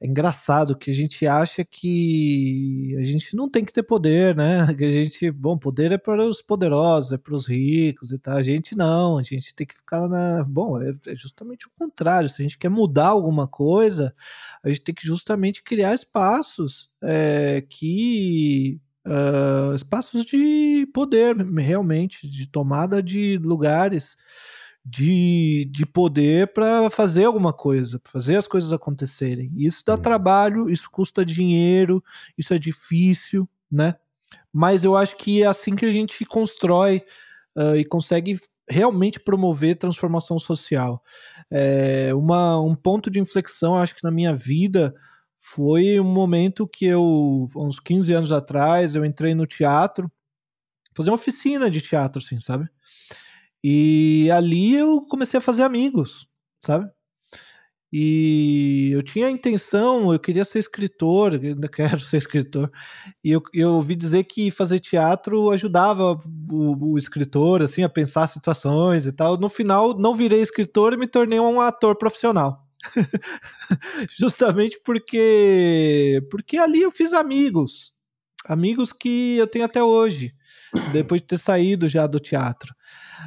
É 0.00 0.06
engraçado 0.06 0.76
que 0.76 0.90
a 0.90 0.94
gente 0.94 1.26
acha 1.26 1.64
que 1.64 2.94
a 2.98 3.02
gente 3.02 3.34
não 3.34 3.48
tem 3.48 3.64
que 3.64 3.72
ter 3.72 3.82
poder, 3.82 4.34
né? 4.34 4.66
Que 4.76 4.84
a 4.84 4.90
gente. 4.90 5.30
Bom, 5.30 5.56
poder 5.56 5.92
é 5.92 5.98
para 5.98 6.24
os 6.24 6.42
poderosos, 6.42 7.12
é 7.12 7.18
para 7.18 7.34
os 7.34 7.46
ricos 7.46 8.10
e 8.12 8.18
tal. 8.18 8.36
A 8.36 8.42
gente 8.42 8.74
não, 8.76 9.18
a 9.18 9.22
gente 9.22 9.54
tem 9.54 9.66
que 9.66 9.74
ficar 9.76 10.08
na. 10.08 10.44
Bom, 10.44 10.80
é, 10.82 10.92
é 11.06 11.16
justamente 11.16 11.66
o 11.66 11.70
contrário. 11.78 12.28
Se 12.28 12.42
a 12.42 12.44
gente 12.44 12.58
quer 12.58 12.68
mudar 12.68 13.08
alguma 13.08 13.46
coisa, 13.46 14.14
a 14.64 14.68
gente 14.68 14.80
tem 14.82 14.94
que 14.94 15.06
justamente 15.06 15.62
criar 15.62 15.94
espaços 15.94 16.90
é, 17.02 17.62
que. 17.68 18.80
Uh, 19.06 19.74
espaços 19.76 20.24
de 20.24 20.88
poder, 20.92 21.36
realmente, 21.36 22.28
de 22.28 22.46
tomada 22.48 23.00
de 23.00 23.38
lugares 23.38 24.16
de, 24.88 25.68
de 25.72 25.84
poder 25.84 26.52
para 26.52 26.88
fazer 26.90 27.24
alguma 27.24 27.52
coisa, 27.52 27.98
para 27.98 28.12
fazer 28.12 28.36
as 28.36 28.46
coisas 28.46 28.72
acontecerem. 28.72 29.50
isso 29.56 29.82
dá 29.84 29.98
trabalho, 29.98 30.70
isso 30.70 30.88
custa 30.88 31.24
dinheiro, 31.24 32.02
isso 32.38 32.54
é 32.54 32.58
difícil, 32.58 33.48
né? 33.68 33.96
Mas 34.52 34.84
eu 34.84 34.96
acho 34.96 35.16
que 35.16 35.42
é 35.42 35.46
assim 35.46 35.74
que 35.74 35.84
a 35.84 35.90
gente 35.90 36.24
constrói 36.24 37.02
uh, 37.56 37.74
e 37.74 37.84
consegue 37.84 38.40
realmente 38.70 39.18
promover 39.18 39.76
transformação 39.76 40.38
social. 40.38 41.02
É, 41.50 42.14
uma, 42.14 42.60
um 42.60 42.74
ponto 42.74 43.10
de 43.10 43.18
inflexão, 43.18 43.76
acho 43.76 43.94
que 43.94 44.04
na 44.04 44.12
minha 44.12 44.34
vida, 44.34 44.94
foi 45.36 45.98
um 45.98 46.12
momento 46.12 46.66
que 46.66 46.86
eu, 46.86 47.48
uns 47.56 47.80
15 47.80 48.12
anos 48.12 48.32
atrás, 48.32 48.94
eu 48.94 49.04
entrei 49.04 49.34
no 49.34 49.46
teatro, 49.46 50.10
fazer 50.94 51.10
uma 51.10 51.16
oficina 51.16 51.70
de 51.70 51.80
teatro, 51.80 52.22
assim, 52.24 52.40
sabe? 52.40 52.68
E 53.62 54.30
ali 54.30 54.74
eu 54.74 55.02
comecei 55.02 55.38
a 55.38 55.40
fazer 55.40 55.62
amigos, 55.62 56.26
sabe? 56.60 56.90
E 57.92 58.90
eu 58.92 59.02
tinha 59.02 59.28
a 59.28 59.30
intenção, 59.30 60.12
eu 60.12 60.18
queria 60.18 60.44
ser 60.44 60.58
escritor, 60.58 61.32
ainda 61.32 61.66
quero 61.68 62.00
ser 62.00 62.18
escritor. 62.18 62.70
E 63.22 63.30
eu, 63.32 63.42
eu 63.54 63.74
ouvi 63.74 63.94
dizer 63.94 64.24
que 64.24 64.50
fazer 64.50 64.80
teatro 64.80 65.50
ajudava 65.50 66.18
o, 66.50 66.92
o, 66.92 66.98
escritor, 66.98 67.62
assim, 67.62 67.82
a 67.82 67.88
pensar 67.88 68.26
situações 68.26 69.06
e 69.06 69.12
tal. 69.12 69.38
No 69.38 69.48
final, 69.48 69.96
não 69.98 70.14
virei 70.14 70.40
escritor 70.40 70.92
e 70.92 70.96
me 70.98 71.06
tornei 71.06 71.38
um 71.40 71.60
ator 71.60 71.96
profissional. 71.96 72.66
Justamente 74.18 74.80
porque, 74.84 76.22
porque 76.30 76.58
ali 76.58 76.82
eu 76.82 76.90
fiz 76.90 77.12
amigos. 77.12 77.92
Amigos 78.44 78.92
que 78.92 79.36
eu 79.36 79.46
tenho 79.46 79.64
até 79.64 79.82
hoje, 79.82 80.34
depois 80.92 81.20
de 81.20 81.28
ter 81.28 81.38
saído 81.38 81.88
já 81.88 82.06
do 82.06 82.20
teatro. 82.20 82.74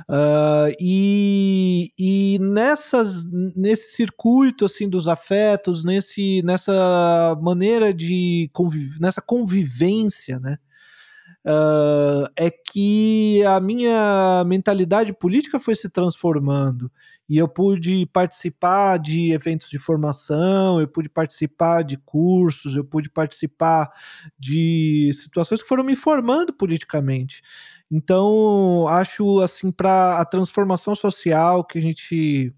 Uh, 0.10 0.74
e, 0.80 1.92
e 1.98 2.38
nessas, 2.40 3.26
nesse 3.56 3.96
circuito 3.96 4.66
assim 4.66 4.90
dos 4.90 5.08
afetos, 5.08 5.84
nesse, 5.84 6.42
nessa 6.44 7.38
maneira 7.42 7.94
de 7.94 8.50
conviv 8.54 8.98
nessa 9.00 9.22
convivência, 9.22 10.40
né? 10.40 10.58
Uh, 11.46 12.28
é 12.36 12.52
que 12.52 13.42
a 13.46 13.62
minha 13.62 14.44
mentalidade 14.46 15.14
política 15.14 15.58
foi 15.58 15.74
se 15.74 15.90
transformando 15.90 16.92
e 17.30 17.38
eu 17.38 17.48
pude 17.48 18.06
participar 18.08 18.98
de 18.98 19.32
eventos 19.32 19.70
de 19.70 19.78
formação, 19.78 20.82
eu 20.82 20.88
pude 20.88 21.08
participar 21.08 21.84
de 21.84 21.96
cursos, 21.98 22.76
eu 22.76 22.84
pude 22.84 23.10
participar 23.10 23.90
de 24.38 25.12
situações 25.14 25.62
que 25.62 25.68
foram 25.68 25.84
me 25.84 25.96
formando 25.96 26.52
politicamente. 26.52 27.42
Então, 27.92 28.88
acho 28.88 29.40
assim 29.42 29.72
para 29.72 30.20
a 30.20 30.26
transformação 30.26 30.94
social 30.96 31.64
que 31.64 31.80
a 31.80 31.82
gente 31.82 32.54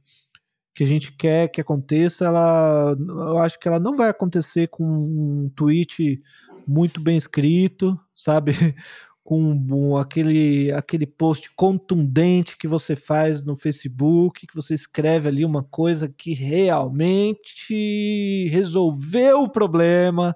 que 0.75 0.83
a 0.83 0.87
gente 0.87 1.11
quer 1.13 1.49
que 1.49 1.61
aconteça, 1.61 2.25
ela 2.25 2.95
eu 2.99 3.37
acho 3.39 3.59
que 3.59 3.67
ela 3.67 3.79
não 3.79 3.95
vai 3.95 4.09
acontecer 4.09 4.67
com 4.69 4.83
um 4.85 5.49
tweet 5.55 6.21
muito 6.67 7.01
bem 7.01 7.17
escrito, 7.17 7.99
sabe? 8.15 8.53
com 9.23 9.97
aquele, 9.97 10.71
aquele 10.71 11.05
post 11.05 11.51
contundente 11.55 12.57
que 12.57 12.67
você 12.67 12.95
faz 12.95 13.45
no 13.45 13.55
Facebook, 13.55 14.47
que 14.47 14.55
você 14.55 14.73
escreve 14.73 15.27
ali 15.27 15.45
uma 15.45 15.63
coisa 15.63 16.09
que 16.09 16.33
realmente 16.33 18.47
resolveu 18.49 19.43
o 19.43 19.49
problema, 19.49 20.35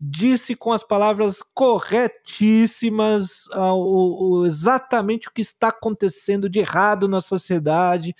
disse 0.00 0.54
com 0.54 0.70
as 0.70 0.82
palavras 0.82 1.42
corretíssimas 1.54 3.46
uh, 3.54 3.72
o, 3.72 4.40
o, 4.40 4.46
exatamente 4.46 5.28
o 5.28 5.32
que 5.32 5.40
está 5.40 5.68
acontecendo 5.68 6.48
de 6.48 6.58
errado 6.58 7.08
na 7.08 7.22
sociedade, 7.22 8.14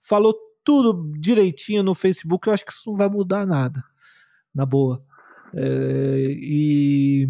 falou 0.00 0.34
tudo 0.62 1.12
direitinho 1.18 1.82
no 1.82 1.94
Facebook. 1.94 2.46
Eu 2.46 2.54
acho 2.54 2.64
que 2.64 2.72
isso 2.72 2.90
não 2.90 2.96
vai 2.96 3.08
mudar 3.08 3.44
nada, 3.44 3.82
na 4.54 4.64
boa. 4.64 5.02
É, 5.54 6.36
e 6.38 7.28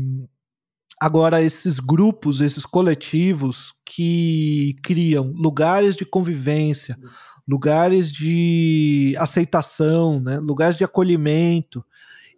Agora, 1.01 1.43
esses 1.43 1.79
grupos, 1.79 2.41
esses 2.41 2.65
coletivos 2.65 3.73
que 3.85 4.75
criam 4.83 5.31
lugares 5.37 5.95
de 5.95 6.07
convivência, 6.07 6.99
lugares 7.47 8.11
de 8.11 9.15
aceitação, 9.19 10.21
né, 10.21 10.39
lugares 10.39 10.77
de 10.77 10.85
acolhimento 10.85 11.85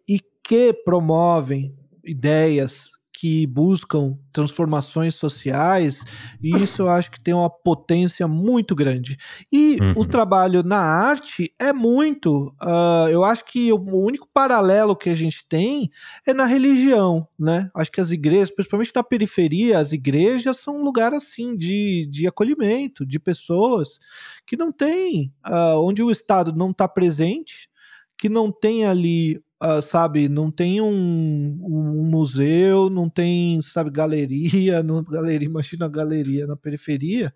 e 0.08 0.20
que 0.42 0.72
promovem 0.72 1.74
ideias 2.04 2.97
que 3.20 3.48
buscam 3.48 4.16
transformações 4.32 5.16
sociais, 5.16 6.04
e 6.40 6.54
isso 6.54 6.82
eu 6.82 6.88
acho 6.88 7.10
que 7.10 7.20
tem 7.20 7.34
uma 7.34 7.50
potência 7.50 8.28
muito 8.28 8.76
grande. 8.76 9.18
E 9.52 9.76
uhum. 9.80 9.94
o 9.96 10.04
trabalho 10.04 10.62
na 10.62 10.78
arte 10.78 11.52
é 11.58 11.72
muito. 11.72 12.54
Uh, 12.62 13.08
eu 13.10 13.24
acho 13.24 13.44
que 13.44 13.72
o 13.72 13.76
único 13.76 14.28
paralelo 14.32 14.94
que 14.94 15.10
a 15.10 15.16
gente 15.16 15.44
tem 15.48 15.90
é 16.24 16.32
na 16.32 16.44
religião, 16.44 17.26
né? 17.36 17.68
Acho 17.74 17.90
que 17.90 18.00
as 18.00 18.12
igrejas, 18.12 18.52
principalmente 18.52 18.92
na 18.94 19.02
periferia, 19.02 19.80
as 19.80 19.90
igrejas 19.90 20.58
são 20.58 20.78
um 20.78 20.84
lugar 20.84 21.12
assim 21.12 21.56
de, 21.56 22.06
de 22.06 22.24
acolhimento 22.24 23.04
de 23.04 23.18
pessoas 23.18 23.98
que 24.46 24.56
não 24.56 24.70
tem, 24.70 25.32
uh, 25.44 25.76
onde 25.80 26.04
o 26.04 26.10
Estado 26.12 26.52
não 26.54 26.70
está 26.70 26.86
presente, 26.86 27.68
que 28.16 28.28
não 28.28 28.52
tem 28.52 28.84
ali 28.84 29.42
uh, 29.62 29.82
sabe, 29.82 30.28
não 30.28 30.50
tem 30.50 30.80
um, 30.80 30.88
um, 30.90 32.04
museu, 32.04 32.88
não 32.90 33.08
tem, 33.08 33.60
sabe, 33.62 33.90
galeria, 33.90 34.82
não, 34.84 35.02
galeria, 35.02 35.46
imagina 35.46 35.88
galeria 35.88 36.46
na 36.46 36.56
periferia, 36.56 37.34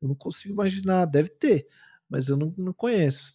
eu 0.00 0.08
não 0.08 0.14
consigo 0.14 0.54
imaginar, 0.54 1.06
deve 1.06 1.30
ter, 1.30 1.66
mas 2.08 2.28
eu 2.28 2.36
não, 2.36 2.54
não 2.56 2.72
conheço. 2.72 3.34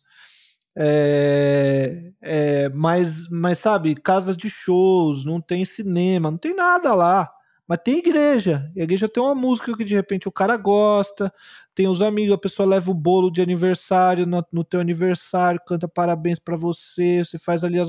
É, 0.75 2.13
é, 2.21 2.69
mas, 2.69 3.29
mas 3.29 3.59
sabe, 3.59 3.95
casas 3.95 4.37
de 4.37 4.49
shows, 4.49 5.25
não 5.25 5.41
tem 5.41 5.65
cinema, 5.65 6.31
não 6.31 6.37
tem 6.37 6.55
nada 6.55 6.93
lá. 6.93 7.29
Mas 7.71 7.79
tem 7.85 7.99
igreja. 7.99 8.69
E 8.75 8.81
a 8.81 8.83
igreja 8.83 9.07
tem 9.07 9.23
uma 9.23 9.33
música 9.33 9.77
que 9.77 9.85
de 9.85 9.95
repente 9.95 10.27
o 10.27 10.31
cara 10.31 10.57
gosta, 10.57 11.33
tem 11.73 11.87
os 11.87 12.01
amigos, 12.01 12.33
a 12.33 12.37
pessoa 12.37 12.67
leva 12.67 12.91
o 12.91 12.93
bolo 12.93 13.31
de 13.31 13.41
aniversário 13.41 14.25
no, 14.25 14.45
no 14.51 14.61
teu 14.61 14.81
aniversário, 14.81 15.57
canta 15.65 15.87
parabéns 15.87 16.37
para 16.37 16.57
você, 16.57 17.23
você 17.23 17.39
faz 17.39 17.63
ali 17.63 17.79
as. 17.79 17.87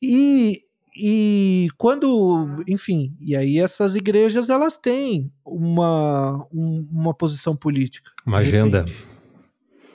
E, 0.00 0.64
e 0.96 1.68
quando, 1.76 2.64
enfim, 2.66 3.14
e 3.20 3.36
aí 3.36 3.58
essas 3.58 3.94
igrejas 3.94 4.48
elas 4.48 4.74
têm 4.74 5.30
uma, 5.44 6.42
um, 6.50 6.88
uma 6.90 7.12
posição 7.12 7.54
política. 7.54 8.10
Uma 8.24 8.38
agenda. 8.38 8.86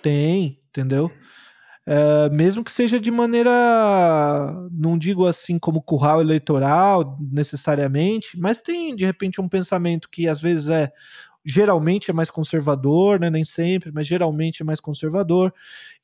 Tem, 0.03 0.59
entendeu? 0.69 1.11
É, 1.89 2.29
mesmo 2.31 2.65
que 2.65 2.71
seja 2.71 2.99
de 2.99 3.09
maneira, 3.09 3.49
não 4.73 4.97
digo 4.97 5.25
assim 5.25 5.57
como 5.57 5.81
curral 5.81 6.19
eleitoral 6.19 7.17
necessariamente, 7.31 8.37
mas 8.37 8.59
tem 8.59 8.93
de 8.93 9.05
repente 9.05 9.39
um 9.39 9.47
pensamento 9.47 10.09
que 10.09 10.27
às 10.27 10.41
vezes 10.41 10.69
é 10.69 10.91
geralmente 11.45 12.11
é 12.11 12.13
mais 12.13 12.29
conservador, 12.29 13.21
né? 13.21 13.29
Nem 13.29 13.45
sempre, 13.45 13.89
mas 13.93 14.05
geralmente 14.05 14.61
é 14.61 14.65
mais 14.65 14.81
conservador. 14.81 15.53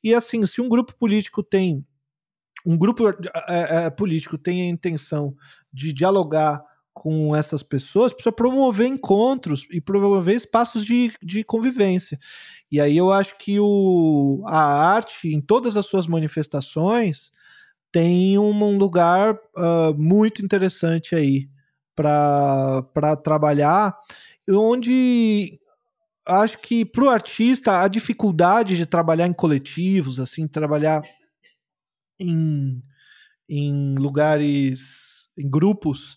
E 0.02 0.14
assim, 0.14 0.46
se 0.46 0.62
um 0.62 0.70
grupo 0.70 0.94
político 0.96 1.42
tem 1.42 1.84
um 2.64 2.78
grupo 2.78 3.10
é, 3.46 3.84
é, 3.86 3.90
político 3.90 4.38
tem 4.38 4.62
a 4.62 4.68
intenção 4.70 5.36
de 5.70 5.92
dialogar 5.92 6.64
com 6.94 7.34
essas 7.36 7.62
pessoas, 7.62 8.12
precisa 8.12 8.32
promover 8.32 8.86
encontros 8.86 9.66
e 9.70 9.80
promover 9.80 10.36
espaços 10.36 10.84
de, 10.84 11.12
de 11.22 11.42
convivência. 11.44 12.18
E 12.70 12.80
aí 12.80 12.96
eu 12.96 13.12
acho 13.12 13.36
que 13.38 13.58
o, 13.60 14.42
a 14.46 14.60
arte, 14.60 15.28
em 15.28 15.40
todas 15.40 15.76
as 15.76 15.86
suas 15.86 16.06
manifestações, 16.06 17.30
tem 17.92 18.36
um, 18.38 18.50
um 18.50 18.76
lugar 18.76 19.34
uh, 19.34 19.94
muito 19.96 20.44
interessante 20.44 21.14
aí 21.14 21.48
para 21.94 23.16
trabalhar, 23.22 23.96
onde 24.50 25.56
acho 26.26 26.58
que 26.58 26.84
para 26.84 27.04
o 27.04 27.10
artista 27.10 27.82
a 27.82 27.88
dificuldade 27.88 28.76
de 28.76 28.86
trabalhar 28.86 29.26
em 29.26 29.32
coletivos, 29.32 30.18
assim, 30.18 30.48
trabalhar 30.48 31.02
em, 32.18 32.82
em 33.48 33.94
lugares, 33.94 35.30
em 35.38 35.48
grupos, 35.48 36.16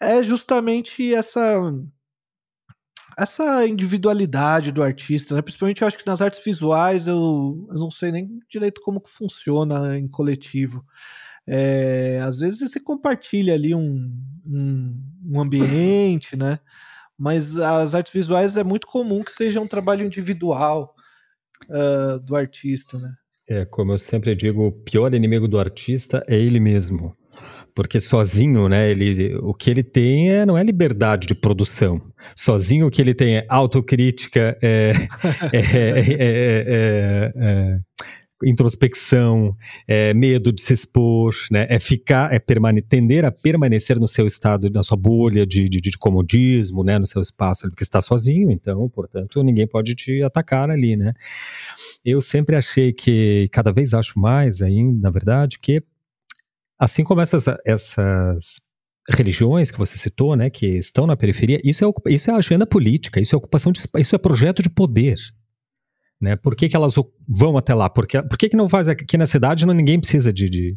é 0.00 0.22
justamente 0.22 1.14
essa 1.14 1.60
essa 3.18 3.66
individualidade 3.66 4.72
do 4.72 4.82
artista, 4.82 5.34
né? 5.34 5.42
Principalmente 5.42 5.82
eu 5.82 5.88
acho 5.88 5.98
que 5.98 6.06
nas 6.06 6.20
artes 6.20 6.42
visuais 6.44 7.06
eu, 7.06 7.66
eu 7.70 7.78
não 7.78 7.90
sei 7.90 8.10
nem 8.10 8.40
direito 8.48 8.80
como 8.80 9.00
que 9.00 9.10
funciona 9.10 9.98
em 9.98 10.08
coletivo. 10.08 10.84
É, 11.48 12.20
às 12.22 12.38
vezes 12.38 12.60
você 12.60 12.78
compartilha 12.78 13.54
ali 13.54 13.74
um, 13.74 14.12
um, 14.46 15.02
um, 15.26 15.40
ambiente, 15.40 16.36
né? 16.36 16.58
Mas 17.18 17.56
as 17.56 17.94
artes 17.94 18.12
visuais 18.12 18.56
é 18.56 18.64
muito 18.64 18.86
comum 18.86 19.22
que 19.22 19.32
seja 19.32 19.60
um 19.60 19.66
trabalho 19.66 20.04
individual 20.04 20.94
uh, 21.68 22.18
do 22.20 22.36
artista, 22.36 22.98
né? 22.98 23.14
É, 23.48 23.64
como 23.64 23.92
eu 23.92 23.98
sempre 23.98 24.34
digo, 24.34 24.66
o 24.66 24.72
pior 24.72 25.12
inimigo 25.12 25.48
do 25.48 25.58
artista 25.58 26.22
é 26.28 26.36
ele 26.36 26.60
mesmo 26.60 27.16
porque 27.80 27.98
sozinho, 27.98 28.68
né, 28.68 28.90
ele, 28.90 29.34
o 29.36 29.54
que 29.54 29.70
ele 29.70 29.82
tem 29.82 30.30
é, 30.30 30.44
não 30.44 30.58
é 30.58 30.62
liberdade 30.62 31.26
de 31.26 31.34
produção. 31.34 31.98
Sozinho 32.36 32.86
o 32.86 32.90
que 32.90 33.00
ele 33.00 33.14
tem 33.14 33.38
é 33.38 33.46
autocrítica, 33.48 34.54
é, 34.60 34.92
é, 35.50 37.32
é, 37.34 37.78
introspecção, 38.44 39.56
medo 40.14 40.52
de 40.52 40.60
se 40.60 40.74
expor, 40.74 41.34
né, 41.50 41.66
é 41.70 41.78
ficar, 41.78 42.30
é 42.34 42.38
permane 42.38 42.82
tender 42.82 43.24
a 43.24 43.32
permanecer 43.32 43.98
no 43.98 44.06
seu 44.06 44.26
estado, 44.26 44.68
na 44.68 44.82
sua 44.82 44.98
bolha 44.98 45.46
de, 45.46 45.66
de, 45.66 45.80
de 45.80 45.96
comodismo, 45.96 46.84
né, 46.84 46.98
no 46.98 47.06
seu 47.06 47.22
espaço, 47.22 47.62
porque 47.62 47.82
está 47.82 48.02
sozinho, 48.02 48.50
então, 48.50 48.90
portanto, 48.90 49.42
ninguém 49.42 49.66
pode 49.66 49.94
te 49.94 50.22
atacar 50.22 50.68
ali, 50.68 50.98
né. 50.98 51.14
Eu 52.04 52.20
sempre 52.20 52.56
achei 52.56 52.92
que, 52.92 53.48
cada 53.50 53.72
vez 53.72 53.94
acho 53.94 54.18
mais 54.18 54.60
ainda, 54.60 55.00
na 55.00 55.10
verdade, 55.10 55.58
que 55.58 55.82
Assim 56.80 57.04
como 57.04 57.20
essas, 57.20 57.44
essas 57.66 58.62
religiões 59.06 59.70
que 59.70 59.78
você 59.78 59.98
citou, 59.98 60.34
né, 60.34 60.48
que 60.48 60.66
estão 60.78 61.06
na 61.06 61.14
periferia, 61.14 61.60
isso 61.62 61.84
é, 61.84 62.12
isso 62.12 62.30
é 62.30 62.34
agenda 62.34 62.66
política, 62.66 63.20
isso 63.20 63.34
é 63.34 63.38
ocupação 63.38 63.70
de, 63.70 63.80
isso 63.98 64.14
é 64.14 64.18
projeto 64.18 64.62
de 64.62 64.70
poder. 64.70 65.18
Né? 66.18 66.36
Por 66.36 66.56
que, 66.56 66.68
que 66.68 66.76
elas 66.76 66.94
vão 67.28 67.58
até 67.58 67.74
lá? 67.74 67.90
Porque, 67.90 68.22
por 68.22 68.38
que, 68.38 68.48
que 68.48 68.56
não 68.56 68.68
faz 68.68 68.88
aqui 68.88 69.18
na 69.18 69.26
cidade 69.26 69.66
não, 69.66 69.74
ninguém 69.74 70.00
precisa 70.00 70.32
de, 70.32 70.48
de, 70.48 70.76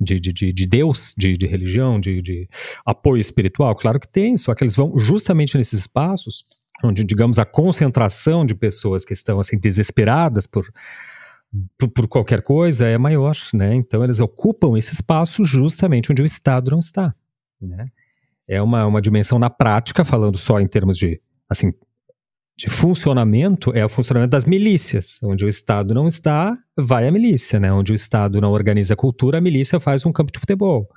de, 0.00 0.20
de, 0.20 0.52
de 0.52 0.66
Deus, 0.66 1.14
de, 1.16 1.36
de 1.36 1.46
religião, 1.46 2.00
de, 2.00 2.20
de 2.20 2.48
apoio 2.84 3.20
espiritual? 3.20 3.74
Claro 3.74 4.00
que 4.00 4.08
tem, 4.08 4.36
só 4.36 4.54
que 4.54 4.64
eles 4.64 4.74
vão 4.74 4.98
justamente 4.98 5.56
nesses 5.56 5.80
espaços 5.80 6.44
onde, 6.82 7.04
digamos, 7.04 7.38
a 7.38 7.44
concentração 7.44 8.46
de 8.46 8.54
pessoas 8.54 9.04
que 9.04 9.12
estão 9.12 9.40
assim 9.40 9.58
desesperadas 9.58 10.46
por 10.46 10.64
por, 11.78 11.88
por, 11.88 12.08
qualquer 12.08 12.42
coisa 12.42 12.86
é 12.86 12.98
maior, 12.98 13.36
né? 13.54 13.74
Então 13.74 14.04
eles 14.04 14.20
ocupam 14.20 14.76
esse 14.76 14.92
espaço 14.92 15.44
justamente 15.44 16.12
onde 16.12 16.22
o 16.22 16.24
Estado 16.24 16.70
não 16.70 16.78
está, 16.78 17.14
né? 17.60 17.88
É 18.46 18.60
uma, 18.62 18.86
uma 18.86 19.02
dimensão 19.02 19.38
na 19.38 19.50
prática, 19.50 20.04
falando 20.04 20.38
só 20.38 20.58
em 20.58 20.66
termos 20.66 20.96
de, 20.96 21.20
assim, 21.48 21.72
de 22.56 22.68
funcionamento, 22.68 23.70
é 23.72 23.84
o 23.84 23.88
funcionamento 23.88 24.30
das 24.30 24.44
milícias. 24.44 25.20
Onde 25.22 25.44
o 25.44 25.48
Estado 25.48 25.94
não 25.94 26.08
está, 26.08 26.58
vai 26.76 27.06
a 27.06 27.10
milícia, 27.10 27.60
né? 27.60 27.72
Onde 27.72 27.92
o 27.92 27.94
Estado 27.94 28.40
não 28.40 28.50
organiza 28.50 28.94
a 28.94 28.96
cultura, 28.96 29.38
a 29.38 29.40
milícia 29.40 29.78
faz 29.78 30.04
um 30.04 30.12
campo 30.12 30.32
de 30.32 30.40
futebol, 30.40 30.88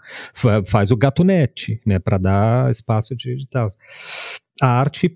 faz 0.66 0.90
o 0.92 0.98
gatunete, 0.98 1.80
né? 1.86 2.00
Para 2.00 2.18
dar 2.18 2.72
espaço 2.72 3.16
de, 3.16 3.36
de 3.36 3.48
tal. 3.48 3.70
A 4.62 4.68
arte 4.68 5.16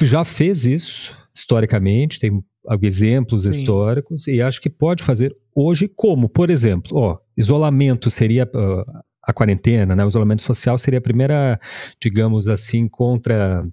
já 0.00 0.24
fez 0.24 0.66
isso 0.66 1.18
historicamente, 1.34 2.20
tem 2.20 2.44
exemplos 2.82 3.42
Sim. 3.44 3.50
históricos 3.50 4.26
e 4.26 4.40
acho 4.40 4.60
que 4.60 4.70
pode 4.70 5.02
fazer 5.02 5.36
hoje 5.54 5.88
como, 5.88 6.28
por 6.28 6.50
exemplo, 6.50 6.96
ó, 6.96 7.18
isolamento 7.36 8.10
seria 8.10 8.44
uh, 8.44 9.02
a 9.22 9.32
quarentena, 9.32 9.94
né? 9.94 10.04
O 10.04 10.08
isolamento 10.08 10.42
social 10.42 10.76
seria 10.78 10.98
a 10.98 11.02
primeira, 11.02 11.60
digamos 12.00 12.48
assim, 12.48 12.88
contra 12.88 13.66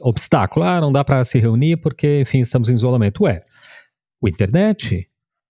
obstáculo. 0.00 0.64
Ah, 0.64 0.80
não 0.80 0.92
dá 0.92 1.04
para 1.04 1.24
se 1.24 1.38
reunir 1.38 1.78
porque, 1.78 2.20
enfim, 2.20 2.40
estamos 2.40 2.68
em 2.68 2.74
isolamento. 2.74 3.24
Ué, 3.24 3.42
o 4.20 4.28
internet 4.28 5.08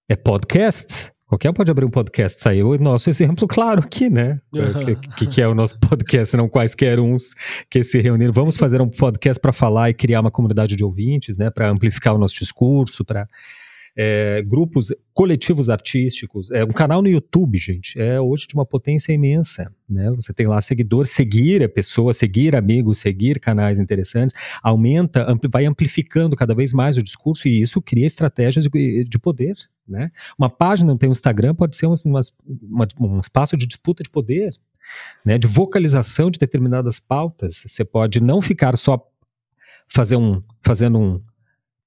é 0.09 0.17
podcast. 0.17 1.13
Qualquer 1.29 1.51
um 1.51 1.53
pode 1.53 1.71
abrir 1.71 1.85
um 1.85 1.91
podcast. 1.91 2.43
Tá 2.43 2.51
aí 2.51 2.63
o 2.63 2.79
nosso 2.79 3.11
exemplo 3.11 3.47
claro 3.47 3.81
aqui, 3.81 4.09
né? 4.09 4.41
O 4.51 4.59
uhum. 4.59 4.97
que, 5.15 5.27
que, 5.27 5.43
é 5.43 5.47
o 5.47 5.55
nosso 5.55 5.79
podcast, 5.79 6.35
não 6.35 6.49
quaisquer 6.49 6.99
uns 6.99 7.35
que 7.71 7.85
se 7.85 8.01
reuniram. 8.01 8.33
Vamos 8.33 8.57
fazer 8.57 8.81
um 8.81 8.89
podcast 8.89 9.39
para 9.39 9.53
falar 9.53 9.91
e 9.91 9.95
criar 9.95 10.23
uma 10.23 10.31
comunidade 10.31 10.75
de 10.75 10.83
ouvintes, 10.83 11.37
né? 11.37 11.51
Para 11.51 11.69
amplificar 11.69 12.15
o 12.15 12.19
nosso 12.19 12.35
discurso, 12.35 13.05
para 13.05 13.29
é, 14.01 14.41
grupos 14.43 14.95
coletivos 15.13 15.69
artísticos, 15.69 16.53
é 16.53 16.63
um 16.63 16.69
canal 16.69 17.03
no 17.03 17.09
YouTube, 17.09 17.59
gente, 17.59 18.01
é 18.01 18.21
hoje 18.21 18.47
de 18.47 18.55
uma 18.55 18.65
potência 18.65 19.13
imensa, 19.13 19.75
né? 19.91 20.09
Você 20.13 20.33
tem 20.33 20.47
lá 20.47 20.63
seguidores, 20.63 21.11
seguir 21.11 21.65
a 21.65 21.69
pessoa, 21.69 22.15
seguir 22.15 22.55
amigos, 22.55 22.99
seguir 22.99 23.41
canais 23.41 23.81
interessantes, 23.81 24.37
aumenta, 24.63 25.29
ampli, 25.29 25.51
vai 25.53 25.67
amplificando 25.67 26.37
cada 26.37 26.55
vez 26.55 26.73
mais 26.73 26.97
o 26.97 27.03
discurso 27.03 27.49
e 27.49 27.61
isso 27.61 27.83
cria 27.83 28.07
estratégias 28.07 28.67
de, 28.67 29.03
de 29.03 29.19
poder, 29.19 29.57
né? 29.87 30.13
Uma 30.39 30.49
página 30.49 30.97
tem 30.97 31.09
um 31.09 31.13
Instagram 31.13 31.57
pode 31.57 31.75
ser 31.75 31.89
um, 31.89 31.95
uma, 32.05 32.87
um 33.01 33.19
espaço 33.19 33.57
de 33.57 33.67
disputa 33.67 34.05
de 34.05 34.11
poder, 34.11 34.55
né? 35.25 35.39
De 35.39 35.49
vocalização 35.49 36.31
de 36.31 36.39
determinadas 36.39 37.01
pautas. 37.01 37.65
Você 37.67 37.85
pode 37.85 38.21
não 38.21 38.41
ficar 38.41 38.77
só 38.77 39.05
fazer 39.89 40.15
um, 40.15 40.41
fazendo 40.63 41.01
um 41.01 41.21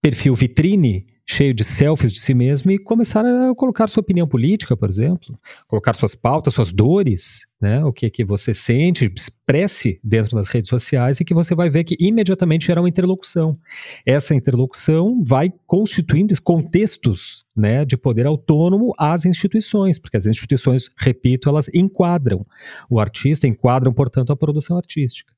perfil 0.01 0.35
vitrine 0.35 1.07
cheio 1.25 1.53
de 1.53 1.63
selfies 1.63 2.11
de 2.11 2.19
si 2.19 2.33
mesmo 2.33 2.71
e 2.71 2.77
começar 2.77 3.25
a 3.25 3.53
colocar 3.55 3.87
sua 3.87 4.01
opinião 4.01 4.27
política, 4.27 4.75
por 4.75 4.89
exemplo, 4.89 5.37
colocar 5.67 5.95
suas 5.95 6.13
pautas, 6.15 6.53
suas 6.53 6.71
dores, 6.71 7.41
né, 7.61 7.83
o 7.85 7.93
que 7.93 8.09
que 8.09 8.25
você 8.25 8.53
sente, 8.53 9.11
expresse 9.15 9.99
dentro 10.03 10.35
das 10.35 10.47
redes 10.47 10.69
sociais 10.69 11.19
e 11.19 11.25
que 11.25 11.33
você 11.33 11.53
vai 11.53 11.69
ver 11.69 11.83
que 11.83 11.95
imediatamente 11.99 12.65
gera 12.65 12.81
uma 12.81 12.89
interlocução. 12.89 13.57
Essa 14.05 14.33
interlocução 14.33 15.23
vai 15.23 15.51
constituindo 15.65 16.33
contextos, 16.41 17.45
né, 17.55 17.85
de 17.85 17.95
poder 17.95 18.25
autônomo 18.25 18.93
às 18.97 19.25
instituições, 19.25 19.99
porque 19.99 20.17
as 20.17 20.25
instituições, 20.25 20.89
repito, 20.97 21.49
elas 21.49 21.69
enquadram 21.73 22.45
o 22.89 22.99
artista, 22.99 23.47
enquadram, 23.47 23.93
portanto, 23.93 24.31
a 24.31 24.35
produção 24.35 24.77
artística. 24.77 25.31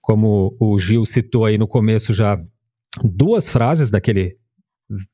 Como 0.00 0.54
o 0.60 0.78
Gil 0.78 1.04
citou 1.04 1.44
aí 1.44 1.56
no 1.58 1.66
começo 1.66 2.12
já 2.12 2.38
duas 3.02 3.48
frases 3.48 3.90
daquele 3.90 4.36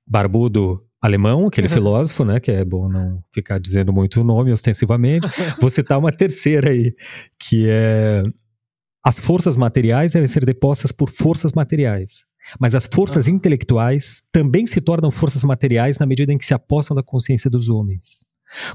barbudo 0.06 0.84
alemão, 1.00 1.48
aquele 1.48 1.66
uhum. 1.66 1.74
filósofo, 1.74 2.24
né, 2.24 2.38
que 2.38 2.50
é 2.50 2.64
bom 2.64 2.88
não 2.88 3.22
ficar 3.34 3.58
dizendo 3.58 3.92
muito 3.92 4.20
o 4.20 4.24
nome 4.24 4.52
ostensivamente. 4.52 5.26
Vou 5.60 5.68
citar 5.68 5.98
uma 5.98 6.12
terceira 6.12 6.70
aí, 6.70 6.94
que 7.38 7.66
é 7.68 8.22
as 9.04 9.18
forças 9.18 9.56
materiais 9.56 10.12
devem 10.12 10.28
ser 10.28 10.44
depostas 10.44 10.92
por 10.92 11.10
forças 11.10 11.52
materiais. 11.52 12.24
Mas 12.58 12.74
as 12.74 12.86
forças 12.86 13.26
uhum. 13.26 13.34
intelectuais 13.34 14.22
também 14.32 14.66
se 14.66 14.80
tornam 14.80 15.10
forças 15.10 15.42
materiais 15.42 15.98
na 15.98 16.06
medida 16.06 16.32
em 16.32 16.38
que 16.38 16.46
se 16.46 16.54
apostam 16.54 16.94
da 16.94 17.02
consciência 17.02 17.50
dos 17.50 17.68
homens. 17.68 18.24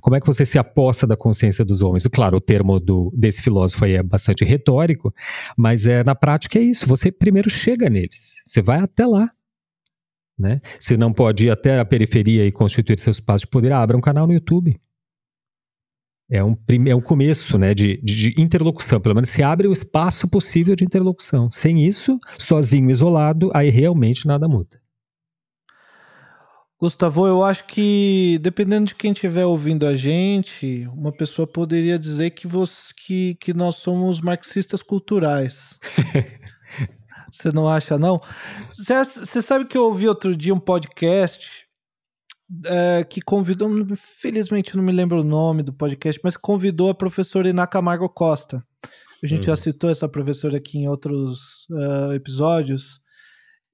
Como 0.01 0.15
é 0.15 0.19
que 0.19 0.25
você 0.25 0.45
se 0.45 0.57
aposta 0.57 1.05
da 1.05 1.15
consciência 1.15 1.63
dos 1.63 1.81
homens? 1.81 2.07
Claro, 2.07 2.37
o 2.37 2.41
termo 2.41 2.79
do, 2.79 3.13
desse 3.15 3.41
filósofo 3.41 3.85
aí 3.85 3.93
é 3.93 4.03
bastante 4.03 4.43
retórico, 4.43 5.13
mas 5.55 5.85
é 5.85 6.03
na 6.03 6.15
prática 6.15 6.57
é 6.57 6.61
isso. 6.61 6.85
Você 6.87 7.11
primeiro 7.11 7.49
chega 7.49 7.89
neles, 7.89 8.41
você 8.45 8.61
vai 8.61 8.79
até 8.79 9.05
lá. 9.05 9.29
Né? 10.37 10.61
Se 10.79 10.95
não 10.95 11.11
pode 11.11 11.47
ir 11.47 11.49
até 11.49 11.79
a 11.79 11.85
periferia 11.85 12.45
e 12.45 12.51
constituir 12.51 12.99
seu 12.99 13.11
espaço 13.11 13.45
de 13.45 13.51
poder, 13.51 13.71
abra 13.71 13.97
um 13.97 14.01
canal 14.01 14.27
no 14.27 14.33
YouTube. 14.33 14.79
É 16.29 16.43
um, 16.43 16.57
é 16.87 16.95
um 16.95 17.01
começo 17.01 17.57
né, 17.57 17.73
de, 17.73 18.01
de, 18.03 18.33
de 18.33 18.41
interlocução, 18.41 18.99
pelo 18.99 19.15
menos 19.15 19.29
se 19.29 19.41
abre 19.41 19.67
o 19.67 19.71
espaço 19.71 20.27
possível 20.27 20.75
de 20.75 20.83
interlocução. 20.83 21.49
Sem 21.49 21.87
isso, 21.87 22.19
sozinho, 22.37 22.91
isolado, 22.91 23.49
aí 23.53 23.69
realmente 23.69 24.27
nada 24.27 24.47
muda. 24.47 24.77
Gustavo, 26.79 27.25
eu 27.25 27.43
acho 27.43 27.65
que 27.65 28.37
dependendo 28.39 28.87
de 28.87 28.95
quem 28.95 29.11
estiver 29.11 29.45
ouvindo 29.45 29.87
a 29.87 29.95
gente, 29.95 30.87
uma 30.93 31.11
pessoa 31.11 31.47
poderia 31.47 31.97
dizer 31.97 32.31
que, 32.31 32.45
você, 32.45 32.93
que, 32.95 33.35
que 33.35 33.51
nós 33.51 33.77
somos 33.77 34.21
marxistas 34.21 34.83
culturais. 34.83 35.79
Você 37.31 37.51
não 37.51 37.69
acha, 37.69 37.97
não? 37.97 38.21
Você 38.73 39.41
sabe 39.41 39.65
que 39.65 39.77
eu 39.77 39.85
ouvi 39.85 40.07
outro 40.07 40.35
dia 40.35 40.53
um 40.53 40.59
podcast 40.59 41.67
é, 42.65 43.03
que 43.03 43.21
convidou, 43.21 43.69
infelizmente 43.79 44.75
não 44.77 44.83
me 44.83 44.91
lembro 44.91 45.19
o 45.19 45.23
nome 45.23 45.63
do 45.63 45.73
podcast, 45.73 46.19
mas 46.23 46.37
convidou 46.37 46.89
a 46.89 46.95
professora 46.95 47.49
Ina 47.49 47.67
Camargo 47.67 48.07
Costa. 48.07 48.63
A 49.23 49.27
gente 49.27 49.47
já 49.47 49.53
uhum. 49.53 49.57
citou 49.57 49.89
essa 49.89 50.07
professora 50.07 50.57
aqui 50.57 50.77
em 50.77 50.87
outros 50.87 51.67
uh, 51.71 52.13
episódios. 52.13 53.01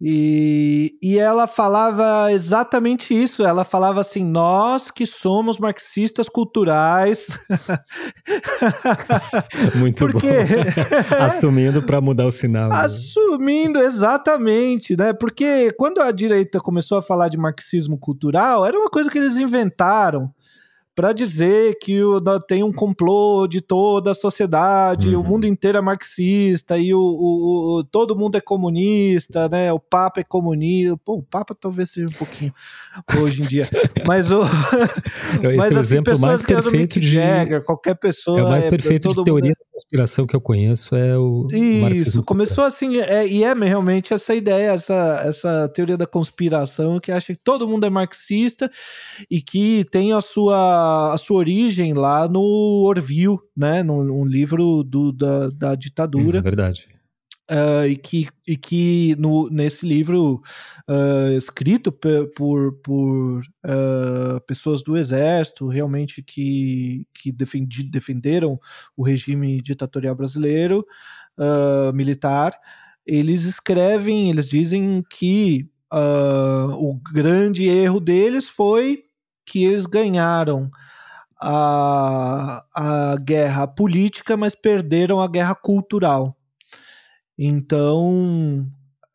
E, 0.01 0.97
e 1.01 1.17
ela 1.17 1.47
falava 1.47 2.31
exatamente 2.31 3.13
isso. 3.13 3.43
Ela 3.43 3.63
falava 3.63 4.01
assim: 4.01 4.25
nós 4.25 4.91
que 4.91 5.05
somos 5.05 5.57
marxistas 5.57 6.27
culturais. 6.27 7.27
Muito 9.75 10.05
Porque... 10.05 10.27
bom. 10.27 10.83
Assumindo 11.23 11.81
para 11.81 12.01
mudar 12.01 12.25
o 12.25 12.31
sinal. 12.31 12.69
Né? 12.69 12.75
Assumindo, 12.75 13.79
exatamente, 13.79 14.97
né? 14.97 15.13
Porque 15.13 15.71
quando 15.73 16.01
a 16.01 16.11
direita 16.11 16.59
começou 16.59 16.97
a 16.97 17.03
falar 17.03 17.29
de 17.29 17.37
marxismo 17.37 17.97
cultural, 17.97 18.65
era 18.65 18.77
uma 18.77 18.89
coisa 18.89 19.09
que 19.09 19.17
eles 19.17 19.37
inventaram 19.37 20.29
para 20.95 21.11
dizer 21.11 21.77
que 21.79 22.01
o, 22.03 22.21
tem 22.39 22.63
um 22.63 22.71
complô 22.71 23.47
de 23.47 23.61
toda 23.61 24.11
a 24.11 24.15
sociedade, 24.15 25.15
uhum. 25.15 25.21
o 25.21 25.23
mundo 25.23 25.47
inteiro 25.47 25.77
é 25.77 25.81
marxista 25.81 26.77
e 26.77 26.93
o, 26.93 26.99
o, 26.99 27.79
o, 27.79 27.83
todo 27.83 28.15
mundo 28.15 28.37
é 28.37 28.41
comunista, 28.41 29.49
né? 29.49 29.73
O 29.73 29.79
Papa 29.79 30.21
é 30.21 30.23
comunista. 30.23 30.95
Pô, 31.03 31.15
o 31.15 31.23
Papa 31.23 31.55
talvez 31.59 31.89
seja 31.89 32.07
um 32.07 32.17
pouquinho 32.17 32.53
hoje 33.19 33.41
em 33.41 33.45
dia, 33.45 33.67
mas 34.05 34.31
o 34.31 34.41
Esse 34.43 35.57
mas, 35.57 35.71
é 35.71 35.75
o 35.75 35.79
assim, 35.79 35.95
exemplo 35.95 36.19
mais 36.19 36.41
perfeito 36.43 36.99
de 36.99 37.09
Jagger, 37.09 37.63
qualquer 37.63 37.95
pessoa 37.95 38.39
é 38.39 38.43
o 38.43 38.49
mais 38.49 38.65
é, 38.65 38.69
perfeito 38.69 39.09
é, 39.09 39.13
de 39.13 39.23
teoria 39.23 39.49
mundo... 39.49 39.57
da 39.59 39.73
conspiração 39.73 40.27
que 40.27 40.35
eu 40.35 40.41
conheço 40.41 40.95
é 40.95 41.17
o 41.17 41.47
Isso, 41.51 42.21
começou 42.23 42.63
assim 42.63 42.99
é, 42.99 43.27
e 43.27 43.43
é 43.43 43.53
realmente 43.53 44.13
essa 44.13 44.35
ideia, 44.35 44.71
essa 44.71 45.23
essa 45.25 45.71
teoria 45.73 45.97
da 45.97 46.05
conspiração 46.05 46.99
que 46.99 47.11
acha 47.11 47.33
que 47.33 47.39
todo 47.43 47.67
mundo 47.67 47.85
é 47.85 47.89
marxista 47.89 48.69
e 49.29 49.41
que 49.41 49.85
tem 49.85 50.13
a 50.13 50.21
sua 50.21 50.82
a 51.13 51.17
sua 51.17 51.37
origem 51.37 51.93
lá 51.93 52.27
no 52.27 52.83
Orville, 52.85 53.39
né? 53.55 53.83
Num, 53.83 54.03
num 54.03 54.25
livro 54.25 54.83
do, 54.83 55.11
da, 55.11 55.41
da 55.41 55.75
ditadura. 55.75 56.39
É 56.39 56.41
verdade. 56.41 56.87
Uh, 57.51 57.85
e 57.89 57.97
que, 57.97 58.29
e 58.47 58.55
que 58.55 59.15
no, 59.19 59.49
nesse 59.49 59.85
livro 59.85 60.41
uh, 60.87 61.37
escrito 61.37 61.91
por, 61.91 62.71
por 62.81 63.41
uh, 63.41 64.39
pessoas 64.47 64.81
do 64.81 64.95
exército 64.95 65.67
realmente 65.67 66.23
que, 66.23 67.05
que 67.13 67.33
defendi, 67.33 67.83
defenderam 67.83 68.57
o 68.95 69.03
regime 69.03 69.61
ditatorial 69.61 70.15
brasileiro 70.15 70.85
militar, 71.95 72.55
eles 73.05 73.41
escrevem, 73.41 74.29
eles 74.29 74.47
dizem 74.47 75.03
que 75.09 75.67
o 76.77 76.93
grande 77.11 77.67
erro 77.67 77.99
deles 77.99 78.47
foi 78.47 79.03
que 79.45 79.63
eles 79.65 79.85
ganharam 79.85 80.69
a, 81.41 82.63
a 82.73 83.15
guerra 83.17 83.67
política, 83.67 84.37
mas 84.37 84.55
perderam 84.55 85.19
a 85.19 85.27
guerra 85.27 85.55
cultural. 85.55 86.35
Então, 87.37 88.65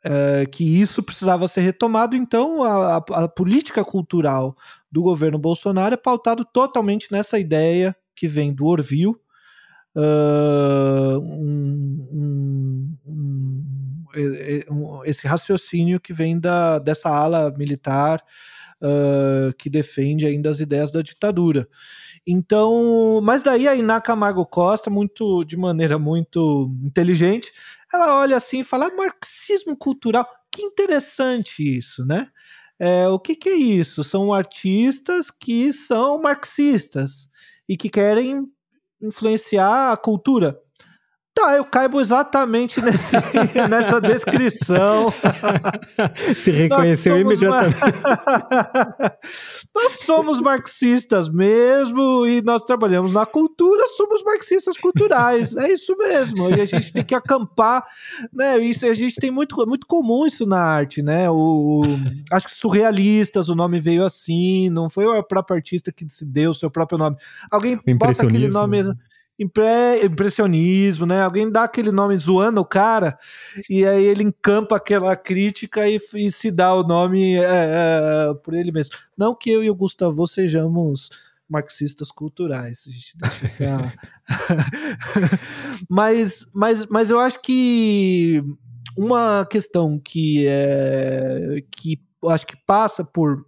é, 0.05 0.47
que 0.47 0.81
isso 0.81 1.03
precisava 1.03 1.49
ser 1.49 1.63
retomado. 1.63 2.15
Então, 2.15 2.63
a, 2.63 2.97
a, 2.97 3.29
política 3.29 3.85
cultural 3.85 4.57
do 4.91 5.03
governo 5.03 5.39
Bolsonaro 5.39 5.95
é 5.95 5.97
pautado 5.97 6.45
totalmente 6.45 7.11
nessa 7.11 7.39
ideia 7.39 7.97
que 8.15 8.29
vem 8.29 8.53
do 8.53 8.67
Orville, 8.67 9.17
uh, 9.97 11.19
um, 11.19 12.09
um, 12.13 13.65
um, 14.71 15.03
esse 15.05 15.27
raciocínio 15.27 16.01
que 16.01 16.13
vem 16.13 16.39
da, 16.39 16.79
dessa 16.79 17.09
ala 17.09 17.53
militar 17.57 18.23
uh, 18.83 19.53
que 19.59 19.69
defende 19.71 20.27
ainda 20.27 20.51
as 20.51 20.59
ideias 20.59 20.91
da 20.91 21.03
ditadura. 21.03 21.69
Então, 22.27 23.21
mas 23.23 23.43
daí 23.43 23.67
a 23.67 23.75
Iná 23.75 24.01
Camargo 24.01 24.45
Costa, 24.45 24.91
muito 24.91 25.45
de 25.45 25.57
maneira 25.57 25.99
muito 25.99 26.71
inteligente, 26.85 27.53
ela 27.93 28.21
olha 28.21 28.37
assim 28.37 28.61
e 28.61 28.65
fala: 28.65 28.87
ah, 28.87 28.95
marxismo 28.95 29.77
cultural, 29.77 30.27
que 30.53 30.63
interessante 30.63 31.63
isso, 31.63 32.05
né? 32.05 32.29
É, 32.79 33.09
o 33.09 33.19
que, 33.19 33.35
que 33.35 33.49
é 33.49 33.57
isso? 33.57 34.05
São 34.05 34.33
artistas 34.33 35.31
que 35.31 35.73
são 35.73 36.21
marxistas 36.21 37.29
e 37.69 37.77
que 37.77 37.89
querem 37.89 38.47
influenciar 39.03 39.93
a 39.93 39.97
cultura. 39.97 40.61
Tá, 41.39 41.57
eu 41.57 41.65
caibo 41.65 42.01
exatamente 42.01 42.83
nesse, 42.83 43.15
nessa 43.71 44.01
descrição. 44.01 45.07
Se 46.37 46.51
reconheceu 46.51 47.17
imediatamente. 47.17 47.77
nós 49.73 50.01
somos 50.05 50.41
marxistas 50.41 51.31
mesmo 51.31 52.27
e 52.27 52.43
nós 52.43 52.65
trabalhamos 52.65 53.13
na 53.13 53.25
cultura, 53.25 53.87
somos 53.97 54.25
marxistas 54.25 54.77
culturais. 54.77 55.57
É 55.57 55.73
isso 55.73 55.97
mesmo. 55.97 56.51
E 56.51 56.61
a 56.61 56.67
gente 56.67 56.93
tem 56.93 57.05
que 57.05 57.15
acampar, 57.15 57.85
né? 58.33 58.59
Isso 58.59 58.85
a 58.85 58.95
gente 58.95 59.15
tem 59.15 59.31
muito, 59.31 59.55
muito 59.65 59.87
comum 59.87 60.27
isso 60.27 60.45
na 60.45 60.59
arte, 60.59 61.03
né? 61.03 61.31
O, 61.31 61.83
acho 62.33 62.49
que 62.49 62.55
surrealistas, 62.57 63.49
o 63.49 63.55
nome 63.55 63.79
veio 63.79 64.05
assim, 64.05 64.71
não 64.71 64.91
foi 64.91 65.07
o 65.07 65.23
próprio 65.23 65.55
artista 65.55 65.93
que 65.93 66.05
se 66.11 66.27
deu 66.27 66.51
o 66.51 66.55
seu 66.55 66.69
próprio 66.69 66.99
nome. 66.99 67.17
Alguém 67.49 67.79
bota 67.97 68.25
aquele 68.25 68.49
nome 68.49 68.83
impre, 69.39 70.05
impressionismo, 70.05 71.07
né? 71.07 71.23
Alguém 71.23 71.51
dá 71.51 71.65
aquele 71.65 71.93
nome 71.93 72.19
zoando 72.19 72.61
o 72.61 72.65
cara 72.65 73.19
e 73.71 73.87
aí 73.87 74.05
ele 74.05 74.25
encampa 74.25 74.77
aquela 74.77 75.15
crítica 75.15 75.89
e, 75.89 76.01
e 76.15 76.33
se 76.33 76.51
dá 76.51 76.75
o 76.75 76.83
nome 76.83 77.37
é, 77.37 77.43
é, 77.43 78.35
por 78.43 78.55
ele 78.55 78.73
mesmo. 78.73 78.95
Não 79.17 79.35
que 79.35 79.51
eu 79.51 79.63
e 79.63 79.71
o 79.71 79.75
Gustavo 79.75 80.27
sejamos 80.27 81.11
marxistas 81.49 82.11
culturais. 82.11 82.85
A 82.87 82.91
gente 82.91 83.17
deixa 83.17 83.95
mas, 85.89 86.47
mas, 86.53 86.87
mas 86.87 87.09
eu 87.09 87.19
acho 87.21 87.41
que 87.41 88.43
uma 88.97 89.47
questão 89.47 89.99
que 89.99 90.47
é 90.47 91.65
que 91.77 92.03
acho 92.27 92.47
que 92.47 92.57
passa 92.67 93.05
por 93.05 93.47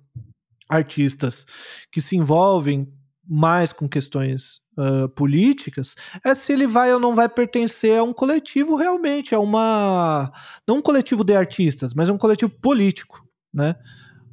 artistas 0.68 1.44
que 1.90 2.00
se 2.00 2.14
envolvem 2.16 2.88
mais 3.30 3.72
com 3.72 3.88
questões 3.88 4.60
uh, 4.76 5.08
políticas 5.10 5.94
é 6.24 6.34
se 6.34 6.52
ele 6.52 6.66
vai 6.66 6.92
ou 6.92 6.98
não 6.98 7.14
vai 7.14 7.28
pertencer 7.28 7.96
a 7.96 8.02
um 8.02 8.12
coletivo 8.12 8.74
realmente, 8.74 9.36
a 9.36 9.38
uma. 9.38 10.32
não 10.66 10.78
um 10.78 10.82
coletivo 10.82 11.22
de 11.22 11.36
artistas, 11.36 11.94
mas 11.94 12.08
um 12.08 12.18
coletivo 12.18 12.50
político, 12.50 13.24
né? 13.54 13.76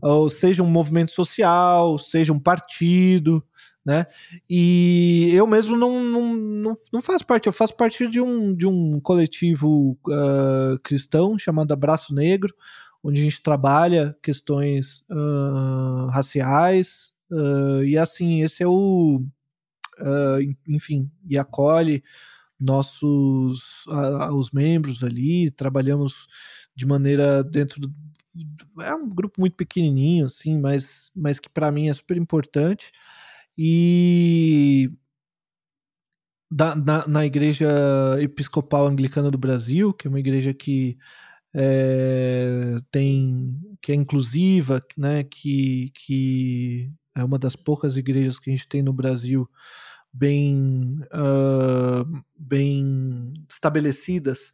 Ou 0.02 0.30
seja, 0.30 0.64
um 0.64 0.70
movimento 0.70 1.12
social, 1.12 2.00
seja 2.00 2.34
um 2.34 2.40
partido, 2.40 3.44
né? 3.86 4.08
E 4.50 5.30
eu 5.32 5.46
mesmo 5.46 5.78
não, 5.78 6.04
não, 6.04 6.36
não, 6.36 6.76
não 6.92 7.02
faço 7.02 7.26
parte, 7.26 7.46
eu 7.46 7.54
faço 7.54 7.76
parte 7.76 8.08
de 8.08 8.20
um, 8.20 8.56
de 8.56 8.66
um 8.66 9.00
coletivo 9.00 9.96
uh, 10.08 10.80
cristão 10.84 11.38
chamado 11.38 11.72
Abraço 11.72 12.16
Negro, 12.16 12.54
onde 13.04 13.22
a 13.22 13.24
gente 13.24 13.44
trabalha 13.44 14.18
questões 14.24 15.04
uh, 15.10 16.08
raciais, 16.08 17.12
uh, 17.32 17.84
e 17.84 17.98
assim, 17.98 18.42
esse 18.42 18.64
é 18.64 18.68
o, 18.68 19.24
uh, 20.00 20.56
enfim, 20.68 21.10
e 21.28 21.38
acolhe 21.38 22.04
nossos 22.60 23.86
os 24.34 24.52
membros 24.52 25.04
ali, 25.04 25.52
trabalhamos 25.52 26.28
de 26.76 26.86
maneira 26.86 27.44
dentro 27.44 27.80
do 27.80 27.94
é 28.82 28.94
um 28.94 29.10
grupo 29.10 29.40
muito 29.40 29.56
pequenininho 29.56 30.26
assim, 30.26 30.60
mas 30.60 31.12
mas 31.16 31.40
que 31.40 31.50
para 31.50 31.72
mim 31.72 31.90
é 31.90 31.94
super 31.94 32.18
importante. 32.18 32.92
E 33.58 34.92
da, 36.50 36.76
na, 36.76 37.08
na 37.08 37.26
igreja 37.26 37.68
episcopal 38.22 38.88
anglicana 38.88 39.32
do 39.32 39.38
Brasil, 39.38 39.94
que 39.94 40.08
é 40.08 40.10
uma 40.10 40.20
igreja 40.20 40.54
que 40.54 40.98
é, 41.56 42.78
tem 42.92 43.60
que 43.82 43.92
é 43.92 43.96
inclusiva, 43.96 44.82
né, 44.98 45.24
que, 45.24 45.92
que 45.94 46.92
é 47.18 47.24
uma 47.24 47.40
das 47.40 47.56
poucas 47.56 47.98
igrejas 47.98 48.40
que 48.40 48.50
a 48.50 48.54
gente 48.54 48.68
tem 48.68 48.84
no 48.84 48.94
Brasil 48.94 49.50
bem, 50.14 51.00
uh, 51.14 52.24
bem 52.38 53.34
estabelecidas, 53.50 54.54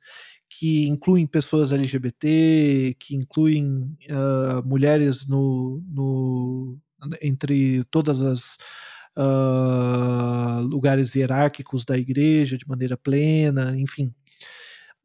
que 0.49 0.87
incluem 0.87 1.27
pessoas 1.27 1.71
LGBT, 1.71 2.95
que 2.99 3.15
incluem 3.15 3.97
uh, 4.09 4.65
mulheres 4.65 5.27
no, 5.27 5.83
no, 5.87 6.77
entre 7.21 7.83
todas 7.85 8.21
as 8.21 8.57
uh, 9.17 10.61
lugares 10.61 11.13
hierárquicos 11.15 11.83
da 11.85 11.97
igreja 11.97 12.57
de 12.57 12.67
maneira 12.67 12.95
plena, 12.95 13.77
enfim. 13.77 14.13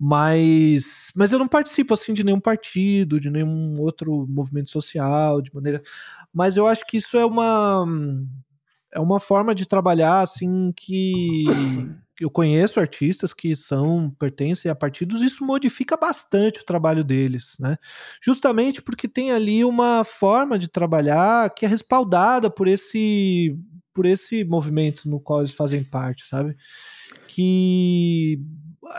Mas, 0.00 1.10
mas 1.14 1.32
eu 1.32 1.38
não 1.40 1.48
participo 1.48 1.92
assim 1.92 2.14
de 2.14 2.22
nenhum 2.22 2.38
partido, 2.38 3.18
de 3.18 3.30
nenhum 3.30 3.74
outro 3.80 4.26
movimento 4.28 4.70
social, 4.70 5.42
de 5.42 5.52
maneira. 5.52 5.82
Mas 6.32 6.56
eu 6.56 6.68
acho 6.68 6.86
que 6.86 6.98
isso 6.98 7.16
é 7.16 7.26
uma 7.26 7.84
é 8.92 9.00
uma 9.00 9.20
forma 9.20 9.54
de 9.54 9.66
trabalhar 9.66 10.20
assim 10.20 10.72
que 10.76 11.44
eu 12.20 12.30
conheço 12.30 12.80
artistas 12.80 13.32
que 13.32 13.54
são 13.54 14.10
pertencem 14.18 14.70
a 14.70 14.74
partidos, 14.74 15.22
isso 15.22 15.44
modifica 15.44 15.96
bastante 15.96 16.60
o 16.60 16.64
trabalho 16.64 17.04
deles, 17.04 17.56
né? 17.60 17.76
Justamente 18.22 18.80
porque 18.80 19.08
tem 19.08 19.32
ali 19.32 19.64
uma 19.64 20.04
forma 20.04 20.58
de 20.58 20.68
trabalhar 20.68 21.52
que 21.54 21.66
é 21.66 21.68
respaldada 21.68 22.48
por 22.50 22.68
esse 22.68 23.56
por 23.92 24.06
esse 24.06 24.44
movimento 24.44 25.08
no 25.08 25.18
qual 25.18 25.40
eles 25.40 25.52
fazem 25.52 25.82
parte, 25.82 26.24
sabe? 26.24 26.56
Que 27.26 28.40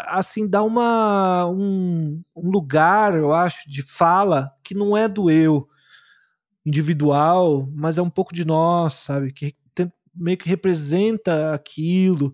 assim 0.08 0.48
dá 0.48 0.64
uma 0.64 1.46
um, 1.48 2.22
um 2.36 2.50
lugar, 2.50 3.18
eu 3.18 3.34
acho, 3.34 3.70
de 3.70 3.84
fala 3.84 4.52
que 4.64 4.74
não 4.76 4.96
é 4.96 5.08
do 5.08 5.30
eu 5.30 5.68
individual, 6.66 7.68
mas 7.74 7.98
é 7.98 8.02
um 8.02 8.10
pouco 8.10 8.34
de 8.34 8.46
nós, 8.46 8.96
sabe? 8.96 9.32
Que 9.34 9.56
meio 10.20 10.38
que 10.38 10.50
representa 10.50 11.54
aquilo 11.54 12.34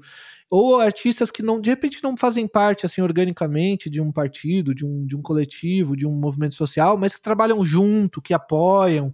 ou 0.50 0.80
artistas 0.80 1.30
que 1.30 1.44
não 1.44 1.60
de 1.60 1.70
repente 1.70 2.04
não 2.04 2.16
fazem 2.18 2.48
parte 2.48 2.86
assim 2.86 3.02
organicamente 3.02 3.90
de 3.90 4.02
um 4.02 4.12
partido, 4.12 4.74
de 4.74 4.86
um, 4.86 5.06
de 5.06 5.16
um 5.16 5.22
coletivo, 5.22 5.96
de 5.96 6.06
um 6.06 6.14
movimento 6.14 6.56
social, 6.56 6.98
mas 6.98 7.16
que 7.16 7.22
trabalham 7.22 7.64
junto, 7.66 8.22
que 8.22 8.34
apoiam, 8.34 9.14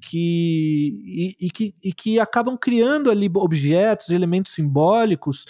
que 0.00 1.02
e, 1.04 1.46
e 1.46 1.50
que, 1.50 1.74
e 1.82 1.92
que 1.92 2.18
acabam 2.18 2.56
criando 2.56 3.10
ali 3.10 3.30
objetos, 3.36 4.10
elementos 4.10 4.54
simbólicos 4.54 5.44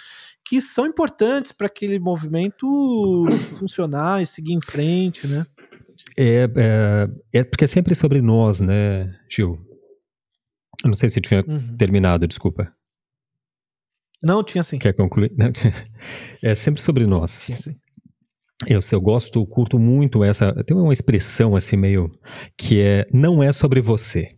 que 0.49 0.61
são 0.63 0.87
importantes 0.87 1.53
para 1.53 1.67
aquele 1.67 1.99
movimento 1.99 2.67
funcionar 3.59 4.23
e 4.23 4.27
seguir 4.27 4.55
em 4.55 4.61
frente, 4.63 5.27
né? 5.27 5.47
É, 6.17 6.45
é, 6.45 7.39
é, 7.41 7.45
porque 7.45 7.65
é 7.65 7.69
sempre 7.69 7.95
sobre 7.95 8.23
nós, 8.23 8.61
né, 8.61 9.15
Gil? 9.29 9.59
Eu 10.83 10.89
não 10.89 10.95
sei 10.95 11.09
se 11.09 11.21
tinha 11.21 11.45
uhum. 11.47 11.77
terminado, 11.77 12.27
desculpa. 12.27 12.73
Não, 14.23 14.43
tinha 14.43 14.65
sim. 14.65 14.79
Quer 14.79 14.95
concluir? 14.95 15.33
Não, 15.37 15.53
é 16.43 16.55
sempre 16.55 16.81
sobre 16.81 17.05
nós. 17.05 17.31
Sim. 17.31 17.75
Eu, 18.67 18.81
eu 18.91 19.01
gosto, 19.01 19.47
curto 19.47 19.79
muito 19.79 20.25
essa. 20.25 20.53
Tem 20.65 20.77
uma 20.77 20.93
expressão 20.93 21.55
assim 21.55 21.77
meio 21.77 22.11
que 22.57 22.81
é 22.81 23.07
não 23.13 23.43
é 23.43 23.53
sobre 23.53 23.81
você. 23.81 24.38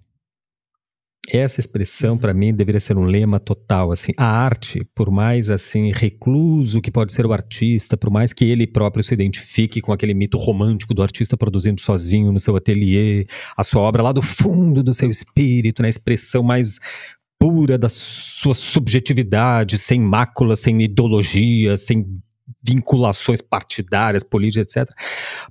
Essa 1.28 1.60
expressão 1.60 2.16
para 2.16 2.32
mim 2.32 2.52
deveria 2.52 2.80
ser 2.80 2.96
um 2.96 3.04
lema 3.04 3.38
total 3.38 3.92
assim. 3.92 4.12
A 4.16 4.24
arte, 4.24 4.84
por 4.94 5.10
mais 5.10 5.50
assim 5.50 5.92
recluso 5.94 6.80
que 6.80 6.90
pode 6.90 7.12
ser 7.12 7.26
o 7.26 7.32
artista, 7.32 7.96
por 7.96 8.10
mais 8.10 8.32
que 8.32 8.44
ele 8.44 8.66
próprio 8.66 9.02
se 9.02 9.12
identifique 9.12 9.80
com 9.80 9.92
aquele 9.92 10.14
mito 10.14 10.38
romântico 10.38 10.94
do 10.94 11.02
artista 11.02 11.36
produzindo 11.36 11.80
sozinho 11.80 12.32
no 12.32 12.38
seu 12.38 12.56
ateliê, 12.56 13.26
a 13.56 13.62
sua 13.62 13.82
obra 13.82 14.02
lá 14.02 14.12
do 14.12 14.22
fundo 14.22 14.82
do 14.82 14.94
seu 14.94 15.10
espírito, 15.10 15.82
na 15.82 15.88
expressão 15.88 16.42
mais 16.42 16.78
pura 17.38 17.78
da 17.78 17.88
sua 17.88 18.54
subjetividade, 18.54 19.78
sem 19.78 20.00
mácula, 20.00 20.56
sem 20.56 20.82
ideologia, 20.82 21.78
sem 21.78 22.04
vinculações 22.62 23.40
partidárias, 23.40 24.22
políticas, 24.22 24.76
etc. 24.76 24.92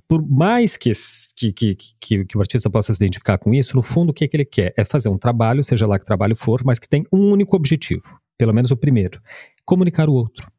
Por 0.08 0.24
mais 0.28 0.76
que, 0.76 0.92
que, 1.40 1.52
que, 1.52 1.76
que, 1.98 2.24
que 2.26 2.36
o 2.36 2.40
artista 2.40 2.68
possa 2.68 2.92
se 2.92 2.98
identificar 3.02 3.38
com 3.38 3.54
isso, 3.54 3.74
no 3.74 3.82
fundo 3.82 4.10
o 4.10 4.12
que, 4.12 4.24
é 4.24 4.28
que 4.28 4.36
ele 4.36 4.44
quer? 4.44 4.74
É 4.76 4.84
fazer 4.84 5.08
um 5.08 5.16
trabalho, 5.16 5.64
seja 5.64 5.86
lá 5.86 5.98
que 5.98 6.04
trabalho 6.04 6.36
for, 6.36 6.62
mas 6.64 6.78
que 6.78 6.88
tem 6.88 7.06
um 7.10 7.32
único 7.32 7.56
objetivo, 7.56 8.20
pelo 8.36 8.52
menos 8.52 8.70
o 8.70 8.76
primeiro, 8.76 9.22
comunicar 9.64 10.08
o 10.08 10.12
outro. 10.12 10.50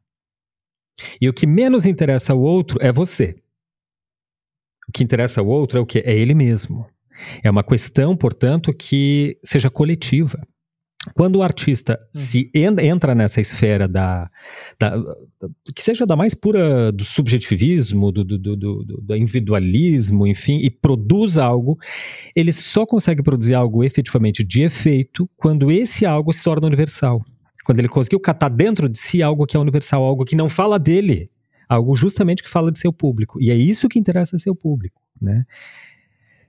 E 1.20 1.28
o 1.28 1.32
que 1.32 1.46
menos 1.46 1.86
interessa 1.86 2.32
ao 2.32 2.40
outro 2.40 2.78
é 2.80 2.90
você. 2.90 3.36
O 4.88 4.92
que 4.92 5.04
interessa 5.04 5.40
ao 5.40 5.46
outro 5.46 5.78
é 5.78 5.80
o 5.80 5.86
que? 5.86 6.00
É 6.00 6.12
ele 6.12 6.34
mesmo. 6.34 6.86
É 7.44 7.50
uma 7.50 7.62
questão, 7.62 8.16
portanto, 8.16 8.72
que 8.72 9.38
seja 9.44 9.70
coletiva. 9.70 10.44
Quando 11.14 11.36
o 11.36 11.42
artista 11.42 11.98
hum. 12.00 12.06
se 12.12 12.50
entra 12.54 13.14
nessa 13.14 13.40
esfera 13.40 13.88
da, 13.88 14.30
da, 14.78 14.96
que 15.74 15.82
seja 15.82 16.06
da 16.06 16.14
mais 16.14 16.32
pura 16.32 16.92
do 16.92 17.04
subjetivismo, 17.04 18.12
do, 18.12 18.24
do, 18.24 18.38
do, 18.38 18.84
do, 18.84 19.16
individualismo, 19.16 20.26
enfim, 20.26 20.58
e 20.58 20.70
produz 20.70 21.38
algo, 21.38 21.76
ele 22.36 22.52
só 22.52 22.86
consegue 22.86 23.22
produzir 23.22 23.54
algo 23.54 23.82
efetivamente 23.82 24.44
de 24.44 24.62
efeito 24.62 25.28
quando 25.36 25.72
esse 25.72 26.06
algo 26.06 26.32
se 26.32 26.42
torna 26.42 26.68
universal. 26.68 27.20
Quando 27.64 27.80
ele 27.80 27.88
conseguiu 27.88 28.20
catar 28.20 28.48
dentro 28.48 28.88
de 28.88 28.98
si 28.98 29.22
algo 29.22 29.46
que 29.46 29.56
é 29.56 29.60
universal, 29.60 30.04
algo 30.04 30.24
que 30.24 30.36
não 30.36 30.48
fala 30.48 30.78
dele, 30.78 31.30
algo 31.68 31.96
justamente 31.96 32.42
que 32.42 32.48
fala 32.48 32.70
de 32.70 32.78
seu 32.78 32.92
público. 32.92 33.40
E 33.40 33.50
é 33.50 33.54
isso 33.54 33.88
que 33.88 33.98
interessa 33.98 34.38
seu 34.38 34.54
público, 34.54 35.00
né? 35.20 35.44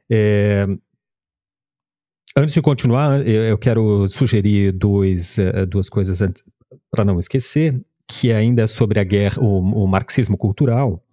É, 0.10 0.68
Antes 2.36 2.56
de 2.56 2.64
continuar, 2.64 3.26
eu 3.28 3.58
quero 3.60 4.08
sugerir 4.08 4.72
dois, 4.72 5.38
eh, 5.38 5.68
duas 5.68 5.88
coisas 5.88 6.20
para 6.90 7.06
não 7.06 7.20
esquecer, 7.20 7.80
que 8.08 8.32
ainda 8.32 8.64
é 8.64 8.68
sobre 8.68 9.00
a 9.00 9.04
guerra, 9.04 9.40
o, 9.40 9.60
o, 9.60 9.88
marxismo 9.88 10.36
cultural. 10.36 11.04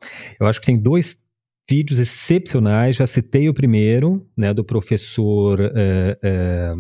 Eu 0.41 0.47
acho 0.47 0.59
que 0.59 0.67
tem 0.67 0.79
dois 0.79 1.23
vídeos 1.69 1.99
excepcionais. 1.99 2.97
Já 2.97 3.07
citei 3.07 3.51
o 3.51 3.55
primeiro, 3.55 4.27
né, 4.35 4.55
do 4.55 4.65
professor 4.65 5.61
é, 5.61 6.19
é, 6.23 6.75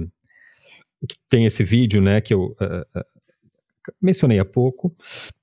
que 1.06 1.16
tem 1.28 1.44
esse 1.44 1.62
vídeo, 1.62 2.00
né, 2.00 2.22
que 2.22 2.32
eu 2.32 2.56
é, 2.58 3.04
mencionei 4.00 4.38
há 4.38 4.44
pouco, 4.44 4.96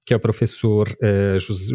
que 0.08 0.14
é 0.14 0.18
o 0.18 0.20
professor 0.20 0.98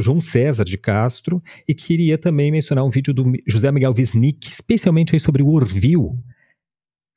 João 0.01 0.21
César 0.21 0.65
de 0.65 0.77
Castro, 0.77 1.41
e 1.69 1.75
queria 1.75 2.19
também 2.19 2.51
mencionar 2.51 2.85
um 2.85 2.91
vídeo 2.91 3.15
do 3.15 3.33
José 3.47 3.71
Miguel 3.71 3.95
Wisnik, 3.97 4.49
especialmente 4.49 5.19
sobre 5.21 5.43
o 5.43 5.51
Orville, 5.51 6.19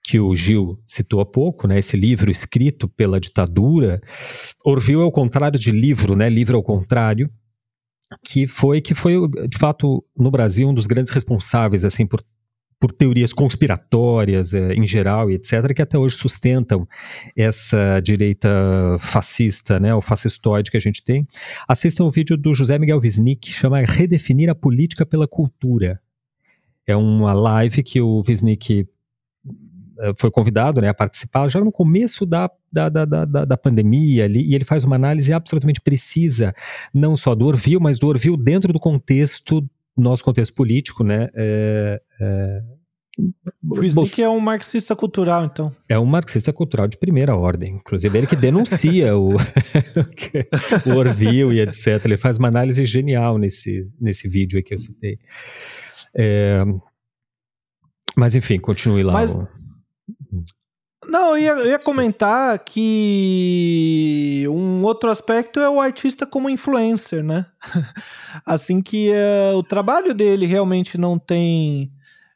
que 0.08 0.20
o 0.20 0.36
Gil 0.36 0.80
citou 0.86 1.20
há 1.20 1.26
pouco, 1.26 1.68
né, 1.68 1.80
esse 1.80 1.98
livro 1.98 2.30
escrito 2.30 2.88
pela 2.88 3.20
ditadura, 3.20 4.00
Orville 4.64 5.02
é 5.02 5.06
o 5.06 5.12
contrário 5.12 5.60
de 5.60 5.72
livro, 5.72 6.16
né, 6.16 6.30
livro 6.30 6.56
ao 6.56 6.64
contrário, 6.64 7.30
que 8.24 8.46
foi 8.46 8.82
que 8.82 8.94
foi 8.94 9.16
de 9.50 9.58
fato 9.58 10.06
no 10.16 10.30
Brasil 10.30 10.70
um 10.70 10.74
dos 10.74 10.86
grandes 10.86 11.12
responsáveis 11.12 11.84
assim 11.84 12.06
por 12.06 12.22
por 12.80 12.92
teorias 12.92 13.34
conspiratórias 13.34 14.54
é, 14.54 14.74
em 14.74 14.86
geral 14.86 15.32
e 15.32 15.36
etc, 15.36 15.74
que 15.74 15.82
até 15.82 15.98
hoje 15.98 16.18
sustentam 16.18 16.88
essa 17.36 18.00
direita 18.02 18.50
fascista, 19.00 19.80
né, 19.80 19.96
o 19.96 20.02
fascistoide 20.02 20.70
que 20.70 20.78
a 20.78 20.82
gente 20.82 21.04
tem. 21.04 21.26
Assistam 21.68 22.04
o 22.04 22.12
vídeo 22.12 22.38
do 22.38 22.54
José 22.54 22.78
Miguel 22.78 23.00
Wisnik, 23.00 23.50
chama 23.50 23.80
Redefinir 23.80 24.50
a 24.50 24.56
Política 24.56 25.06
pela 25.06 25.28
Cultura. 25.28 26.00
É 26.86 26.96
uma 26.96 27.34
live 27.34 27.82
que 27.82 28.00
o 28.02 28.22
Wisnik 28.28 28.82
eh, 28.82 28.86
foi 30.18 30.30
convidado 30.30 30.82
né, 30.82 30.90
a 30.90 30.94
participar 30.94 31.48
já 31.48 31.60
no 31.60 31.72
começo 31.72 32.26
da, 32.26 32.50
da, 32.72 32.90
da, 32.90 33.06
da, 33.06 33.46
da 33.46 33.58
pandemia 33.58 34.26
ali, 34.26 34.44
e 34.46 34.56
ele 34.56 34.66
faz 34.66 34.84
uma 34.84 34.96
análise 34.96 35.34
absolutamente 35.34 35.82
precisa, 35.82 36.54
não 36.94 37.16
só 37.16 37.34
do 37.34 37.46
Orville, 37.46 37.82
mas 37.82 37.98
do 37.98 38.08
Orville 38.08 38.38
dentro 38.38 38.74
do 38.74 38.80
contexto, 38.80 39.68
nosso 39.98 40.24
contexto 40.24 40.54
político, 40.54 41.04
né? 41.04 41.30
É, 41.34 42.02
é, 42.20 42.62
que 44.12 44.22
é 44.22 44.30
um 44.30 44.42
marxista 44.42 44.94
cultural, 44.94 45.46
então. 45.46 45.74
É 45.88 45.98
um 45.98 46.06
marxista 46.06 46.52
cultural 46.52 46.88
de 46.88 46.98
primeira 46.98 47.36
ordem. 47.36 47.76
Inclusive, 47.76 48.18
ele 48.18 48.28
que 48.28 48.36
denuncia 48.36 49.18
o, 49.18 49.30
o 50.86 50.90
Orville 50.96 51.56
e 51.56 51.62
etc. 51.62 52.04
Ele 52.04 52.18
faz 52.18 52.38
uma 52.38 52.50
análise 52.50 52.84
genial 52.84 53.38
nesse, 53.38 53.90
nesse 54.00 54.28
vídeo 54.28 54.58
aí 54.58 54.64
que 54.64 54.74
eu 54.74 54.80
citei. 54.80 55.18
É, 56.14 56.66
mas, 58.18 58.36
enfim, 58.36 58.60
continue 58.60 59.04
lá. 59.04 59.14
Mas, 59.14 59.34
o... 59.34 59.48
Não, 61.08 61.38
eu 61.38 61.38
ia, 61.38 61.52
eu 61.52 61.68
ia, 61.68 61.80
comentar 61.80 62.58
que 62.60 64.46
um 64.50 64.84
outro 64.84 65.10
aspecto 65.10 65.60
é 65.60 65.70
o 65.70 65.80
artista 65.80 66.26
como 66.26 66.50
influencer, 66.50 67.24
né? 67.24 67.46
assim 68.46 68.82
que 68.82 69.12
uh, 69.12 69.58
o 69.58 69.64
trabalho 69.64 70.14
dele 70.14 70.46
realmente 70.46 70.98
não 70.98 71.20
tem 71.20 71.92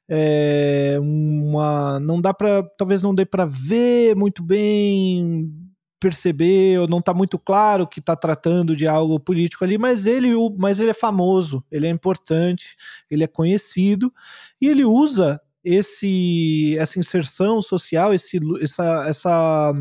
é, 0.09 0.97
uma, 0.99 1.99
não 1.99 2.19
dá 2.19 2.33
para, 2.33 2.63
talvez 2.77 3.01
não 3.01 3.13
dê 3.13 3.25
para 3.25 3.45
ver 3.45 4.15
muito 4.15 4.41
bem, 4.41 5.51
perceber 5.99 6.79
ou 6.79 6.87
não 6.87 7.01
tá 7.01 7.13
muito 7.13 7.37
claro 7.37 7.85
que 7.85 8.01
tá 8.01 8.15
tratando 8.15 8.75
de 8.75 8.87
algo 8.87 9.19
político 9.19 9.63
ali, 9.63 9.77
mas 9.77 10.05
ele, 10.05 10.29
mas 10.57 10.79
ele 10.79 10.89
é 10.89 10.93
famoso, 10.93 11.63
ele 11.71 11.85
é 11.85 11.89
importante, 11.89 12.75
ele 13.11 13.23
é 13.23 13.27
conhecido 13.27 14.11
e 14.59 14.67
ele 14.67 14.83
usa 14.83 15.39
esse 15.63 16.75
essa 16.77 16.99
inserção 16.99 17.61
social, 17.61 18.13
esse 18.13 18.39
essa 18.61 19.05
essa 19.07 19.73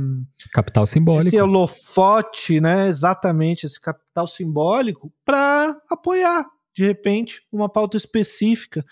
capital 0.52 0.86
simbólico, 0.86 1.28
esse 1.28 1.40
holofote, 1.40 2.60
né? 2.60 2.88
Exatamente 2.88 3.66
esse 3.66 3.80
capital 3.80 4.26
simbólico 4.26 5.12
para 5.24 5.76
apoiar 5.90 6.44
de 6.74 6.84
repente 6.84 7.42
uma 7.52 7.68
pauta 7.68 7.96
específica 7.96 8.84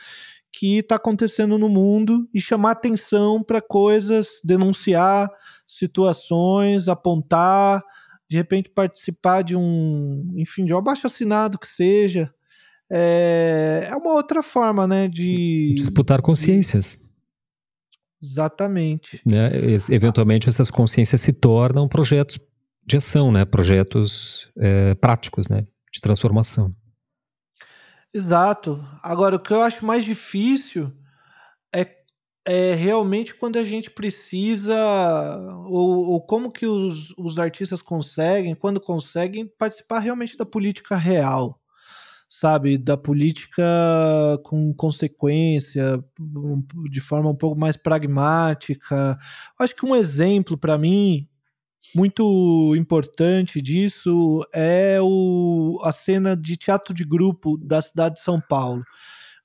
que 0.52 0.78
está 0.78 0.96
acontecendo 0.96 1.58
no 1.58 1.68
mundo 1.68 2.28
e 2.32 2.40
chamar 2.40 2.70
atenção 2.72 3.42
para 3.42 3.60
coisas, 3.60 4.40
denunciar 4.42 5.30
situações, 5.66 6.88
apontar, 6.88 7.84
de 8.28 8.36
repente 8.36 8.70
participar 8.70 9.42
de 9.42 9.54
um, 9.54 10.32
enfim, 10.36 10.64
de 10.64 10.72
um 10.72 10.78
abaixo 10.78 11.06
assinado 11.06 11.58
que 11.58 11.68
seja, 11.68 12.32
é, 12.90 13.88
é 13.90 13.96
uma 13.96 14.12
outra 14.12 14.42
forma, 14.42 14.86
né, 14.86 15.08
de 15.08 15.74
disputar 15.76 16.22
consciências. 16.22 17.04
Exatamente. 18.22 19.20
Né? 19.26 19.50
Eventualmente 19.90 20.48
essas 20.48 20.70
consciências 20.70 21.20
se 21.20 21.32
tornam 21.32 21.88
projetos 21.88 22.38
de 22.84 22.96
ação, 22.96 23.32
né? 23.32 23.44
Projetos 23.44 24.50
é, 24.56 24.94
práticos, 24.94 25.48
né? 25.48 25.66
De 25.92 26.00
transformação. 26.00 26.70
Exato. 28.14 28.82
Agora, 29.02 29.36
o 29.36 29.40
que 29.40 29.52
eu 29.52 29.60
acho 29.60 29.84
mais 29.84 30.04
difícil 30.04 30.92
é, 31.74 31.86
é 32.46 32.74
realmente 32.74 33.34
quando 33.34 33.58
a 33.58 33.64
gente 33.64 33.90
precisa, 33.90 34.76
ou, 35.66 36.12
ou 36.12 36.20
como 36.24 36.50
que 36.50 36.64
os, 36.64 37.12
os 37.18 37.38
artistas 37.38 37.82
conseguem, 37.82 38.54
quando 38.54 38.80
conseguem, 38.80 39.46
participar 39.58 39.98
realmente 39.98 40.36
da 40.36 40.46
política 40.46 40.96
real 40.96 41.60
sabe, 42.38 42.76
da 42.76 42.96
política 42.96 43.64
com 44.44 44.74
consequência, 44.74 46.04
de 46.90 47.00
forma 47.00 47.30
um 47.30 47.34
pouco 47.34 47.58
mais 47.58 47.76
pragmática. 47.76 49.18
Acho 49.58 49.74
que 49.74 49.86
um 49.86 49.96
exemplo 49.96 50.58
para 50.58 50.76
mim 50.76 51.26
muito 51.94 52.74
importante 52.76 53.62
disso 53.62 54.42
é 54.52 54.98
o, 55.00 55.80
a 55.82 55.92
cena 55.92 56.36
de 56.36 56.56
teatro 56.56 56.92
de 56.92 57.04
grupo 57.04 57.56
da 57.56 57.80
cidade 57.80 58.16
de 58.16 58.20
São 58.20 58.38
Paulo. 58.38 58.84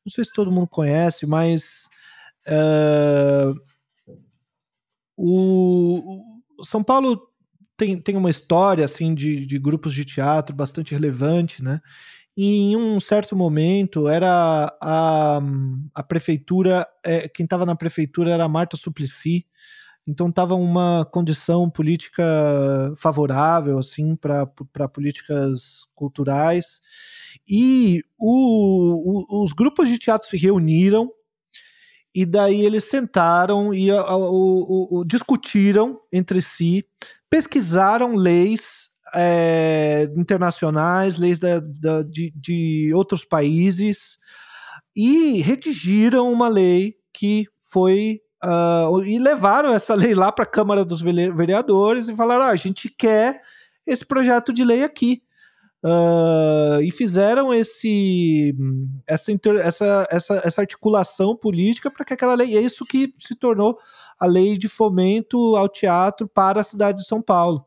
Não 0.05 0.11
sei 0.11 0.25
se 0.25 0.33
todo 0.33 0.51
mundo 0.51 0.67
conhece, 0.67 1.25
mas 1.25 1.87
uh, 2.47 3.55
o, 5.15 6.23
o, 6.59 6.65
São 6.65 6.83
Paulo 6.83 7.21
tem, 7.77 8.01
tem 8.01 8.17
uma 8.17 8.29
história 8.29 8.83
assim 8.83 9.15
de, 9.15 9.45
de 9.45 9.57
grupos 9.57 9.93
de 9.93 10.03
teatro 10.03 10.53
bastante 10.53 10.93
relevante, 10.93 11.63
né? 11.63 11.79
E 12.35 12.71
em 12.71 12.75
um 12.77 12.99
certo 12.99 13.35
momento 13.35 14.07
era 14.07 14.73
a, 14.81 15.41
a 15.93 16.03
prefeitura, 16.03 16.87
é, 17.05 17.27
quem 17.27 17.43
estava 17.43 17.65
na 17.65 17.75
prefeitura 17.75 18.31
era 18.31 18.45
a 18.45 18.49
Marta 18.49 18.77
Suplicy, 18.77 19.45
então 20.07 20.29
estava 20.29 20.55
uma 20.55 21.05
condição 21.05 21.69
política 21.69 22.23
favorável 22.97 23.77
assim 23.77 24.15
para 24.15 24.47
políticas 24.87 25.85
culturais. 25.93 26.81
E 27.47 28.01
o, 28.19 29.25
o, 29.29 29.43
os 29.43 29.51
grupos 29.51 29.87
de 29.89 29.97
teatro 29.97 30.27
se 30.27 30.37
reuniram 30.37 31.11
e 32.13 32.25
daí 32.25 32.65
eles 32.65 32.85
sentaram 32.85 33.73
e 33.73 33.91
a, 33.91 34.01
a, 34.01 34.17
o, 34.17 35.03
discutiram 35.05 35.99
entre 36.11 36.41
si, 36.41 36.85
pesquisaram 37.29 38.15
leis 38.15 38.90
é, 39.13 40.09
internacionais, 40.15 41.17
leis 41.17 41.39
da, 41.39 41.59
da, 41.59 42.03
de, 42.03 42.31
de 42.35 42.91
outros 42.93 43.25
países 43.25 44.17
e 44.95 45.41
redigiram 45.41 46.31
uma 46.31 46.47
lei 46.47 46.95
que 47.13 47.45
foi 47.71 48.21
Uh, 48.43 49.03
e 49.05 49.19
levaram 49.19 49.71
essa 49.71 49.93
lei 49.93 50.15
lá 50.15 50.31
para 50.31 50.45
a 50.45 50.47
Câmara 50.47 50.83
dos 50.83 50.99
Vereadores 50.99 52.09
e 52.09 52.15
falaram: 52.15 52.45
ah, 52.45 52.49
a 52.49 52.55
gente 52.55 52.89
quer 52.89 53.39
esse 53.85 54.03
projeto 54.03 54.51
de 54.51 54.63
lei 54.63 54.83
aqui. 54.83 55.21
Uh, 55.83 56.81
e 56.81 56.89
fizeram 56.91 57.53
esse, 57.53 58.55
essa, 59.05 59.31
essa, 59.59 60.07
essa, 60.09 60.41
essa 60.43 60.61
articulação 60.61 61.35
política 61.35 61.91
para 61.91 62.03
que 62.03 62.13
aquela 62.13 62.33
lei. 62.33 62.49
E 62.49 62.57
é 62.57 62.61
isso 62.61 62.83
que 62.83 63.13
se 63.19 63.35
tornou 63.35 63.77
a 64.19 64.25
lei 64.25 64.57
de 64.57 64.67
fomento 64.67 65.55
ao 65.55 65.69
teatro 65.69 66.27
para 66.27 66.61
a 66.61 66.63
cidade 66.63 67.01
de 67.01 67.07
São 67.07 67.21
Paulo 67.21 67.63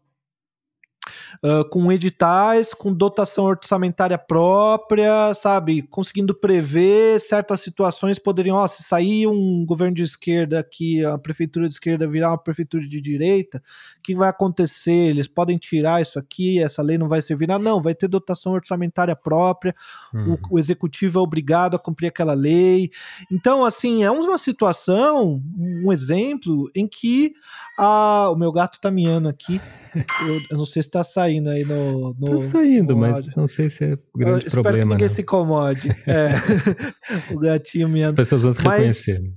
uh, 1.43 1.69
com 1.69 1.91
editais, 1.93 2.75
com 2.75 2.93
dotação 2.93 3.45
orçamentária 3.45 4.19
própria, 4.19 5.35
sabe? 5.35 5.83
Conseguindo 5.83 6.35
prever 6.35 7.21
certas 7.21 7.61
situações 7.61 8.19
poderiam, 8.19 8.57
ó, 8.57 8.67
se 8.67 8.83
sair 8.83 9.27
um 9.27 9.65
governo 9.65 9.95
de 9.95 10.03
esquerda 10.03 10.59
aqui, 10.59 11.05
a 11.05 11.19
prefeitura 11.19 11.69
de 11.69 11.75
esquerda 11.75 12.09
virar 12.09 12.31
uma 12.31 12.39
prefeitura 12.39 12.87
de 12.87 13.01
direita, 13.01 13.63
o 13.99 14.03
que 14.03 14.15
vai 14.15 14.29
acontecer? 14.29 15.11
Eles 15.11 15.29
podem 15.29 15.59
tirar 15.59 16.01
isso 16.01 16.19
aqui, 16.19 16.61
essa 16.61 16.83
lei 16.83 16.99
não 16.99 17.09
vai 17.09 17.23
servir 17.23 17.47
nada. 17.47 17.63
Não, 17.63 17.81
vai 17.81 17.95
ter 17.95 18.09
dotação 18.09 18.53
orçamentária 18.53 19.15
própria, 19.15 19.75
uhum. 20.13 20.35
o, 20.51 20.55
o 20.55 20.59
executivo 20.59 21.19
é 21.19 21.23
obrigado 21.23 21.75
a 21.75 21.79
cumprir 21.79 22.09
aquela 22.09 22.35
lei. 22.35 22.91
Então, 23.31 23.65
assim, 23.65 24.03
é 24.03 24.11
uma 24.11 24.39
situação, 24.39 25.43
um 25.57 25.93
exemplo 25.93 26.71
em 26.75 26.87
que 26.87 27.35
a, 27.79 28.31
o 28.31 28.37
meu 28.37 28.53
gato 28.53 28.81
tá 28.81 28.91
miando 28.91 29.29
aqui. 29.29 29.61
Eu, 29.95 30.41
eu 30.51 30.59
não 30.59 30.65
sei 30.65 30.83
se 30.83 30.91
tá 30.99 31.05
saindo 31.05 31.51
aí 31.51 31.65
no. 31.65 32.15
no 32.15 32.39
tá 32.39 32.39
saindo, 32.39 32.95
no 32.95 33.01
mas 33.01 33.25
não 33.37 33.47
sei 33.47 33.69
se 33.69 33.85
é 33.85 33.99
grande 34.17 34.47
eu 34.47 34.51
problema. 34.51 34.51
Espero 34.51 34.77
que 34.77 34.85
ninguém 34.85 35.09
não. 35.09 35.15
se 35.15 35.23
incomode. 35.23 35.89
É. 36.07 37.33
o 37.35 37.39
gatinho 37.39 37.89
miando. 37.89 38.11
As 38.11 38.17
pessoas 38.17 38.43
vão 38.43 38.53
se 38.53 38.59
reconhecer. 38.59 39.21
Né? 39.21 39.33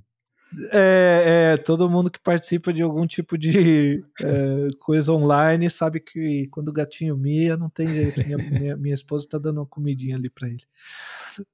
É, 0.72 1.54
é, 1.54 1.58
todo 1.58 1.90
mundo 1.90 2.10
que 2.10 2.20
participa 2.20 2.72
de 2.72 2.82
algum 2.82 3.06
tipo 3.06 3.38
de 3.38 4.04
é, 4.22 4.70
coisa 4.80 5.12
online 5.12 5.70
sabe 5.70 6.00
que 6.00 6.48
quando 6.48 6.70
o 6.70 6.74
gatinho 6.74 7.18
mia, 7.18 7.58
não 7.58 7.70
tem 7.70 7.88
jeito. 7.90 8.26
Minha, 8.26 8.38
minha, 8.60 8.78
minha 8.78 8.96
esposa 8.96 9.26
está 9.26 9.38
dando 9.38 9.58
uma 9.58 9.66
comidinha 9.66 10.16
ali 10.16 10.30
para 10.30 10.48
ele. 10.48 10.64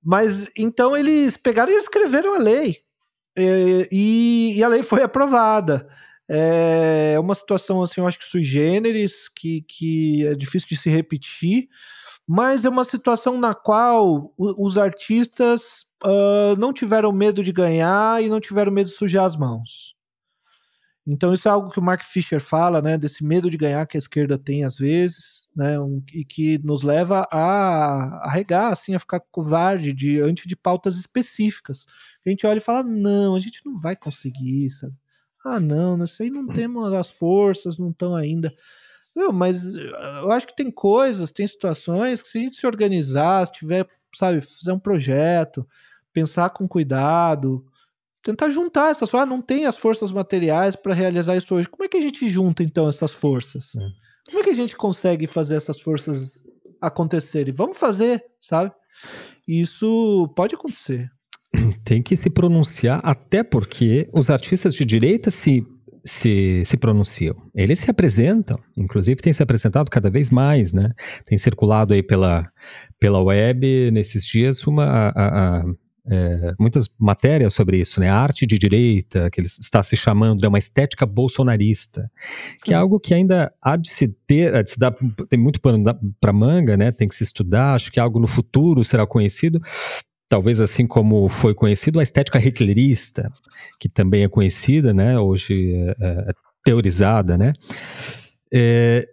Mas 0.02 0.50
então 0.58 0.96
eles 0.96 1.36
pegaram 1.38 1.72
e 1.72 1.76
escreveram 1.76 2.36
a 2.36 2.40
lei. 2.40 2.78
É, 3.36 3.88
e, 3.92 4.54
e, 4.58 4.64
a 4.64 4.68
lei 4.68 4.84
foi 4.84 5.02
aprovada. 5.02 5.88
É 6.30 7.20
uma 7.20 7.36
situação, 7.36 7.82
assim, 7.82 8.00
eu 8.00 8.08
acho 8.08 8.18
que 8.20 8.26
sui 8.26 8.44
generis, 8.44 9.28
que, 9.30 9.62
que 9.62 10.26
é 10.26 10.36
difícil 10.36 10.70
de 10.70 10.78
se 10.78 10.90
repetir, 10.90 11.68
mas 12.28 12.64
é 12.64 12.70
uma 12.70 12.86
situação 12.86 13.38
na 13.38 13.54
qual 13.54 14.34
os 14.38 14.78
artistas 14.78 15.86
uh, 16.04 16.56
não 16.58 16.72
tiveram 16.72 17.12
medo 17.12 17.44
de 17.44 17.52
ganhar 17.52 18.24
e 18.24 18.30
não 18.30 18.40
tiveram 18.40 18.72
medo 18.72 18.90
de 18.90 18.96
sujar 18.96 19.26
as 19.26 19.36
mãos. 19.36 19.94
Então 21.06 21.34
isso 21.34 21.48
é 21.50 21.52
algo 21.52 21.70
que 21.70 21.80
o 21.80 21.84
Mark 21.84 22.02
Fisher 22.04 22.40
fala, 22.40 22.82
né, 22.82 22.98
desse 22.98 23.26
medo 23.26 23.50
de 23.50 23.58
ganhar 23.58 23.86
que 23.86 23.98
a 23.98 24.00
esquerda 24.00 24.38
tem 24.38 24.64
às 24.64 24.78
vezes, 24.78 25.50
né, 25.54 25.78
um, 25.80 26.02
e 26.14 26.24
que 26.24 26.58
nos 26.60 26.82
leva 26.82 27.28
a, 27.30 28.26
a 28.26 28.32
regar, 28.32 28.72
assim, 28.72 28.96
a 28.96 29.00
ficar 29.00 29.20
covarde 29.20 29.92
diante 29.92 30.48
de 30.48 30.56
pautas 30.56 30.96
específicas. 30.96 31.86
A 32.26 32.30
gente 32.30 32.48
olha 32.48 32.60
e 32.60 32.62
fala, 32.62 32.84
não, 32.84 33.36
a 33.36 33.40
gente 33.40 33.62
não 33.66 33.78
vai 33.78 33.98
conseguir, 33.98 34.70
sabe? 34.72 34.96
Ah, 35.44 35.60
não, 35.60 36.02
isso 36.04 36.24
aí 36.24 36.30
não 36.30 36.48
temos 36.48 36.94
as 36.94 37.10
forças, 37.10 37.78
não 37.78 37.90
estão 37.90 38.16
ainda. 38.16 38.54
Meu, 39.16 39.32
mas 39.32 39.76
eu 39.76 40.32
acho 40.32 40.48
que 40.48 40.56
tem 40.56 40.72
coisas, 40.72 41.32
tem 41.32 41.46
situações 41.46 42.22
que 42.22 42.30
se 42.30 42.38
a 42.38 42.42
gente 42.42 42.58
se 42.58 42.66
organizar, 42.66 43.46
se 43.46 43.54
tiver, 43.54 43.88
sabe, 44.16 44.42
fazer 44.42 44.72
um 44.72 44.80
projeto, 44.80 45.68
pensar 46.12 46.50
com 46.50 46.68
cuidado, 46.68 47.64
tentar 48.24 48.50
juntar 48.50 48.92
essas 48.92 49.10
forças. 49.10 49.28
Ah, 49.28 49.30
não 49.30 49.42
tem 49.42 49.66
as 49.66 49.78
forças 49.78 50.12
materiais 50.12 50.76
para 50.76 50.94
realizar 50.94 51.36
isso 51.36 51.54
hoje. 51.54 51.68
Como 51.68 51.84
é 51.84 51.88
que 51.88 51.98
a 51.98 52.02
gente 52.02 52.28
junta 52.30 52.64
então 52.64 52.88
essas 52.88 53.12
forças? 53.12 53.76
É. 53.76 53.90
Como 54.30 54.40
é 54.40 54.44
que 54.44 54.50
a 54.50 54.56
gente 54.56 54.76
consegue 54.76 55.28
fazer 55.28 55.56
essas 55.56 55.80
forças 55.80 56.44
acontecerem? 56.82 57.54
Vamos 57.54 57.78
fazer, 57.78 58.24
sabe? 58.40 58.72
Isso 59.46 60.32
pode 60.36 60.56
acontecer 60.56 61.12
tem 61.94 62.02
que 62.02 62.16
se 62.16 62.28
pronunciar, 62.28 63.00
até 63.04 63.44
porque 63.44 64.10
os 64.12 64.28
artistas 64.28 64.74
de 64.74 64.84
direita 64.84 65.30
se, 65.30 65.64
se, 66.04 66.64
se 66.66 66.76
pronunciam. 66.76 67.36
Eles 67.54 67.78
se 67.78 67.92
apresentam, 67.92 68.58
inclusive 68.76 69.22
tem 69.22 69.32
se 69.32 69.44
apresentado 69.44 69.92
cada 69.92 70.10
vez 70.10 70.32
mais, 70.32 70.74
né? 70.74 70.92
Tem 71.24 71.38
circulado 71.38 71.94
aí 71.94 72.02
pela, 72.02 72.50
pela 73.00 73.22
web 73.22 73.92
nesses 73.92 74.26
dias 74.26 74.66
uma. 74.66 74.86
A, 74.86 75.60
a, 75.60 75.64
é, 76.06 76.54
muitas 76.60 76.90
matérias 77.00 77.54
sobre 77.54 77.78
isso, 77.78 78.00
né? 78.00 78.10
A 78.10 78.18
arte 78.18 78.48
de 78.48 78.58
direita, 78.58 79.30
que 79.30 79.40
ele 79.40 79.48
está 79.48 79.84
se 79.84 79.96
chamando, 79.96 80.44
é 80.44 80.48
uma 80.48 80.58
estética 80.58 81.06
bolsonarista, 81.06 82.10
que 82.64 82.74
é 82.74 82.76
algo 82.76 83.00
que 83.00 83.14
ainda 83.14 83.54
há 83.62 83.78
de 83.78 83.90
se 83.90 84.08
ter, 84.26 84.64
de 84.64 84.72
se 84.72 84.80
dar, 84.80 84.94
tem 85.30 85.40
muito 85.40 85.62
pano 85.62 85.84
para 86.20 86.34
manga, 86.34 86.76
né? 86.76 86.92
Tem 86.92 87.08
que 87.08 87.14
se 87.14 87.24
estudar, 87.24 87.76
acho 87.76 87.92
que 87.92 88.00
algo 88.00 88.20
no 88.20 88.28
futuro 88.28 88.84
será 88.84 89.06
conhecido, 89.06 89.62
talvez 90.34 90.60
assim 90.60 90.88
como 90.88 91.30
foi 91.30 91.54
conhecido 91.54 92.00
a 92.00 92.04
estética 92.04 92.40
hitlerista, 92.40 93.32
que 93.80 93.88
também 93.88 94.24
é 94.24 94.28
conhecida, 94.28 94.92
né, 94.92 95.20
hoje 95.20 95.76
é, 95.76 95.96
é, 96.02 96.34
teorizada, 96.66 97.38
né. 97.38 97.54
É, 98.52 99.08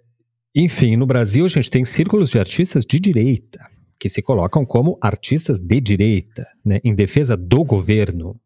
enfim, 0.57 0.97
no 0.97 1.05
Brasil 1.05 1.45
a 1.45 1.49
gente 1.49 1.69
tem 1.69 1.85
círculos 1.85 2.31
de 2.31 2.39
artistas 2.39 2.87
de 2.87 2.99
direita, 2.99 3.61
que 3.99 4.09
se 4.09 4.23
colocam 4.23 4.65
como 4.65 4.97
artistas 4.99 5.61
de 5.61 5.79
direita, 5.79 6.47
né, 6.65 6.81
em 6.83 6.95
defesa 6.95 7.37
do 7.37 7.63
governo. 7.65 8.41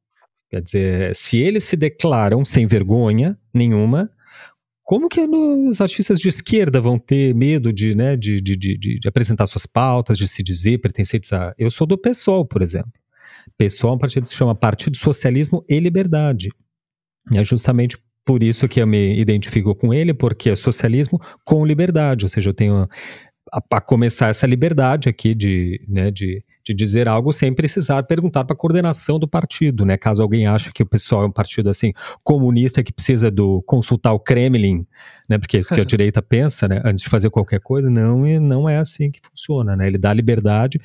Quer 0.50 0.60
dizer, 0.60 1.14
se 1.14 1.38
eles 1.40 1.62
se 1.62 1.76
declaram 1.76 2.44
sem 2.44 2.66
vergonha 2.66 3.38
nenhuma, 3.54 4.10
como 4.84 5.08
que 5.08 5.20
os 5.20 5.80
artistas 5.80 6.20
de 6.20 6.28
esquerda 6.28 6.80
vão 6.80 6.98
ter 6.98 7.34
medo 7.34 7.72
de, 7.72 7.94
né, 7.94 8.16
de, 8.16 8.40
de, 8.40 8.54
de, 8.54 8.76
de 9.00 9.08
apresentar 9.08 9.46
suas 9.46 9.64
pautas, 9.64 10.18
de 10.18 10.28
se 10.28 10.42
dizer 10.42 10.78
pertencentes 10.78 11.32
a. 11.32 11.54
Eu 11.58 11.70
sou 11.70 11.86
do 11.86 11.96
PSOL, 11.96 12.44
por 12.44 12.60
exemplo. 12.60 12.92
PSOL 13.56 13.92
é 13.92 13.94
um 13.94 13.98
partido 13.98 14.24
que 14.24 14.28
se 14.28 14.34
chama 14.34 14.54
Partido 14.54 14.96
Socialismo 14.96 15.64
e 15.68 15.80
Liberdade. 15.80 16.50
E 17.32 17.38
é 17.38 17.44
justamente 17.44 17.96
por 18.24 18.42
isso 18.42 18.68
que 18.68 18.80
eu 18.80 18.86
me 18.86 19.18
identifico 19.18 19.74
com 19.74 19.92
ele, 19.92 20.12
porque 20.12 20.50
é 20.50 20.56
socialismo 20.56 21.20
com 21.44 21.64
liberdade, 21.64 22.24
ou 22.24 22.28
seja, 22.28 22.50
eu 22.50 22.54
tenho 22.54 22.88
a, 23.52 23.62
a, 23.70 23.80
começar 23.80 24.28
essa 24.28 24.46
liberdade 24.46 25.08
aqui 25.08 25.34
de, 25.34 25.84
né, 25.88 26.10
de, 26.10 26.42
de 26.64 26.72
dizer 26.72 27.06
algo 27.06 27.32
sem 27.32 27.52
precisar 27.52 28.02
perguntar 28.04 28.44
para 28.44 28.54
a 28.54 28.56
coordenação 28.56 29.18
do 29.18 29.28
partido, 29.28 29.84
né? 29.84 29.96
Caso 29.96 30.22
alguém 30.22 30.46
ache 30.46 30.72
que 30.72 30.82
o 30.82 30.86
pessoal 30.86 31.24
é 31.24 31.26
um 31.26 31.30
partido 31.30 31.68
assim 31.68 31.92
comunista 32.22 32.82
que 32.82 32.92
precisa 32.92 33.30
do 33.30 33.62
consultar 33.62 34.12
o 34.12 34.18
Kremlin, 34.18 34.86
né? 35.28 35.38
Porque 35.38 35.58
é 35.58 35.60
isso 35.60 35.74
que 35.74 35.80
a 35.80 35.84
direita 35.86 36.22
pensa, 36.22 36.66
né? 36.66 36.80
Antes 36.84 37.04
de 37.04 37.10
fazer 37.10 37.28
qualquer 37.28 37.60
coisa, 37.60 37.90
não, 37.90 38.26
e 38.26 38.38
não 38.38 38.68
é 38.68 38.78
assim 38.78 39.10
que 39.10 39.20
funciona, 39.22 39.76
né? 39.76 39.86
Ele 39.86 39.98
dá 39.98 40.12
liberdade. 40.12 40.80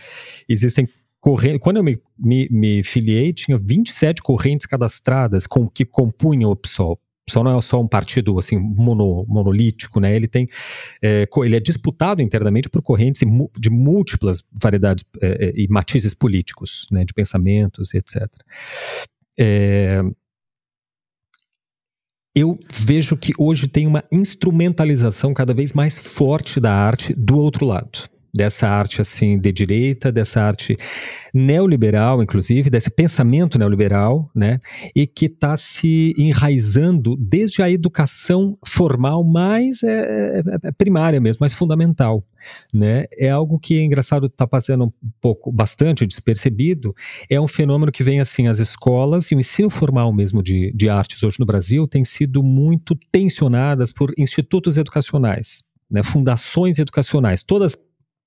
Existem 0.48 0.88
correntes. 1.22 1.60
Quando 1.62 1.78
eu 1.78 1.84
me, 1.84 2.00
me, 2.18 2.48
me 2.52 2.84
filiei, 2.84 3.32
tinha 3.32 3.58
27 3.58 4.22
correntes 4.22 4.66
cadastradas 4.66 5.48
com 5.48 5.70
que 5.70 5.86
compunham 5.86 6.52
o 6.52 6.56
PSOL. 6.56 7.00
PSOL 7.30 7.44
não 7.44 7.58
é 7.58 7.62
só 7.62 7.82
um 7.82 7.88
partido 7.88 8.38
assim 8.38 8.58
mono, 8.58 9.26
monolítico, 9.28 10.00
né? 10.00 10.16
Ele 10.16 10.28
tem, 10.28 10.48
é, 11.02 11.28
ele 11.44 11.56
é 11.56 11.60
disputado 11.60 12.22
internamente 12.22 12.70
por 12.70 12.82
correntes 12.82 13.22
de 13.58 13.70
múltiplas 13.70 14.44
variedades 14.62 15.04
é, 15.22 15.48
é, 15.48 15.54
e 15.56 15.68
matizes 15.70 16.14
políticos, 16.14 16.88
né? 16.92 17.06
De 17.06 17.14
pensamentos, 17.14 17.94
etc. 17.94 18.28
É, 19.40 20.02
eu 22.36 22.58
vejo 22.72 23.18
que 23.18 23.34
hoje 23.38 23.68
tem 23.68 23.88
uma 23.88 24.04
instrumentalização 24.12 25.34
cada 25.34 25.54
vez 25.54 25.74
mais 25.74 25.98
forte 25.98 26.60
da 26.60 26.74
arte 26.74 27.14
do 27.14 27.38
outro 27.38 27.66
lado 27.66 28.10
dessa 28.34 28.68
arte 28.68 29.02
assim 29.02 29.40
de 29.40 29.52
direita, 29.52 30.12
dessa 30.12 30.42
arte 30.42 30.78
neoliberal, 31.34 32.22
inclusive, 32.22 32.70
desse 32.70 32.90
pensamento 32.90 33.58
neoliberal, 33.58 34.30
né, 34.36 34.60
e 34.96 35.06
que 35.06 35.26
está 35.26 35.56
se 35.58 36.14
enraizando 36.18 37.16
desde 37.18 37.62
a 37.62 37.70
educação 37.70 38.58
formal 38.66 39.24
mais 39.24 39.84
é, 39.84 40.40
é, 40.40 40.44
é, 40.64 40.72
primária 40.72 41.20
mesmo, 41.20 41.40
mais 41.42 41.54
fundamental. 41.54 42.26
Né? 42.74 43.06
É 43.18 43.30
algo 43.30 43.60
que 43.60 43.80
é 43.80 43.84
engraçado, 43.84 44.28
está 44.28 44.48
passando 44.48 44.86
um 44.86 44.92
pouco, 45.20 45.52
bastante 45.52 46.06
despercebido. 46.06 46.96
É 47.30 47.40
um 47.40 47.48
fenômeno 47.48 47.92
que 47.92 48.04
vem 48.04 48.22
assim, 48.22 48.48
as 48.48 48.60
escolas 48.60 49.30
e 49.32 49.36
o 49.36 49.40
ensino 49.40 49.70
formal 49.70 50.12
mesmo 50.14 50.42
de, 50.42 50.72
de 50.74 50.90
artes 50.90 51.22
hoje 51.22 51.38
no 51.40 51.46
Brasil 51.46 51.88
tem 51.88 52.06
sido 52.06 52.42
muito 52.42 52.96
tensionadas 53.12 53.92
por 53.92 54.14
institutos 54.18 54.78
educacionais, 54.78 55.64
né? 55.92 56.02
fundações 56.02 56.80
educacionais, 56.80 57.44
todas 57.44 57.76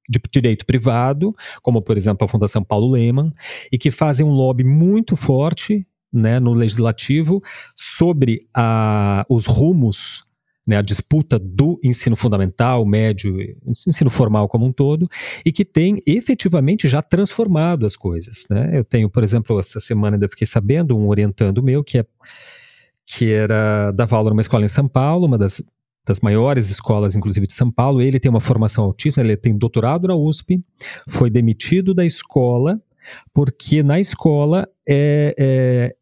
de 0.08 0.20
direito 0.30 0.66
privado, 0.66 1.34
como 1.62 1.80
por 1.80 1.96
exemplo 1.96 2.24
a 2.24 2.28
Fundação 2.28 2.62
Paulo 2.62 2.90
Leman, 2.90 3.32
e 3.70 3.78
que 3.78 3.90
fazem 3.90 4.24
um 4.26 4.30
lobby 4.30 4.64
muito 4.64 5.16
forte 5.16 5.86
né, 6.12 6.38
no 6.38 6.52
legislativo 6.52 7.42
sobre 7.74 8.46
a, 8.54 9.24
os 9.28 9.46
rumos, 9.46 10.24
né, 10.68 10.76
a 10.76 10.82
disputa 10.82 11.38
do 11.38 11.80
ensino 11.82 12.14
fundamental, 12.14 12.84
médio, 12.84 13.36
ensino 13.66 14.10
formal 14.10 14.46
como 14.48 14.66
um 14.66 14.72
todo, 14.72 15.08
e 15.44 15.50
que 15.50 15.64
tem 15.64 16.02
efetivamente 16.06 16.88
já 16.88 17.00
transformado 17.00 17.86
as 17.86 17.96
coisas. 17.96 18.46
Né? 18.50 18.70
Eu 18.72 18.84
tenho, 18.84 19.08
por 19.08 19.24
exemplo, 19.24 19.58
essa 19.58 19.80
semana 19.80 20.16
ainda 20.16 20.28
fiquei 20.28 20.46
sabendo, 20.46 20.96
um 20.96 21.08
orientando 21.08 21.62
meu 21.62 21.82
que 21.82 21.98
é 21.98 22.06
que 23.04 23.32
era 23.32 23.90
dava 23.90 24.16
aula 24.16 24.30
numa 24.30 24.40
escola 24.40 24.64
em 24.64 24.68
São 24.68 24.86
Paulo, 24.86 25.26
uma 25.26 25.36
das 25.36 25.60
das 26.06 26.20
maiores 26.20 26.68
escolas, 26.68 27.14
inclusive 27.14 27.46
de 27.46 27.52
São 27.52 27.70
Paulo. 27.70 28.02
Ele 28.02 28.18
tem 28.18 28.30
uma 28.30 28.40
formação 28.40 28.84
autista, 28.84 29.20
ele 29.20 29.36
tem 29.36 29.56
doutorado 29.56 30.08
na 30.08 30.14
USP, 30.14 30.62
foi 31.08 31.30
demitido 31.30 31.94
da 31.94 32.04
escola, 32.04 32.80
porque 33.32 33.82
na 33.82 34.00
escola 34.00 34.68
é, 34.88 35.34
é, 35.38 35.96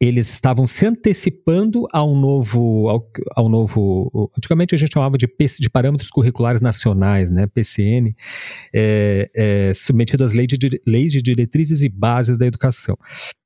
eles 0.00 0.30
estavam 0.30 0.66
se 0.66 0.86
antecipando 0.86 1.86
ao 1.90 2.14
novo, 2.14 2.88
ao, 2.88 3.10
ao, 3.34 3.48
novo, 3.48 4.30
antigamente 4.36 4.74
a 4.74 4.78
gente 4.78 4.92
chamava 4.92 5.16
de, 5.16 5.26
de 5.58 5.70
parâmetros 5.70 6.10
curriculares 6.10 6.60
nacionais, 6.60 7.30
né, 7.30 7.46
PCN, 7.46 8.14
é, 8.74 9.30
é, 9.34 9.72
submetido 9.74 10.24
às 10.24 10.34
leis 10.34 10.48
de, 10.48 10.82
leis 10.86 11.12
de 11.12 11.22
diretrizes 11.22 11.82
e 11.82 11.88
bases 11.88 12.36
da 12.36 12.46
educação. 12.46 12.96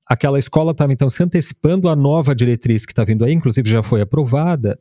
Aquela 0.09 0.41
escola 0.41 0.73
estava 0.73 0.93
então 0.93 1.09
se 1.09 1.23
antecipando 1.23 1.89
à 1.89 1.95
nova 1.95 2.35
diretriz 2.35 2.85
que 2.85 2.91
está 2.91 3.05
vindo 3.05 3.25
aí, 3.25 3.33
inclusive 3.33 3.71
já 3.71 3.81
foi 3.81 4.01
aprovada, 4.01 4.77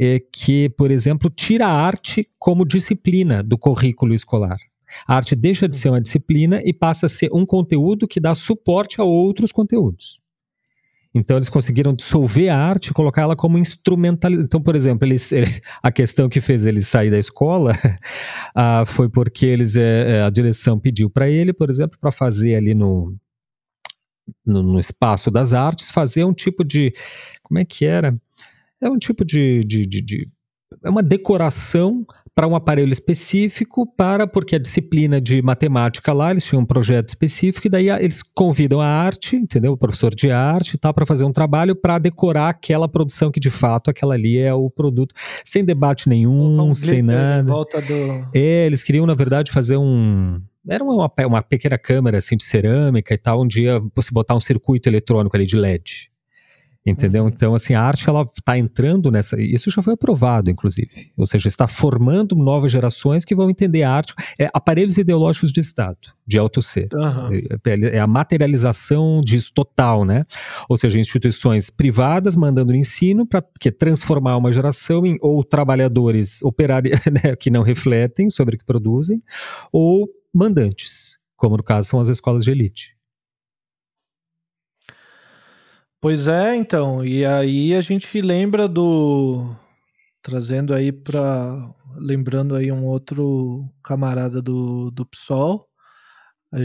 é, 0.00 0.18
que, 0.18 0.70
por 0.70 0.90
exemplo, 0.90 1.28
tira 1.28 1.66
a 1.66 1.72
arte 1.72 2.26
como 2.38 2.64
disciplina 2.64 3.42
do 3.42 3.58
currículo 3.58 4.14
escolar. 4.14 4.56
A 5.06 5.16
arte 5.16 5.36
deixa 5.36 5.68
de 5.68 5.76
ser 5.76 5.90
uma 5.90 6.00
disciplina 6.00 6.62
e 6.64 6.72
passa 6.72 7.04
a 7.04 7.08
ser 7.08 7.28
um 7.34 7.44
conteúdo 7.44 8.08
que 8.08 8.18
dá 8.18 8.34
suporte 8.34 8.98
a 8.98 9.04
outros 9.04 9.52
conteúdos. 9.52 10.18
Então 11.12 11.36
eles 11.36 11.48
conseguiram 11.48 11.92
dissolver 11.92 12.48
a 12.48 12.56
arte 12.56 12.88
e 12.88 12.94
colocar 12.94 13.22
ela 13.22 13.36
como 13.36 13.58
instrumental. 13.58 14.32
Então, 14.32 14.62
por 14.62 14.74
exemplo, 14.74 15.06
eles, 15.06 15.30
a 15.82 15.92
questão 15.92 16.28
que 16.28 16.40
fez 16.40 16.64
ele 16.64 16.80
sair 16.80 17.10
da 17.10 17.18
escola 17.18 17.72
uh, 18.56 18.86
foi 18.88 19.08
porque 19.08 19.44
eles, 19.44 19.76
é, 19.76 20.22
a 20.22 20.30
direção 20.30 20.78
pediu 20.78 21.10
para 21.10 21.28
ele, 21.28 21.52
por 21.52 21.68
exemplo, 21.68 21.98
para 22.00 22.10
fazer 22.10 22.54
ali 22.54 22.74
no, 22.74 23.14
no, 24.46 24.62
no, 24.62 24.78
espaço 24.78 25.30
das 25.30 25.52
artes, 25.52 25.90
fazer 25.90 26.24
um 26.24 26.32
tipo 26.32 26.64
de. 26.64 26.94
Como 27.42 27.58
é 27.58 27.64
que 27.64 27.84
era? 27.84 28.14
É 28.80 28.88
um 28.88 28.98
tipo 28.98 29.24
de, 29.24 29.60
de, 29.64 29.86
de, 29.86 30.00
de 30.00 30.28
é 30.84 30.88
uma 30.88 31.02
decoração 31.02 32.06
para 32.34 32.46
um 32.46 32.54
aparelho 32.54 32.92
específico, 32.92 33.86
para 33.96 34.26
porque 34.26 34.56
a 34.56 34.58
disciplina 34.58 35.20
de 35.20 35.42
matemática 35.42 36.12
lá, 36.12 36.30
eles 36.30 36.44
tinham 36.44 36.62
um 36.62 36.66
projeto 36.66 37.08
específico, 37.08 37.66
e 37.66 37.70
daí 37.70 37.90
eles 37.90 38.22
convidam 38.22 38.80
a 38.80 38.86
arte, 38.86 39.36
entendeu? 39.36 39.72
O 39.72 39.76
professor 39.76 40.14
de 40.14 40.30
arte 40.30 40.78
tal, 40.78 40.94
para 40.94 41.04
fazer 41.04 41.24
um 41.24 41.32
trabalho 41.32 41.74
para 41.74 41.98
decorar 41.98 42.48
aquela 42.48 42.88
produção 42.88 43.30
que 43.30 43.40
de 43.40 43.50
fato 43.50 43.90
aquela 43.90 44.14
ali 44.14 44.38
é 44.38 44.54
o 44.54 44.70
produto, 44.70 45.14
sem 45.44 45.64
debate 45.64 46.08
nenhum, 46.08 46.58
um 46.58 46.74
sem 46.74 47.02
nada. 47.02 47.52
Volta 47.52 47.82
do... 47.82 48.30
É, 48.32 48.66
eles 48.66 48.82
queriam, 48.82 49.04
na 49.04 49.14
verdade, 49.14 49.50
fazer 49.50 49.76
um. 49.76 50.40
Era 50.68 50.84
uma, 50.84 51.10
uma 51.26 51.42
pequena 51.42 51.76
câmera 51.76 52.18
assim 52.18 52.36
de 52.36 52.44
cerâmica 52.44 53.12
e 53.12 53.18
tal, 53.18 53.42
um 53.42 53.46
dia 53.46 53.82
você 53.94 54.10
botar 54.12 54.36
um 54.36 54.40
circuito 54.40 54.88
eletrônico 54.88 55.36
ali 55.36 55.46
de 55.46 55.56
LED. 55.56 56.10
Entendeu? 56.84 57.24
Uhum. 57.24 57.28
Então, 57.28 57.54
assim, 57.54 57.74
a 57.74 57.82
arte 57.82 58.08
ela 58.08 58.22
está 58.22 58.56
entrando 58.56 59.10
nessa. 59.10 59.40
Isso 59.40 59.70
já 59.70 59.82
foi 59.82 59.92
aprovado, 59.92 60.50
inclusive. 60.50 60.88
Ou 61.14 61.26
seja, 61.26 61.46
está 61.46 61.68
formando 61.68 62.34
novas 62.34 62.72
gerações 62.72 63.22
que 63.22 63.34
vão 63.34 63.50
entender 63.50 63.82
a 63.82 63.92
arte. 63.92 64.14
É, 64.38 64.48
aparelhos 64.54 64.96
ideológicos 64.96 65.52
de 65.52 65.60
Estado, 65.60 65.98
de 66.26 66.38
alto 66.38 66.62
ser. 66.62 66.88
Uhum. 66.94 67.34
É, 67.66 67.96
é, 67.96 68.00
a 68.00 68.06
materialização 68.06 69.20
disso 69.22 69.52
total, 69.54 70.06
né? 70.06 70.24
Ou 70.70 70.76
seja, 70.76 70.98
instituições 70.98 71.68
privadas 71.68 72.34
mandando 72.34 72.74
ensino 72.74 73.26
para 73.26 73.42
que 73.60 73.70
transformar 73.70 74.38
uma 74.38 74.52
geração 74.52 75.04
em 75.04 75.18
ou 75.20 75.44
trabalhadores 75.44 76.42
operários 76.42 76.98
né, 77.12 77.36
que 77.36 77.50
não 77.50 77.62
refletem 77.62 78.30
sobre 78.30 78.56
o 78.56 78.58
que 78.58 78.64
produzem, 78.64 79.22
ou 79.70 80.08
mandantes, 80.32 81.18
como 81.36 81.58
no 81.58 81.62
caso 81.62 81.88
são 81.88 82.00
as 82.00 82.08
escolas 82.08 82.44
de 82.44 82.50
elite. 82.50 82.99
Pois 86.00 86.26
é, 86.28 86.56
então. 86.56 87.04
E 87.04 87.24
aí 87.26 87.74
a 87.74 87.80
gente 87.82 88.20
lembra 88.22 88.66
do. 88.66 89.54
Trazendo 90.22 90.74
aí 90.74 90.90
para. 90.92 91.74
Lembrando 91.96 92.54
aí 92.54 92.72
um 92.72 92.86
outro 92.86 93.68
camarada 93.82 94.40
do, 94.40 94.90
do 94.90 95.04
PSOL. 95.04 95.68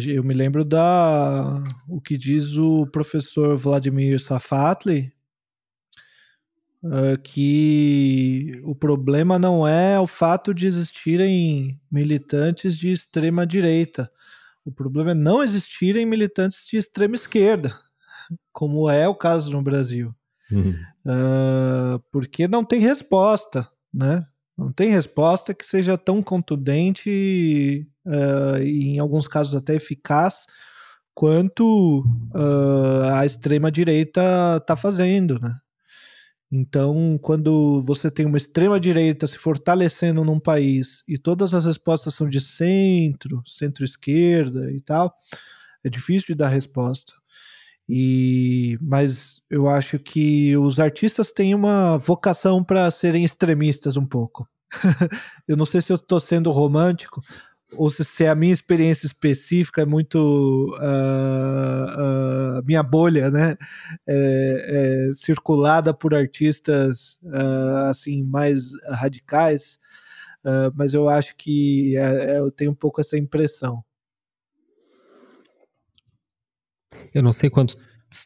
Eu 0.08 0.24
me 0.24 0.34
lembro 0.34 0.64
da. 0.64 1.62
O 1.90 2.00
que 2.02 2.18
diz 2.18 2.56
o 2.58 2.88
professor 2.88 3.58
Vladimir 3.58 4.20
Safatli. 4.22 5.14
Uh, 6.84 7.20
que 7.24 8.62
o 8.64 8.76
problema 8.76 9.40
não 9.40 9.68
é 9.68 10.00
o 10.00 10.06
fato 10.06 10.54
de 10.54 10.68
existirem 10.68 11.82
militantes 11.92 12.78
de 12.78 12.92
extrema 12.92 13.46
direita. 13.46 14.10
O 14.64 14.72
problema 14.72 15.12
é 15.12 15.16
não 15.16 15.44
existirem 15.44 16.06
militantes 16.06 16.66
de 16.66 16.78
extrema 16.78 17.16
esquerda 17.16 17.85
como 18.52 18.90
é 18.90 19.08
o 19.08 19.16
caso 19.16 19.52
no 19.52 19.62
Brasil. 19.62 20.14
Uhum. 20.52 20.76
Uh, 21.06 22.00
porque 22.12 22.48
não 22.48 22.64
tem 22.64 22.80
resposta, 22.80 23.68
né? 23.94 24.26
Não 24.58 24.72
tem 24.72 24.90
resposta 24.90 25.54
que 25.54 25.66
seja 25.66 25.98
tão 25.98 26.22
contundente 26.22 27.88
uh, 28.06 28.62
e, 28.62 28.96
em 28.96 29.00
alguns 29.00 29.28
casos, 29.28 29.54
até 29.56 29.76
eficaz 29.76 30.46
quanto 31.14 32.02
uh, 32.34 33.14
a 33.14 33.26
extrema-direita 33.26 34.58
está 34.58 34.76
fazendo, 34.76 35.40
né? 35.40 35.58
Então, 36.52 37.20
quando 37.22 37.82
você 37.82 38.12
tem 38.12 38.26
uma 38.26 38.38
extrema-direita 38.38 39.26
se 39.28 39.38
fortalecendo 39.38 40.24
num 40.24 40.40
país 40.40 41.04
e 41.08 41.18
todas 41.18 41.54
as 41.54 41.66
respostas 41.66 42.14
são 42.14 42.30
de 42.30 42.40
centro, 42.40 43.42
centro-esquerda 43.46 44.72
e 44.72 44.80
tal, 44.80 45.14
é 45.84 45.90
difícil 45.90 46.28
de 46.28 46.36
dar 46.36 46.50
resposta. 46.50 47.14
E 47.88 48.78
mas 48.82 49.42
eu 49.50 49.70
acho 49.70 50.00
que 50.00 50.58
os 50.58 50.80
artistas 50.80 51.32
têm 51.32 51.54
uma 51.54 51.98
vocação 51.98 52.64
para 52.64 52.90
serem 52.90 53.24
extremistas 53.24 53.96
um 53.98 54.06
pouco. 54.06 54.48
eu 55.48 55.56
não 55.56 55.66
sei 55.66 55.82
se 55.82 55.92
eu 55.92 55.96
estou 55.96 56.20
sendo 56.20 56.52
romântico 56.52 57.22
ou 57.78 57.90
se 57.90 58.24
é 58.24 58.30
a 58.30 58.36
minha 58.36 58.54
experiência 58.54 59.06
específica 59.06 59.82
é 59.82 59.86
muito 59.86 60.74
uh, 60.80 62.60
uh, 62.60 62.66
minha 62.66 62.84
bolha, 62.84 63.30
né? 63.30 63.56
É, 64.08 65.10
é, 65.10 65.14
circulada 65.14 65.94
por 65.94 66.14
artistas 66.14 67.20
uh, 67.24 67.90
assim 67.90 68.24
mais 68.24 68.72
radicais. 68.90 69.80
mas 70.76 70.94
eu 70.94 71.10
acho 71.10 71.36
que 71.36 71.98
é, 71.98 72.36
é, 72.36 72.40
eu 72.40 72.52
tenho 72.52 72.72
um 72.72 72.76
pouco 72.76 73.02
essa 73.02 73.18
impressão. 73.18 73.84
Eu 77.16 77.24
não 77.24 77.32
sei 77.32 77.50
quanto, 77.50 77.78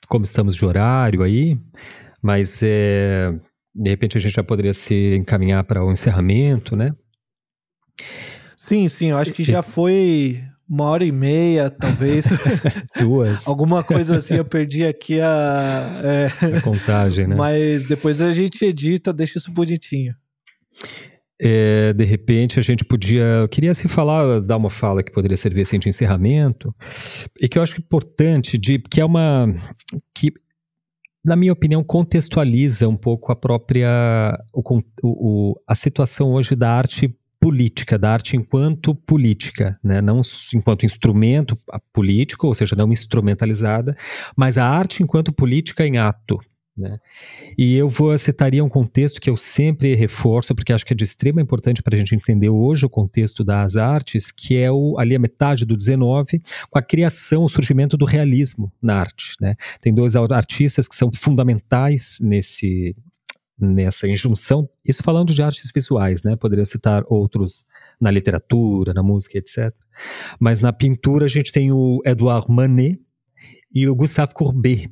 como 0.08 0.26
estamos 0.26 0.56
de 0.56 0.66
horário 0.66 1.22
aí, 1.22 1.56
mas 2.20 2.60
é, 2.64 3.32
de 3.74 3.90
repente 3.90 4.18
a 4.18 4.22
gente 4.22 4.34
já 4.34 4.44
poderia 4.44 4.74
se 4.74 5.16
encaminhar 5.16 5.64
para 5.64 5.86
o 5.86 5.92
encerramento, 5.92 6.76
né? 6.76 6.96
Sim, 8.58 8.90
sim, 8.90 9.12
eu 9.12 9.18
acho 9.18 9.32
que 9.32 9.44
já 9.44 9.62
foi 9.62 10.44
uma 10.68 10.86
hora 10.86 11.06
e 11.06 11.12
meia, 11.12 11.70
talvez. 11.70 12.26
Duas. 13.00 13.48
Alguma 13.48 13.84
coisa 13.84 14.18
assim, 14.18 14.36
eu 14.36 14.46
perdi 14.46 14.84
aqui 14.84 15.22
a, 15.22 16.02
é, 16.04 16.58
a 16.58 16.62
contagem, 16.62 17.28
né? 17.28 17.36
Mas 17.36 17.86
depois 17.86 18.20
a 18.20 18.34
gente 18.34 18.66
edita, 18.66 19.14
deixa 19.14 19.38
isso 19.38 19.52
bonitinho. 19.52 20.16
É, 21.42 21.94
de 21.94 22.04
repente 22.04 22.60
a 22.60 22.62
gente 22.62 22.84
podia. 22.84 23.24
Eu 23.24 23.48
queria 23.48 23.72
assim 23.72 23.88
falar, 23.88 24.42
dar 24.42 24.58
uma 24.58 24.70
fala 24.70 25.02
que 25.02 25.12
poderia 25.12 25.38
servir 25.38 25.62
assim, 25.62 25.80
de 25.80 25.88
encerramento, 25.88 26.76
e 27.42 27.48
que 27.48 27.58
eu 27.58 27.64
acho 27.64 27.80
importante, 27.80 28.58
de, 28.58 28.80
que 28.80 29.00
é 29.00 29.06
uma. 29.06 29.48
que, 30.14 30.34
na 31.26 31.36
minha 31.36 31.54
opinião, 31.54 31.84
contextualiza 31.84 32.88
um 32.90 32.98
pouco 32.98 33.32
a 33.32 33.36
própria. 33.36 34.38
O, 34.54 34.82
o, 35.02 35.56
a 35.66 35.76
situação 35.76 36.32
hoje 36.32 36.56
da 36.56 36.72
arte 36.72 37.16
política, 37.40 37.98
da 37.98 38.12
arte 38.12 38.36
enquanto 38.36 38.94
política, 38.94 39.80
né? 39.82 40.02
não 40.02 40.20
enquanto 40.54 40.86
instrumento 40.86 41.58
político, 41.94 42.48
ou 42.48 42.54
seja, 42.54 42.76
não 42.76 42.92
instrumentalizada, 42.92 43.96
mas 44.36 44.58
a 44.58 44.66
arte 44.66 45.02
enquanto 45.02 45.32
política 45.32 45.88
em 45.88 45.98
ato. 45.98 46.40
Né? 46.80 46.98
E 47.58 47.76
eu 47.76 47.90
vou 47.90 48.18
citaria 48.18 48.64
um 48.64 48.70
contexto 48.70 49.20
que 49.20 49.30
eu 49.30 49.36
sempre 49.36 49.94
reforço, 49.96 50.56
porque 50.56 50.72
acho 50.72 50.86
que 50.86 50.94
é 50.94 50.96
de 50.96 51.04
extrema 51.04 51.42
importância 51.42 51.84
para 51.84 51.96
a 51.96 52.00
gente 52.00 52.16
entender 52.16 52.50
hoje 52.50 52.86
o 52.86 52.90
contexto 52.90 53.44
das 53.44 53.76
artes, 53.76 54.32
que 54.32 54.58
é 54.58 54.72
o, 54.72 54.98
ali 54.98 55.16
a 55.16 55.20
metade 55.20 55.66
do 55.66 55.76
19, 55.76 56.42
com 56.70 56.80
a 56.80 56.82
criação, 56.82 57.44
o 57.44 57.50
surgimento 57.50 57.98
do 57.98 58.06
realismo 58.06 58.72
na 58.82 58.96
arte. 58.96 59.34
Né? 59.42 59.56
Tem 59.82 59.94
dois 59.94 60.16
artistas 60.16 60.88
que 60.88 60.96
são 60.96 61.12
fundamentais 61.14 62.18
nesse, 62.22 62.96
nessa 63.60 64.08
injunção, 64.08 64.70
isso 64.88 65.04
falando 65.04 65.34
de 65.34 65.42
artes 65.42 65.70
visuais, 65.74 66.24
né? 66.24 66.36
Poderia 66.36 66.66
citar 66.66 67.04
outros 67.08 67.66
na 68.00 68.10
literatura, 68.10 68.94
na 68.94 69.04
música, 69.04 69.38
etc. 69.38 69.74
Mas 70.40 70.62
na 70.62 70.72
pintura 70.72 71.26
a 71.26 71.30
gente 71.30 71.52
tem 71.52 71.72
o 71.72 72.02
Edouard 72.06 72.50
Manet 72.50 73.00
e 73.74 73.88
o 73.88 73.96
Gustave 73.96 74.34
Courbet, 74.34 74.90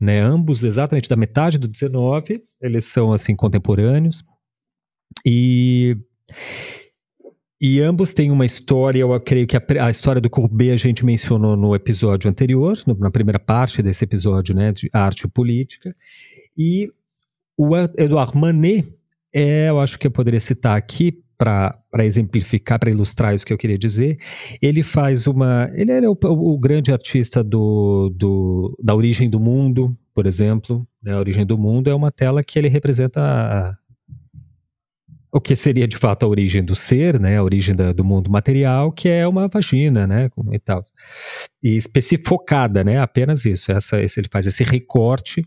né? 0.00 0.20
Ambos 0.20 0.62
exatamente 0.62 1.08
da 1.08 1.16
metade 1.16 1.58
do 1.58 1.68
19, 1.68 2.42
eles 2.60 2.84
são 2.84 3.12
assim 3.12 3.34
contemporâneos 3.34 4.22
e 5.24 5.96
e 7.66 7.80
ambos 7.80 8.12
têm 8.12 8.30
uma 8.30 8.44
história, 8.44 9.00
eu 9.00 9.20
creio 9.20 9.46
que 9.46 9.56
a, 9.56 9.62
a, 9.86 9.90
história 9.90 10.20
do 10.20 10.28
Courbet 10.28 10.70
a 10.72 10.76
gente 10.76 11.02
mencionou 11.02 11.56
no 11.56 11.74
episódio 11.74 12.28
anterior, 12.28 12.76
no, 12.86 12.94
na 12.98 13.10
primeira 13.10 13.38
parte 13.38 13.80
desse 13.80 14.04
episódio, 14.04 14.54
né, 14.54 14.70
de 14.70 14.90
arte 14.92 15.22
e 15.22 15.28
política. 15.28 15.96
E 16.58 16.92
o 17.56 17.74
Edouard 17.96 18.36
Manet, 18.36 18.86
é, 19.32 19.70
eu 19.70 19.80
acho 19.80 19.98
que 19.98 20.06
eu 20.06 20.10
poderia 20.10 20.40
citar 20.40 20.76
aqui 20.76 21.23
para 21.36 22.04
exemplificar, 22.04 22.78
para 22.78 22.90
ilustrar 22.90 23.34
isso 23.34 23.46
que 23.46 23.52
eu 23.52 23.58
queria 23.58 23.78
dizer. 23.78 24.18
Ele 24.60 24.82
faz 24.82 25.26
uma. 25.26 25.70
Ele 25.74 25.92
é 25.92 26.08
o, 26.08 26.16
o 26.22 26.58
grande 26.58 26.92
artista 26.92 27.42
do, 27.42 28.10
do, 28.14 28.78
da 28.82 28.94
origem 28.94 29.28
do 29.28 29.40
mundo, 29.40 29.96
por 30.14 30.26
exemplo. 30.26 30.86
Né? 31.02 31.12
A 31.12 31.18
origem 31.18 31.44
do 31.44 31.58
mundo 31.58 31.90
é 31.90 31.94
uma 31.94 32.10
tela 32.10 32.42
que 32.42 32.58
ele 32.58 32.68
representa 32.68 33.20
a, 33.20 33.76
o 35.34 35.40
que 35.40 35.56
seria 35.56 35.88
de 35.88 35.96
fato 35.96 36.24
a 36.24 36.28
origem 36.28 36.62
do 36.64 36.76
ser, 36.76 37.18
né, 37.18 37.38
a 37.38 37.42
origem 37.42 37.74
da, 37.74 37.90
do 37.92 38.04
mundo 38.04 38.30
material, 38.30 38.92
que 38.92 39.08
é 39.08 39.26
uma 39.26 39.48
vagina, 39.48 40.06
né, 40.06 40.30
e 40.52 40.58
tal. 40.60 40.80
E 41.60 41.76
especificada, 41.76 42.84
né, 42.84 43.00
apenas 43.00 43.44
isso. 43.44 43.72
Essa, 43.72 44.00
esse, 44.00 44.20
ele 44.20 44.28
faz 44.30 44.46
esse 44.46 44.62
recorte 44.62 45.44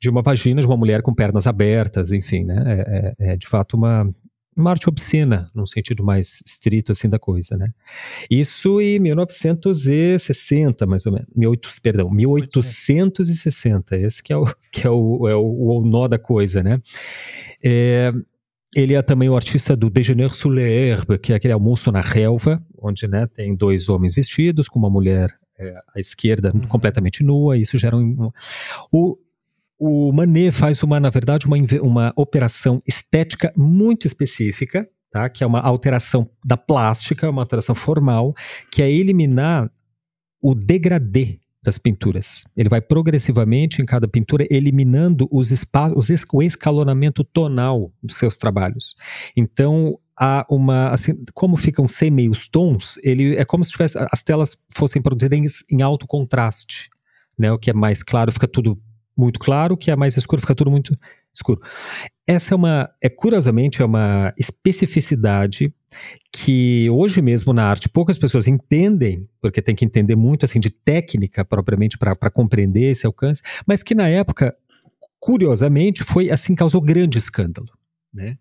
de 0.00 0.10
uma 0.10 0.20
vagina 0.20 0.60
de 0.60 0.66
uma 0.66 0.76
mulher 0.76 1.00
com 1.00 1.14
pernas 1.14 1.46
abertas, 1.46 2.10
enfim, 2.10 2.42
né? 2.42 2.64
É, 2.66 3.26
é, 3.28 3.32
é 3.32 3.36
de 3.36 3.46
fato 3.46 3.76
uma, 3.76 4.12
uma 4.56 4.70
arte 4.70 4.88
obscena, 4.88 5.50
num 5.54 5.66
sentido 5.66 6.04
mais 6.04 6.40
estrito 6.44 6.92
assim 6.92 7.08
da 7.08 7.18
coisa, 7.18 7.56
né? 7.56 7.68
Isso 8.30 8.80
em 8.80 8.98
1960, 8.98 10.86
mais 10.86 11.06
ou 11.06 11.12
menos, 11.12 11.28
1800, 11.34 11.78
perdão, 11.78 12.10
1860, 12.10 13.96
esse 13.96 14.22
que 14.22 14.32
é 14.32 14.36
o 14.36 14.46
que 14.72 14.86
é 14.86 14.90
o, 14.90 15.28
é 15.28 15.34
o, 15.34 15.80
o 15.80 15.86
nó 15.86 16.08
da 16.08 16.18
coisa, 16.18 16.62
né? 16.62 16.80
É, 17.62 18.12
ele 18.74 18.94
é 18.94 19.02
também 19.02 19.28
o 19.28 19.36
artista 19.36 19.76
do 19.76 19.90
Déjeuner 19.90 20.32
sous 20.32 20.54
l'herbe, 20.54 21.18
que 21.18 21.32
é 21.32 21.36
aquele 21.36 21.52
almoço 21.52 21.90
na 21.90 22.00
relva, 22.00 22.62
onde 22.78 23.08
né, 23.08 23.26
tem 23.26 23.54
dois 23.54 23.88
homens 23.88 24.14
vestidos 24.14 24.68
com 24.68 24.78
uma 24.78 24.90
mulher 24.90 25.28
é, 25.58 25.74
à 25.94 25.98
esquerda 25.98 26.52
uhum. 26.54 26.66
completamente 26.68 27.24
nua, 27.24 27.56
e 27.56 27.62
isso 27.62 27.76
gera 27.76 27.96
um, 27.96 28.30
o, 28.92 29.18
o 29.80 30.12
Manet 30.12 30.52
faz 30.52 30.82
uma, 30.82 31.00
na 31.00 31.08
verdade, 31.08 31.46
uma, 31.46 31.56
uma 31.80 32.12
operação 32.14 32.82
estética 32.86 33.50
muito 33.56 34.06
específica, 34.06 34.86
tá? 35.10 35.26
que 35.30 35.42
é 35.42 35.46
uma 35.46 35.60
alteração 35.60 36.28
da 36.44 36.58
plástica, 36.58 37.30
uma 37.30 37.40
alteração 37.40 37.74
formal, 37.74 38.34
que 38.70 38.82
é 38.82 38.92
eliminar 38.92 39.72
o 40.42 40.54
degradê 40.54 41.40
das 41.62 41.78
pinturas. 41.78 42.44
Ele 42.54 42.68
vai 42.68 42.82
progressivamente 42.82 43.80
em 43.80 43.86
cada 43.86 44.06
pintura 44.06 44.46
eliminando 44.50 45.26
os 45.32 45.50
espaços, 45.50 46.10
o 46.30 46.42
escalonamento 46.42 47.24
tonal 47.24 47.90
dos 48.02 48.16
seus 48.16 48.36
trabalhos. 48.36 48.94
Então, 49.34 49.98
há 50.14 50.46
uma, 50.50 50.88
assim, 50.88 51.14
como 51.32 51.56
ficam 51.56 51.88
sem 51.88 52.10
meios 52.10 52.46
tons, 52.46 52.98
ele 53.02 53.34
é 53.36 53.46
como 53.46 53.64
se 53.64 53.70
tivesse, 53.70 53.96
as 54.12 54.22
telas 54.22 54.58
fossem 54.74 55.00
produzidas 55.00 55.38
em, 55.38 55.76
em 55.76 55.80
alto 55.80 56.06
contraste, 56.06 56.90
né? 57.38 57.50
O 57.50 57.58
que 57.58 57.70
é 57.70 57.74
mais 57.74 58.02
claro 58.02 58.30
fica 58.30 58.46
tudo 58.46 58.78
muito 59.16 59.38
claro, 59.38 59.76
que 59.76 59.90
é 59.90 59.96
mais 59.96 60.16
escuro 60.16 60.40
fica 60.40 60.54
tudo 60.54 60.70
muito 60.70 60.96
escuro. 61.34 61.60
Essa 62.26 62.54
é 62.54 62.56
uma, 62.56 62.90
é 63.02 63.08
curiosamente, 63.08 63.82
é 63.82 63.84
uma 63.84 64.32
especificidade 64.36 65.72
que 66.32 66.88
hoje 66.90 67.20
mesmo 67.20 67.52
na 67.52 67.64
arte 67.64 67.88
poucas 67.88 68.18
pessoas 68.18 68.46
entendem, 68.46 69.28
porque 69.40 69.60
tem 69.60 69.74
que 69.74 69.84
entender 69.84 70.16
muito 70.16 70.44
assim 70.44 70.60
de 70.60 70.70
técnica 70.70 71.44
propriamente 71.44 71.98
para 71.98 72.30
compreender 72.30 72.90
esse 72.90 73.06
alcance, 73.06 73.42
mas 73.66 73.82
que 73.82 73.94
na 73.94 74.08
época, 74.08 74.56
curiosamente, 75.18 76.04
foi 76.04 76.30
assim 76.30 76.54
causou 76.54 76.80
grande 76.80 77.18
escândalo, 77.18 77.68
né? 78.12 78.38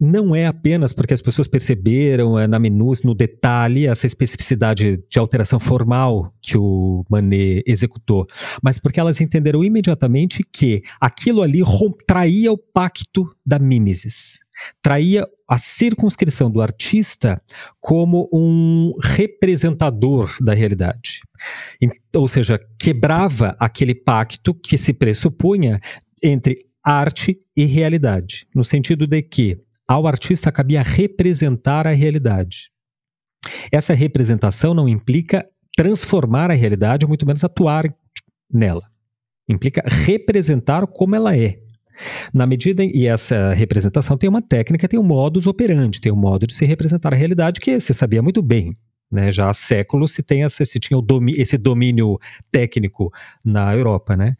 Não 0.00 0.34
é 0.34 0.46
apenas 0.46 0.92
porque 0.92 1.14
as 1.14 1.22
pessoas 1.22 1.46
perceberam 1.46 2.38
é, 2.38 2.46
na 2.46 2.58
minúcia, 2.58 3.06
no 3.06 3.14
detalhe, 3.14 3.86
essa 3.86 4.06
especificidade 4.06 4.96
de 5.08 5.18
alteração 5.18 5.60
formal 5.60 6.32
que 6.42 6.58
o 6.58 7.04
Manet 7.08 7.62
executou, 7.66 8.26
mas 8.62 8.78
porque 8.78 8.98
elas 8.98 9.20
entenderam 9.20 9.62
imediatamente 9.64 10.44
que 10.52 10.82
aquilo 11.00 11.42
ali 11.42 11.62
traía 12.06 12.52
o 12.52 12.58
pacto 12.58 13.24
da 13.46 13.58
mimesis, 13.58 14.40
traía 14.82 15.26
a 15.48 15.58
circunscrição 15.58 16.50
do 16.50 16.60
artista 16.60 17.38
como 17.80 18.28
um 18.32 18.92
representador 19.02 20.34
da 20.40 20.54
realidade. 20.54 21.20
Ou 22.16 22.26
seja, 22.26 22.58
quebrava 22.78 23.54
aquele 23.60 23.94
pacto 23.94 24.54
que 24.54 24.78
se 24.78 24.92
pressupunha 24.92 25.80
entre 26.22 26.66
arte 26.82 27.38
e 27.56 27.64
realidade, 27.64 28.46
no 28.54 28.64
sentido 28.64 29.06
de 29.06 29.22
que 29.22 29.58
ao 29.86 30.06
artista 30.06 30.50
cabia 30.50 30.82
representar 30.82 31.86
a 31.86 31.92
realidade. 31.92 32.70
Essa 33.70 33.92
representação 33.92 34.72
não 34.74 34.88
implica 34.88 35.46
transformar 35.76 36.50
a 36.50 36.54
realidade, 36.54 37.04
ou 37.04 37.08
muito 37.08 37.26
menos 37.26 37.44
atuar 37.44 37.92
nela. 38.50 38.82
Implica 39.48 39.82
representar 39.86 40.86
como 40.86 41.14
ela 41.14 41.36
é. 41.36 41.58
Na 42.32 42.46
medida 42.46 42.82
em, 42.82 42.90
e 42.94 43.06
essa 43.06 43.52
representação 43.52 44.16
tem 44.16 44.28
uma 44.28 44.42
técnica, 44.42 44.88
tem 44.88 44.98
um 44.98 45.04
modus 45.04 45.46
operandi, 45.46 46.00
tem 46.00 46.10
um 46.10 46.16
modo 46.16 46.46
de 46.46 46.54
se 46.54 46.64
representar 46.64 47.12
a 47.12 47.16
realidade 47.16 47.60
que 47.60 47.78
se 47.78 47.92
sabia 47.94 48.22
muito 48.22 48.42
bem. 48.42 48.76
Né? 49.10 49.30
Já 49.30 49.48
há 49.48 49.54
séculos 49.54 50.12
se, 50.12 50.22
tem 50.22 50.42
essa, 50.42 50.64
se 50.64 50.80
tinha 50.80 50.98
esse 51.36 51.56
domínio 51.56 52.18
técnico 52.50 53.12
na 53.44 53.72
Europa. 53.74 54.16
Né? 54.16 54.34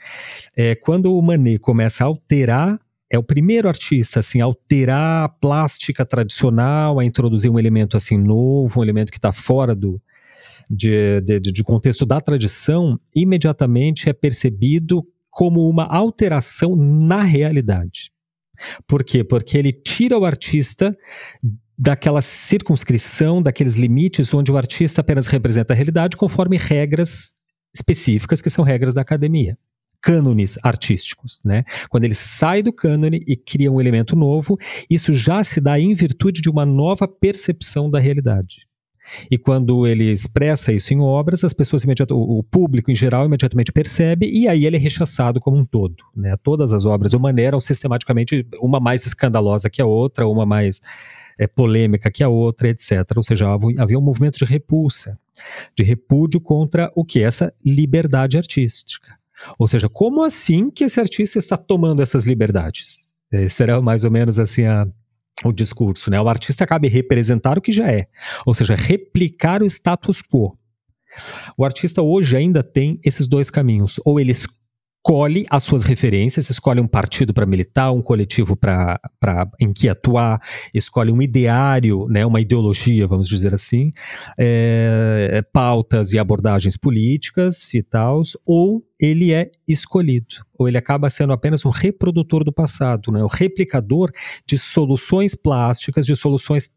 É, 0.57 0.75
quando 0.75 1.15
o 1.15 1.23
Manet 1.23 1.61
começa 1.61 2.03
a 2.03 2.07
alterar 2.07 2.81
é 3.11 3.19
o 3.19 3.23
primeiro 3.23 3.69
artista 3.69 4.21
assim 4.21 4.41
a 4.41 4.45
alterar 4.45 5.25
a 5.25 5.29
plástica 5.29 6.05
tradicional, 6.05 6.99
a 6.99 7.05
introduzir 7.05 7.51
um 7.51 7.59
elemento 7.59 7.97
assim 7.97 8.17
novo, 8.17 8.81
um 8.81 8.83
elemento 8.83 9.11
que 9.11 9.19
está 9.19 9.33
fora 9.33 9.75
do 9.75 10.01
de, 10.71 11.21
de, 11.21 11.41
de 11.41 11.63
contexto 11.63 12.07
da 12.07 12.21
tradição, 12.21 12.99
imediatamente 13.15 14.09
é 14.09 14.13
percebido 14.13 15.07
como 15.31 15.69
uma 15.69 15.85
alteração 15.85 16.75
na 16.77 17.23
realidade. 17.23 18.13
Por 18.87 19.03
quê? 19.05 19.25
Porque 19.25 19.59
ele 19.59 19.73
tira 19.73 20.19
o 20.19 20.25
artista 20.25 20.97
daquela 21.79 22.23
circunscrição, 22.23 23.43
daqueles 23.43 23.75
limites 23.75 24.33
onde 24.33 24.51
o 24.51 24.57
artista 24.57 25.01
apenas 25.01 25.27
representa 25.27 25.73
a 25.73 25.77
realidade 25.77 26.17
conforme 26.17 26.57
regras 26.57 27.35
específicas 27.75 28.41
que 28.41 28.49
são 28.49 28.65
regras 28.65 28.95
da 28.95 29.03
academia 29.03 29.59
cânones 30.05 30.59
artísticos, 30.63 31.41
né? 31.43 31.65
Quando 31.89 32.05
ele 32.05 32.15
sai 32.15 32.63
do 32.63 32.71
cânone 32.71 33.25
e 33.27 33.35
cria 33.35 33.73
um 33.73 33.81
elemento 33.81 34.15
novo, 34.15 34.59
isso 34.91 35.15
já 35.15 35.43
se 35.43 35.63
dá 35.63 35.81
em 35.81 35.95
virtude 35.95 36.43
de 36.43 36.51
uma 36.51 36.67
nova 36.67 37.09
percepção 37.09 37.91
da 37.91 37.99
realidade. 37.99 38.69
E 39.31 39.39
quando 39.39 39.87
ele 39.87 40.13
expressa 40.13 40.73
isso 40.73 40.93
em 40.93 41.01
obras, 41.01 41.43
as 41.43 41.55
pessoas 41.55 41.83
o 42.11 42.43
público 42.43 42.91
em 42.91 42.95
geral 42.95 43.25
imediatamente 43.25 43.73
percebe 43.73 44.29
e 44.29 44.47
aí 44.47 44.67
ele 44.67 44.77
é 44.77 44.79
rechaçado 44.79 45.41
como 45.41 45.57
um 45.57 45.65
todo. 45.65 45.97
Né? 46.15 46.37
Todas 46.43 46.75
as 46.75 46.85
obras 46.85 47.13
do 47.13 47.21
Mané 47.21 47.45
eram 47.45 47.61
sistematicamente 47.61 48.47
uma 48.61 48.79
mais 48.79 49.07
escandalosa 49.07 49.71
que 49.71 49.81
a 49.81 49.87
outra, 49.87 50.27
uma 50.27 50.45
mais 50.45 50.83
é, 51.39 51.47
polêmica 51.47 52.11
que 52.11 52.23
a 52.23 52.29
outra, 52.29 52.69
etc. 52.69 52.91
Ou 53.17 53.23
seja, 53.23 53.47
havia 53.79 53.99
um 53.99 54.03
movimento 54.03 54.39
de 54.39 54.45
repulsa, 54.45 55.19
de 55.75 55.83
repúdio 55.83 56.41
contra 56.41 56.93
o 56.95 57.07
que? 57.07 57.23
Essa 57.23 57.55
liberdade 57.65 58.37
artística. 58.37 59.24
Ou 59.59 59.69
seja, 59.69 59.89
como 59.89 60.23
assim 60.23 60.71
que 60.71 60.85
esse 60.85 61.01
artista 61.01 61.39
está 61.39 61.57
tomando 61.57 62.03
essas 62.03 62.25
liberdades? 62.25 63.09
É, 63.33 63.49
será 63.49 63.81
mais 63.81 64.05
ou 64.05 64.11
menos 64.11 64.39
assim 64.39 64.65
a, 64.65 64.87
o 65.45 65.53
discurso, 65.53 66.11
né? 66.11 66.21
O 66.21 66.29
artista 66.29 66.67
cabe 66.67 66.89
representar 66.89 67.59
o 67.59 67.61
que 67.61 67.73
já 67.73 67.91
é, 67.91 68.07
ou 68.47 68.55
seja, 68.55 68.75
replicar 68.75 69.63
o 69.63 69.67
status 69.67 70.23
quo. 70.23 70.57
O 71.57 71.65
artista 71.65 72.03
hoje 72.03 72.37
ainda 72.37 72.63
tem 72.63 72.99
esses 73.05 73.27
dois 73.27 73.51
caminhos, 73.51 74.01
ou 74.05 74.19
ele 74.19 74.33
escolhe 75.05 75.45
as 75.51 75.63
suas 75.63 75.83
referências, 75.83 76.49
escolhe 76.49 76.81
um 76.81 76.87
partido 76.87 77.35
para 77.35 77.45
militar, 77.45 77.93
um 77.93 78.01
coletivo 78.01 78.57
para 78.57 78.99
em 79.61 79.71
que 79.71 79.87
atuar, 79.87 80.41
escolhe 80.73 81.13
um 81.13 81.21
ideário, 81.21 82.07
né, 82.09 82.25
uma 82.25 82.41
ideologia, 82.41 83.07
vamos 83.07 83.29
dizer 83.29 83.53
assim, 83.53 83.89
é, 84.39 85.45
pautas 85.53 86.13
e 86.13 86.19
abordagens 86.19 86.75
políticas 86.75 87.75
e 87.75 87.83
tal, 87.83 88.23
ou 88.47 88.83
ele 88.99 89.31
é 89.35 89.51
escolhido, 89.69 90.37
ou 90.59 90.67
ele 90.69 90.79
acaba 90.79 91.11
sendo 91.11 91.35
apenas 91.35 91.67
um 91.67 91.71
reprodutor 91.71 92.43
do 92.43 92.53
passado, 92.53 93.13
né, 93.13 93.23
o 93.23 93.29
replicador 93.29 94.11
de 94.47 94.57
soluções 94.57 95.35
plásticas, 95.35 96.07
de 96.07 96.17
soluções 96.17 96.71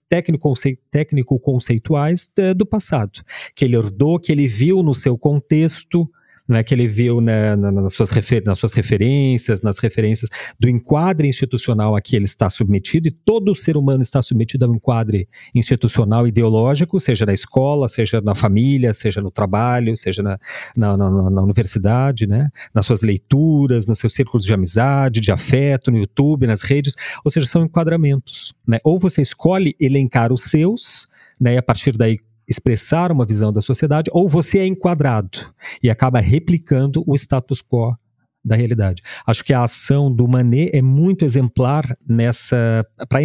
técnico-conceituais 0.91 2.29
é, 2.37 2.53
do 2.53 2.65
passado, 2.65 3.21
que 3.55 3.63
ele 3.63 3.77
herdou, 3.77 4.19
que 4.19 4.33
ele 4.33 4.47
viu 4.47 4.83
no 4.83 4.93
seu 4.93 5.17
contexto, 5.17 6.11
né, 6.47 6.63
que 6.63 6.73
ele 6.73 6.87
viu 6.87 7.19
né, 7.19 7.55
nas, 7.55 7.93
suas 7.93 8.09
refer 8.09 8.43
nas 8.45 8.57
suas 8.59 8.73
referências, 8.73 9.61
nas 9.61 9.77
referências 9.77 10.29
do 10.59 10.69
enquadre 10.69 11.27
institucional 11.27 11.95
a 11.95 12.01
que 12.01 12.15
ele 12.15 12.25
está 12.25 12.49
submetido, 12.49 13.07
e 13.07 13.11
todo 13.11 13.53
ser 13.53 13.75
humano 13.75 14.01
está 14.01 14.21
submetido 14.21 14.65
a 14.65 14.69
um 14.69 14.75
enquadre 14.75 15.27
institucional 15.53 16.27
ideológico, 16.27 16.99
seja 16.99 17.25
na 17.25 17.33
escola, 17.33 17.87
seja 17.89 18.21
na 18.21 18.33
família, 18.33 18.93
seja 18.93 19.21
no 19.21 19.31
trabalho, 19.31 19.95
seja 19.97 20.23
na, 20.23 20.39
na, 20.75 20.95
na, 20.95 21.29
na 21.29 21.41
universidade, 21.41 22.27
né, 22.27 22.49
nas 22.73 22.85
suas 22.85 23.01
leituras, 23.01 23.85
nos 23.85 23.99
seus 23.99 24.13
círculos 24.13 24.45
de 24.45 24.53
amizade, 24.53 25.19
de 25.19 25.31
afeto, 25.31 25.91
no 25.91 25.97
YouTube, 25.97 26.47
nas 26.47 26.61
redes, 26.61 26.95
ou 27.23 27.31
seja, 27.31 27.47
são 27.47 27.63
enquadramentos. 27.63 28.53
Né? 28.65 28.77
Ou 28.83 28.99
você 28.99 29.21
escolhe 29.21 29.75
elencar 29.79 30.31
os 30.31 30.43
seus, 30.43 31.07
né, 31.39 31.55
e 31.55 31.57
a 31.57 31.63
partir 31.63 31.97
daí 31.97 32.19
expressar 32.47 33.11
uma 33.11 33.25
visão 33.25 33.51
da 33.51 33.61
sociedade, 33.61 34.09
ou 34.13 34.27
você 34.27 34.59
é 34.59 34.65
enquadrado 34.65 35.53
e 35.83 35.89
acaba 35.89 36.19
replicando 36.19 37.03
o 37.05 37.15
status 37.15 37.61
quo 37.61 37.95
da 38.43 38.55
realidade. 38.55 39.03
Acho 39.25 39.43
que 39.43 39.53
a 39.53 39.63
ação 39.63 40.13
do 40.13 40.27
Manet 40.27 40.71
é 40.73 40.81
muito 40.81 41.25
exemplar 41.25 41.97
nessa 42.07 42.85
para 43.09 43.19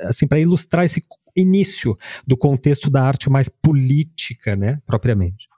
assim, 0.00 0.26
ilustrar 0.38 0.84
esse 0.84 1.04
início 1.36 1.96
do 2.26 2.36
contexto 2.36 2.90
da 2.90 3.02
arte 3.04 3.30
mais 3.30 3.48
política, 3.48 4.56
né, 4.56 4.80
propriamente. 4.84 5.48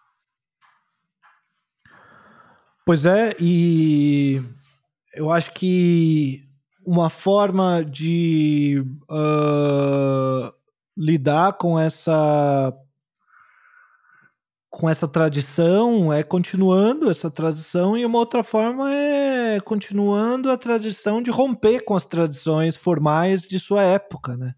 Pois 2.86 3.06
é, 3.06 3.35
e 3.40 4.43
eu 5.15 5.31
acho 5.31 5.52
que 5.55 6.44
uma 6.86 7.09
forma 7.09 7.82
de 7.82 8.85
uh, 9.11 10.52
lidar 10.96 11.54
com 11.54 11.78
essa 11.78 12.72
com 14.70 14.90
essa 14.90 15.06
tradição 15.06 16.12
é 16.12 16.24
continuando 16.24 17.08
essa 17.08 17.30
tradição 17.30 17.96
e 17.96 18.04
uma 18.04 18.18
outra 18.18 18.42
forma 18.42 18.92
é 18.92 19.60
continuando 19.60 20.50
a 20.50 20.56
tradição 20.56 21.22
de 21.22 21.30
romper 21.30 21.84
com 21.84 21.94
as 21.94 22.04
tradições 22.04 22.74
formais 22.74 23.42
de 23.42 23.60
sua 23.60 23.82
época, 23.84 24.36
né? 24.36 24.52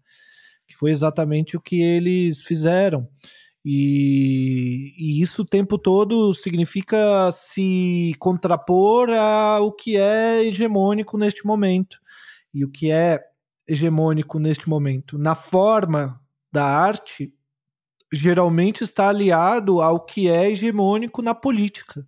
Que 0.67 0.75
foi 0.75 0.89
exatamente 0.89 1.55
o 1.55 1.61
que 1.61 1.83
eles 1.83 2.41
fizeram. 2.41 3.07
E, 3.63 4.95
e 4.97 5.21
isso 5.21 5.43
o 5.43 5.45
tempo 5.45 5.77
todo 5.77 6.33
significa 6.33 7.29
se 7.31 8.13
contrapor 8.17 9.09
ao 9.11 9.71
que 9.71 9.97
é 9.97 10.43
hegemônico 10.45 11.15
neste 11.15 11.45
momento. 11.45 11.99
E 12.51 12.65
o 12.65 12.71
que 12.71 12.89
é 12.89 13.19
hegemônico 13.67 14.39
neste 14.39 14.67
momento? 14.67 15.17
Na 15.19 15.35
forma 15.35 16.19
da 16.57 16.65
arte 16.65 17.31
geralmente 18.11 18.83
está 18.83 19.09
aliado 19.09 19.79
ao 19.79 19.99
que 19.99 20.27
é 20.27 20.49
hegemônico 20.49 21.21
na 21.21 21.35
política. 21.35 22.03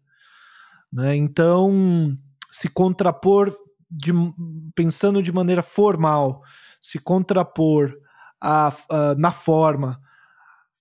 Né? 0.92 1.16
Então, 1.16 2.18
se 2.52 2.68
contrapor, 2.68 3.56
de, 3.92 4.12
pensando 4.74 5.22
de 5.22 5.32
maneira 5.32 5.62
formal, 5.62 6.42
se 6.82 6.98
contrapor 6.98 7.96
a, 8.42 8.74
a, 8.90 9.16
na 9.16 9.32
forma 9.32 10.00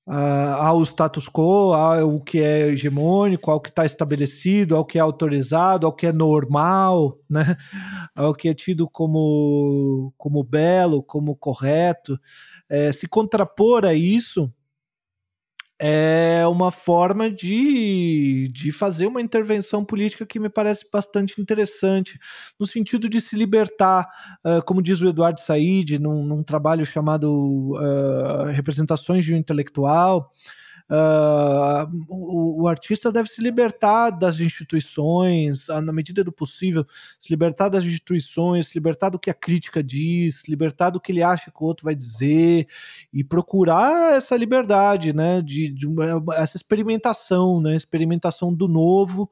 a, 0.07 0.67
ao 0.67 0.83
status 0.83 1.29
quo, 1.29 1.75
ao 1.75 2.23
que 2.23 2.43
é 2.43 2.69
hegemônico, 2.69 3.51
ao 3.51 3.61
que 3.61 3.69
está 3.69 3.85
estabelecido, 3.85 4.77
ao 4.77 4.85
que 4.87 4.97
é 4.97 5.03
autorizado, 5.03 5.87
ao 5.87 5.93
que 5.93 6.07
é 6.07 6.13
normal, 6.13 7.19
né? 7.29 7.55
ao 8.17 8.35
que 8.35 8.49
é 8.49 8.55
tido 8.55 8.89
como, 8.89 10.11
como 10.17 10.43
belo, 10.43 11.03
como 11.03 11.37
correto 11.37 12.19
é, 12.69 12.93
se 12.93 13.07
contrapor 13.09 13.85
a 13.85 13.95
isso 13.95 14.53
é 15.81 16.45
uma 16.49 16.73
forma 16.73 17.31
de, 17.31 18.49
de 18.53 18.73
fazer 18.73 19.07
uma 19.07 19.21
intervenção 19.21 19.85
política 19.85 20.27
que 20.27 20.41
me 20.41 20.49
parece 20.49 20.85
bastante 20.93 21.41
interessante, 21.41 22.19
no 22.59 22.67
sentido 22.67 23.09
de 23.09 23.21
se 23.21 23.37
libertar, 23.37 24.09
uh, 24.45 24.63
como 24.65 24.83
diz 24.83 25.01
o 25.01 25.09
Eduardo 25.09 25.41
Said, 25.41 25.99
num, 26.01 26.25
num 26.25 26.43
trabalho 26.43 26.85
chamado 26.85 27.77
uh, 27.77 28.47
Representações 28.53 29.25
de 29.25 29.33
um 29.33 29.37
Intelectual, 29.37 30.29
Uh, 30.91 31.85
o, 32.09 32.63
o, 32.63 32.69
artista 32.69 33.13
deve 33.13 33.29
se 33.29 33.43
libertar 33.43 34.09
das 34.09 34.41
instituições, 34.41 35.67
na 35.85 35.93
medida 35.93 36.25
do 36.25 36.33
possível, 36.33 36.87
se 37.21 37.29
libertar 37.29 37.69
das 37.69 37.85
instituições, 37.85 38.69
se 38.69 38.75
libertar 38.75 39.11
do 39.11 39.19
que 39.19 39.29
a 39.29 39.35
crítica 39.35 39.83
diz, 39.83 40.41
se 40.41 40.51
libertar 40.51 40.89
do 40.89 40.99
que 40.99 41.13
ele 41.13 41.23
acha 41.23 41.51
que 41.51 41.63
o 41.63 41.67
outro 41.67 41.85
vai 41.85 41.95
dizer, 41.95 42.67
e 43.13 43.23
procurar 43.23 44.15
essa 44.15 44.35
liberdade, 44.35 45.13
né, 45.13 45.43
de, 45.43 45.69
de 45.69 45.87
essa 46.37 46.57
experimentação, 46.57 47.61
né, 47.61 47.77
experimentação 47.77 48.55
do 48.55 48.67
novo, 48.67 49.31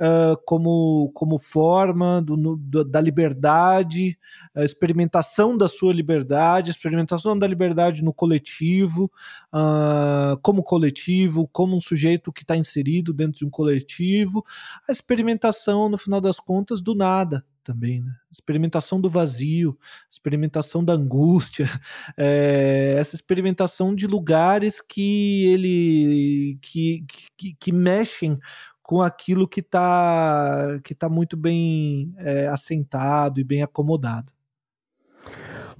uh, 0.00 0.36
como, 0.44 1.10
como 1.14 1.38
forma 1.38 2.20
do, 2.22 2.56
do, 2.56 2.84
da 2.84 3.00
liberdade, 3.00 4.18
a 4.54 4.64
experimentação 4.64 5.56
da 5.56 5.68
sua 5.68 5.92
liberdade, 5.92 6.70
experimentação 6.70 7.38
da 7.38 7.46
liberdade 7.46 8.02
no 8.02 8.12
coletivo, 8.12 9.10
uh, 9.52 10.38
como 10.42 10.62
coletivo, 10.62 11.48
como 11.52 11.76
um 11.76 11.80
sujeito 11.80 12.32
que 12.32 12.42
está 12.42 12.56
inserido 12.56 13.12
dentro 13.12 13.38
de 13.38 13.46
um 13.46 13.50
coletivo, 13.50 14.44
a 14.88 14.92
experimentação, 14.92 15.88
no 15.88 15.98
final 15.98 16.20
das 16.20 16.38
contas, 16.38 16.80
do 16.80 16.94
nada 16.94 17.44
também, 17.66 18.00
né? 18.00 18.12
Experimentação 18.30 19.00
do 19.00 19.10
vazio, 19.10 19.76
experimentação 20.08 20.84
da 20.84 20.92
angústia, 20.92 21.68
é, 22.16 22.94
essa 22.96 23.16
experimentação 23.16 23.92
de 23.92 24.06
lugares 24.06 24.80
que 24.80 25.46
ele 25.46 26.58
que, 26.62 27.04
que, 27.36 27.54
que 27.54 27.72
mexem 27.72 28.38
com 28.86 29.02
aquilo 29.02 29.48
que 29.48 29.58
está 29.58 30.78
que 30.84 30.94
tá 30.94 31.08
muito 31.08 31.36
bem 31.36 32.14
é, 32.18 32.46
assentado 32.46 33.40
e 33.40 33.44
bem 33.44 33.60
acomodado. 33.60 34.32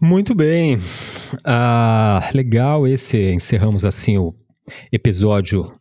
Muito 0.01 0.35
bem. 0.35 0.77
Ah, 1.45 2.29
legal 2.35 2.85
esse. 2.85 3.31
Encerramos 3.31 3.85
assim 3.85 4.19
o 4.19 4.35
episódio 4.91 5.73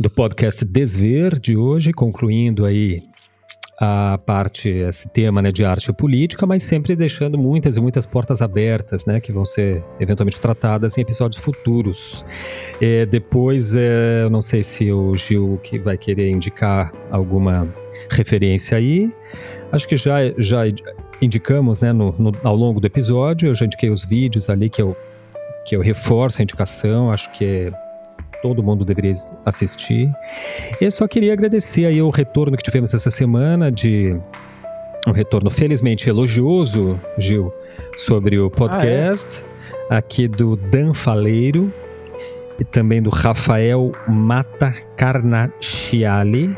do 0.00 0.10
podcast 0.10 0.64
Desver 0.64 1.38
de 1.38 1.56
hoje, 1.56 1.92
concluindo 1.92 2.64
aí 2.64 3.04
a 3.84 4.16
parte, 4.16 4.68
esse 4.68 5.12
tema 5.12 5.42
né, 5.42 5.50
de 5.50 5.64
arte 5.64 5.92
política, 5.92 6.46
mas 6.46 6.62
sempre 6.62 6.94
deixando 6.94 7.36
muitas 7.36 7.76
e 7.76 7.80
muitas 7.80 8.06
portas 8.06 8.40
abertas, 8.40 9.04
né, 9.04 9.18
que 9.18 9.32
vão 9.32 9.44
ser 9.44 9.82
eventualmente 9.98 10.40
tratadas 10.40 10.96
em 10.96 11.00
episódios 11.00 11.42
futuros. 11.42 12.24
É, 12.80 13.04
depois, 13.04 13.74
é, 13.74 14.22
eu 14.22 14.30
não 14.30 14.40
sei 14.40 14.62
se 14.62 14.92
o 14.92 15.16
Gil 15.16 15.58
que 15.64 15.80
vai 15.80 15.98
querer 15.98 16.30
indicar 16.30 16.92
alguma 17.10 17.74
referência 18.08 18.76
aí. 18.76 19.10
Acho 19.72 19.88
que 19.88 19.96
já, 19.96 20.18
já 20.38 20.62
indicamos 21.20 21.80
né, 21.80 21.92
no, 21.92 22.14
no, 22.16 22.32
ao 22.44 22.54
longo 22.54 22.78
do 22.78 22.86
episódio, 22.86 23.48
eu 23.48 23.54
já 23.56 23.66
indiquei 23.66 23.90
os 23.90 24.04
vídeos 24.04 24.48
ali 24.48 24.70
que 24.70 24.80
eu, 24.80 24.96
que 25.66 25.74
eu 25.74 25.80
reforço 25.80 26.40
a 26.40 26.42
indicação, 26.44 27.10
acho 27.10 27.32
que 27.32 27.44
é 27.44 27.72
todo 28.42 28.62
mundo 28.62 28.84
deveria 28.84 29.12
assistir. 29.46 30.12
Eu 30.80 30.90
só 30.90 31.06
queria 31.06 31.32
agradecer 31.32 31.86
aí 31.86 32.02
o 32.02 32.10
retorno 32.10 32.56
que 32.56 32.62
tivemos 32.62 32.92
essa 32.92 33.10
semana 33.10 33.70
de 33.70 34.20
um 35.06 35.12
retorno 35.12 35.48
felizmente 35.48 36.08
elogioso, 36.08 37.00
Gil, 37.18 37.52
sobre 37.96 38.38
o 38.38 38.50
podcast 38.50 39.46
ah, 39.88 39.94
é? 39.94 39.96
aqui 39.98 40.28
do 40.28 40.56
Dan 40.56 40.92
Faleiro 40.92 41.72
e 42.58 42.64
também 42.64 43.00
do 43.00 43.10
Rafael 43.10 43.92
Mata 44.08 44.74
Carnaciali. 44.96 46.56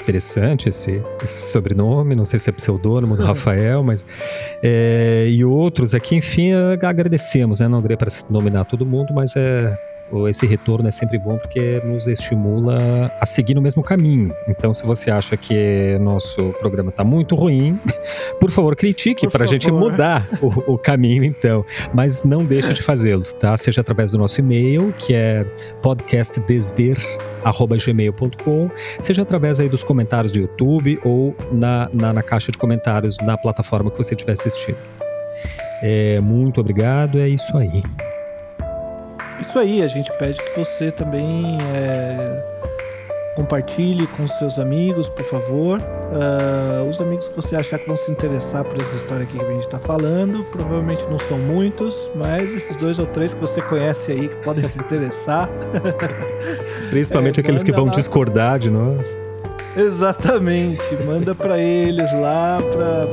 Interessante 0.00 0.68
esse, 0.68 1.02
esse, 1.22 1.50
sobrenome, 1.52 2.14
não 2.14 2.24
sei 2.24 2.38
se 2.38 2.48
é 2.48 2.52
pseudônimo 2.52 3.16
do 3.16 3.24
Rafael, 3.24 3.82
mas. 3.82 4.04
É, 4.62 5.26
e 5.28 5.44
outros 5.44 5.92
aqui, 5.92 6.16
enfim, 6.16 6.52
agradecemos, 6.54 7.60
né? 7.60 7.68
Não 7.68 7.82
daria 7.82 7.96
para 7.96 8.08
nominar 8.30 8.64
todo 8.64 8.86
mundo, 8.86 9.12
mas 9.12 9.34
é 9.36 9.76
esse 10.28 10.46
retorno 10.46 10.88
é 10.88 10.92
sempre 10.92 11.18
bom 11.18 11.36
porque 11.38 11.82
nos 11.84 12.06
estimula 12.06 13.12
a 13.20 13.26
seguir 13.26 13.54
no 13.54 13.60
mesmo 13.60 13.82
caminho. 13.82 14.32
Então, 14.48 14.72
se 14.72 14.82
você 14.84 15.10
acha 15.10 15.36
que 15.36 15.98
nosso 16.00 16.54
programa 16.60 16.88
está 16.90 17.02
muito 17.04 17.34
ruim, 17.34 17.78
por 18.40 18.50
favor, 18.50 18.74
critique 18.74 19.28
para 19.28 19.44
a 19.44 19.46
gente 19.46 19.70
mudar 19.70 20.26
o, 20.40 20.72
o, 20.74 20.78
caminho, 20.78 21.22
então. 21.24 21.62
Mas 21.94 22.22
não 22.22 22.42
deixe 22.44 22.72
de 22.72 22.82
fazê-lo, 22.82 23.22
tá? 23.38 23.56
Seja 23.56 23.80
através 23.80 24.10
do 24.10 24.18
nosso 24.18 24.40
e-mail, 24.40 24.92
que 24.98 25.14
é 25.14 25.44
podcastdesver.gmail.com, 25.82 28.70
seja 29.00 29.22
através 29.22 29.60
aí 29.60 29.68
dos 29.68 29.82
comentários 29.82 30.32
do 30.32 30.38
YouTube 30.38 30.98
ou 31.04 31.36
na, 31.52 31.90
na, 31.92 32.14
na 32.14 32.22
caixa 32.22 32.50
de 32.50 32.58
comentários 32.58 33.18
na 33.18 33.36
plataforma 33.36 33.90
que 33.90 33.96
você 33.96 34.14
estiver 34.14 34.32
assistindo. 34.32 34.78
É, 35.82 36.20
muito 36.20 36.60
obrigado, 36.60 37.20
é 37.20 37.28
isso 37.28 37.56
aí. 37.56 37.82
Isso 39.40 39.58
aí, 39.58 39.82
a 39.82 39.88
gente 39.88 40.12
pede 40.18 40.42
que 40.42 40.58
você 40.58 40.90
também 40.90 41.58
é, 41.74 42.58
compartilhe 43.36 44.06
com 44.08 44.26
seus 44.26 44.58
amigos, 44.58 45.08
por 45.08 45.24
favor. 45.24 45.80
Uh, 45.80 46.88
os 46.88 47.00
amigos 47.00 47.28
que 47.28 47.36
você 47.36 47.54
achar 47.54 47.78
que 47.78 47.86
vão 47.86 47.96
se 47.96 48.10
interessar 48.10 48.64
por 48.64 48.80
essa 48.80 48.96
história 48.96 49.24
aqui 49.24 49.38
que 49.38 49.44
a 49.44 49.54
gente 49.54 49.64
está 49.64 49.78
falando, 49.78 50.42
provavelmente 50.50 51.06
não 51.08 51.18
são 51.20 51.38
muitos, 51.38 52.10
mas 52.16 52.52
esses 52.52 52.74
dois 52.76 52.98
ou 52.98 53.06
três 53.06 53.34
que 53.34 53.40
você 53.40 53.60
conhece 53.62 54.10
aí 54.10 54.28
que 54.28 54.36
podem 54.36 54.64
se 54.64 54.78
interessar. 54.80 55.48
Principalmente 56.90 57.38
é, 57.38 57.42
aqueles 57.42 57.62
que 57.62 57.70
vão 57.72 57.84
lá. 57.84 57.92
discordar 57.92 58.58
de 58.58 58.70
nós. 58.70 59.16
Exatamente, 59.76 60.82
manda 61.04 61.34
para 61.34 61.58
eles 61.58 62.12
lá 62.14 62.58
para 62.72 63.04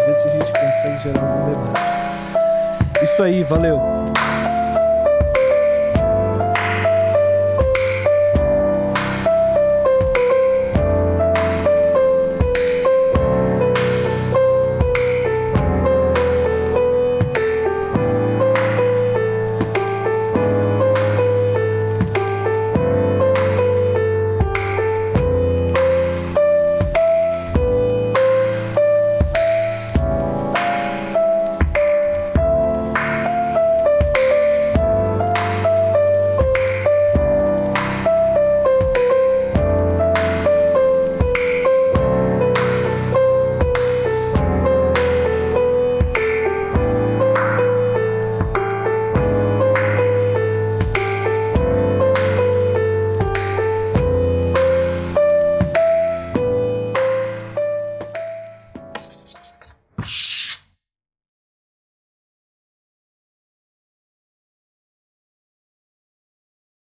ver 0.00 0.14
se 0.14 0.28
a 0.28 0.32
gente 0.32 0.52
consegue 0.52 1.02
gerar 1.04 1.22
um 1.22 1.50
debate. 1.50 3.04
Isso 3.04 3.22
aí, 3.22 3.44
valeu! 3.44 4.13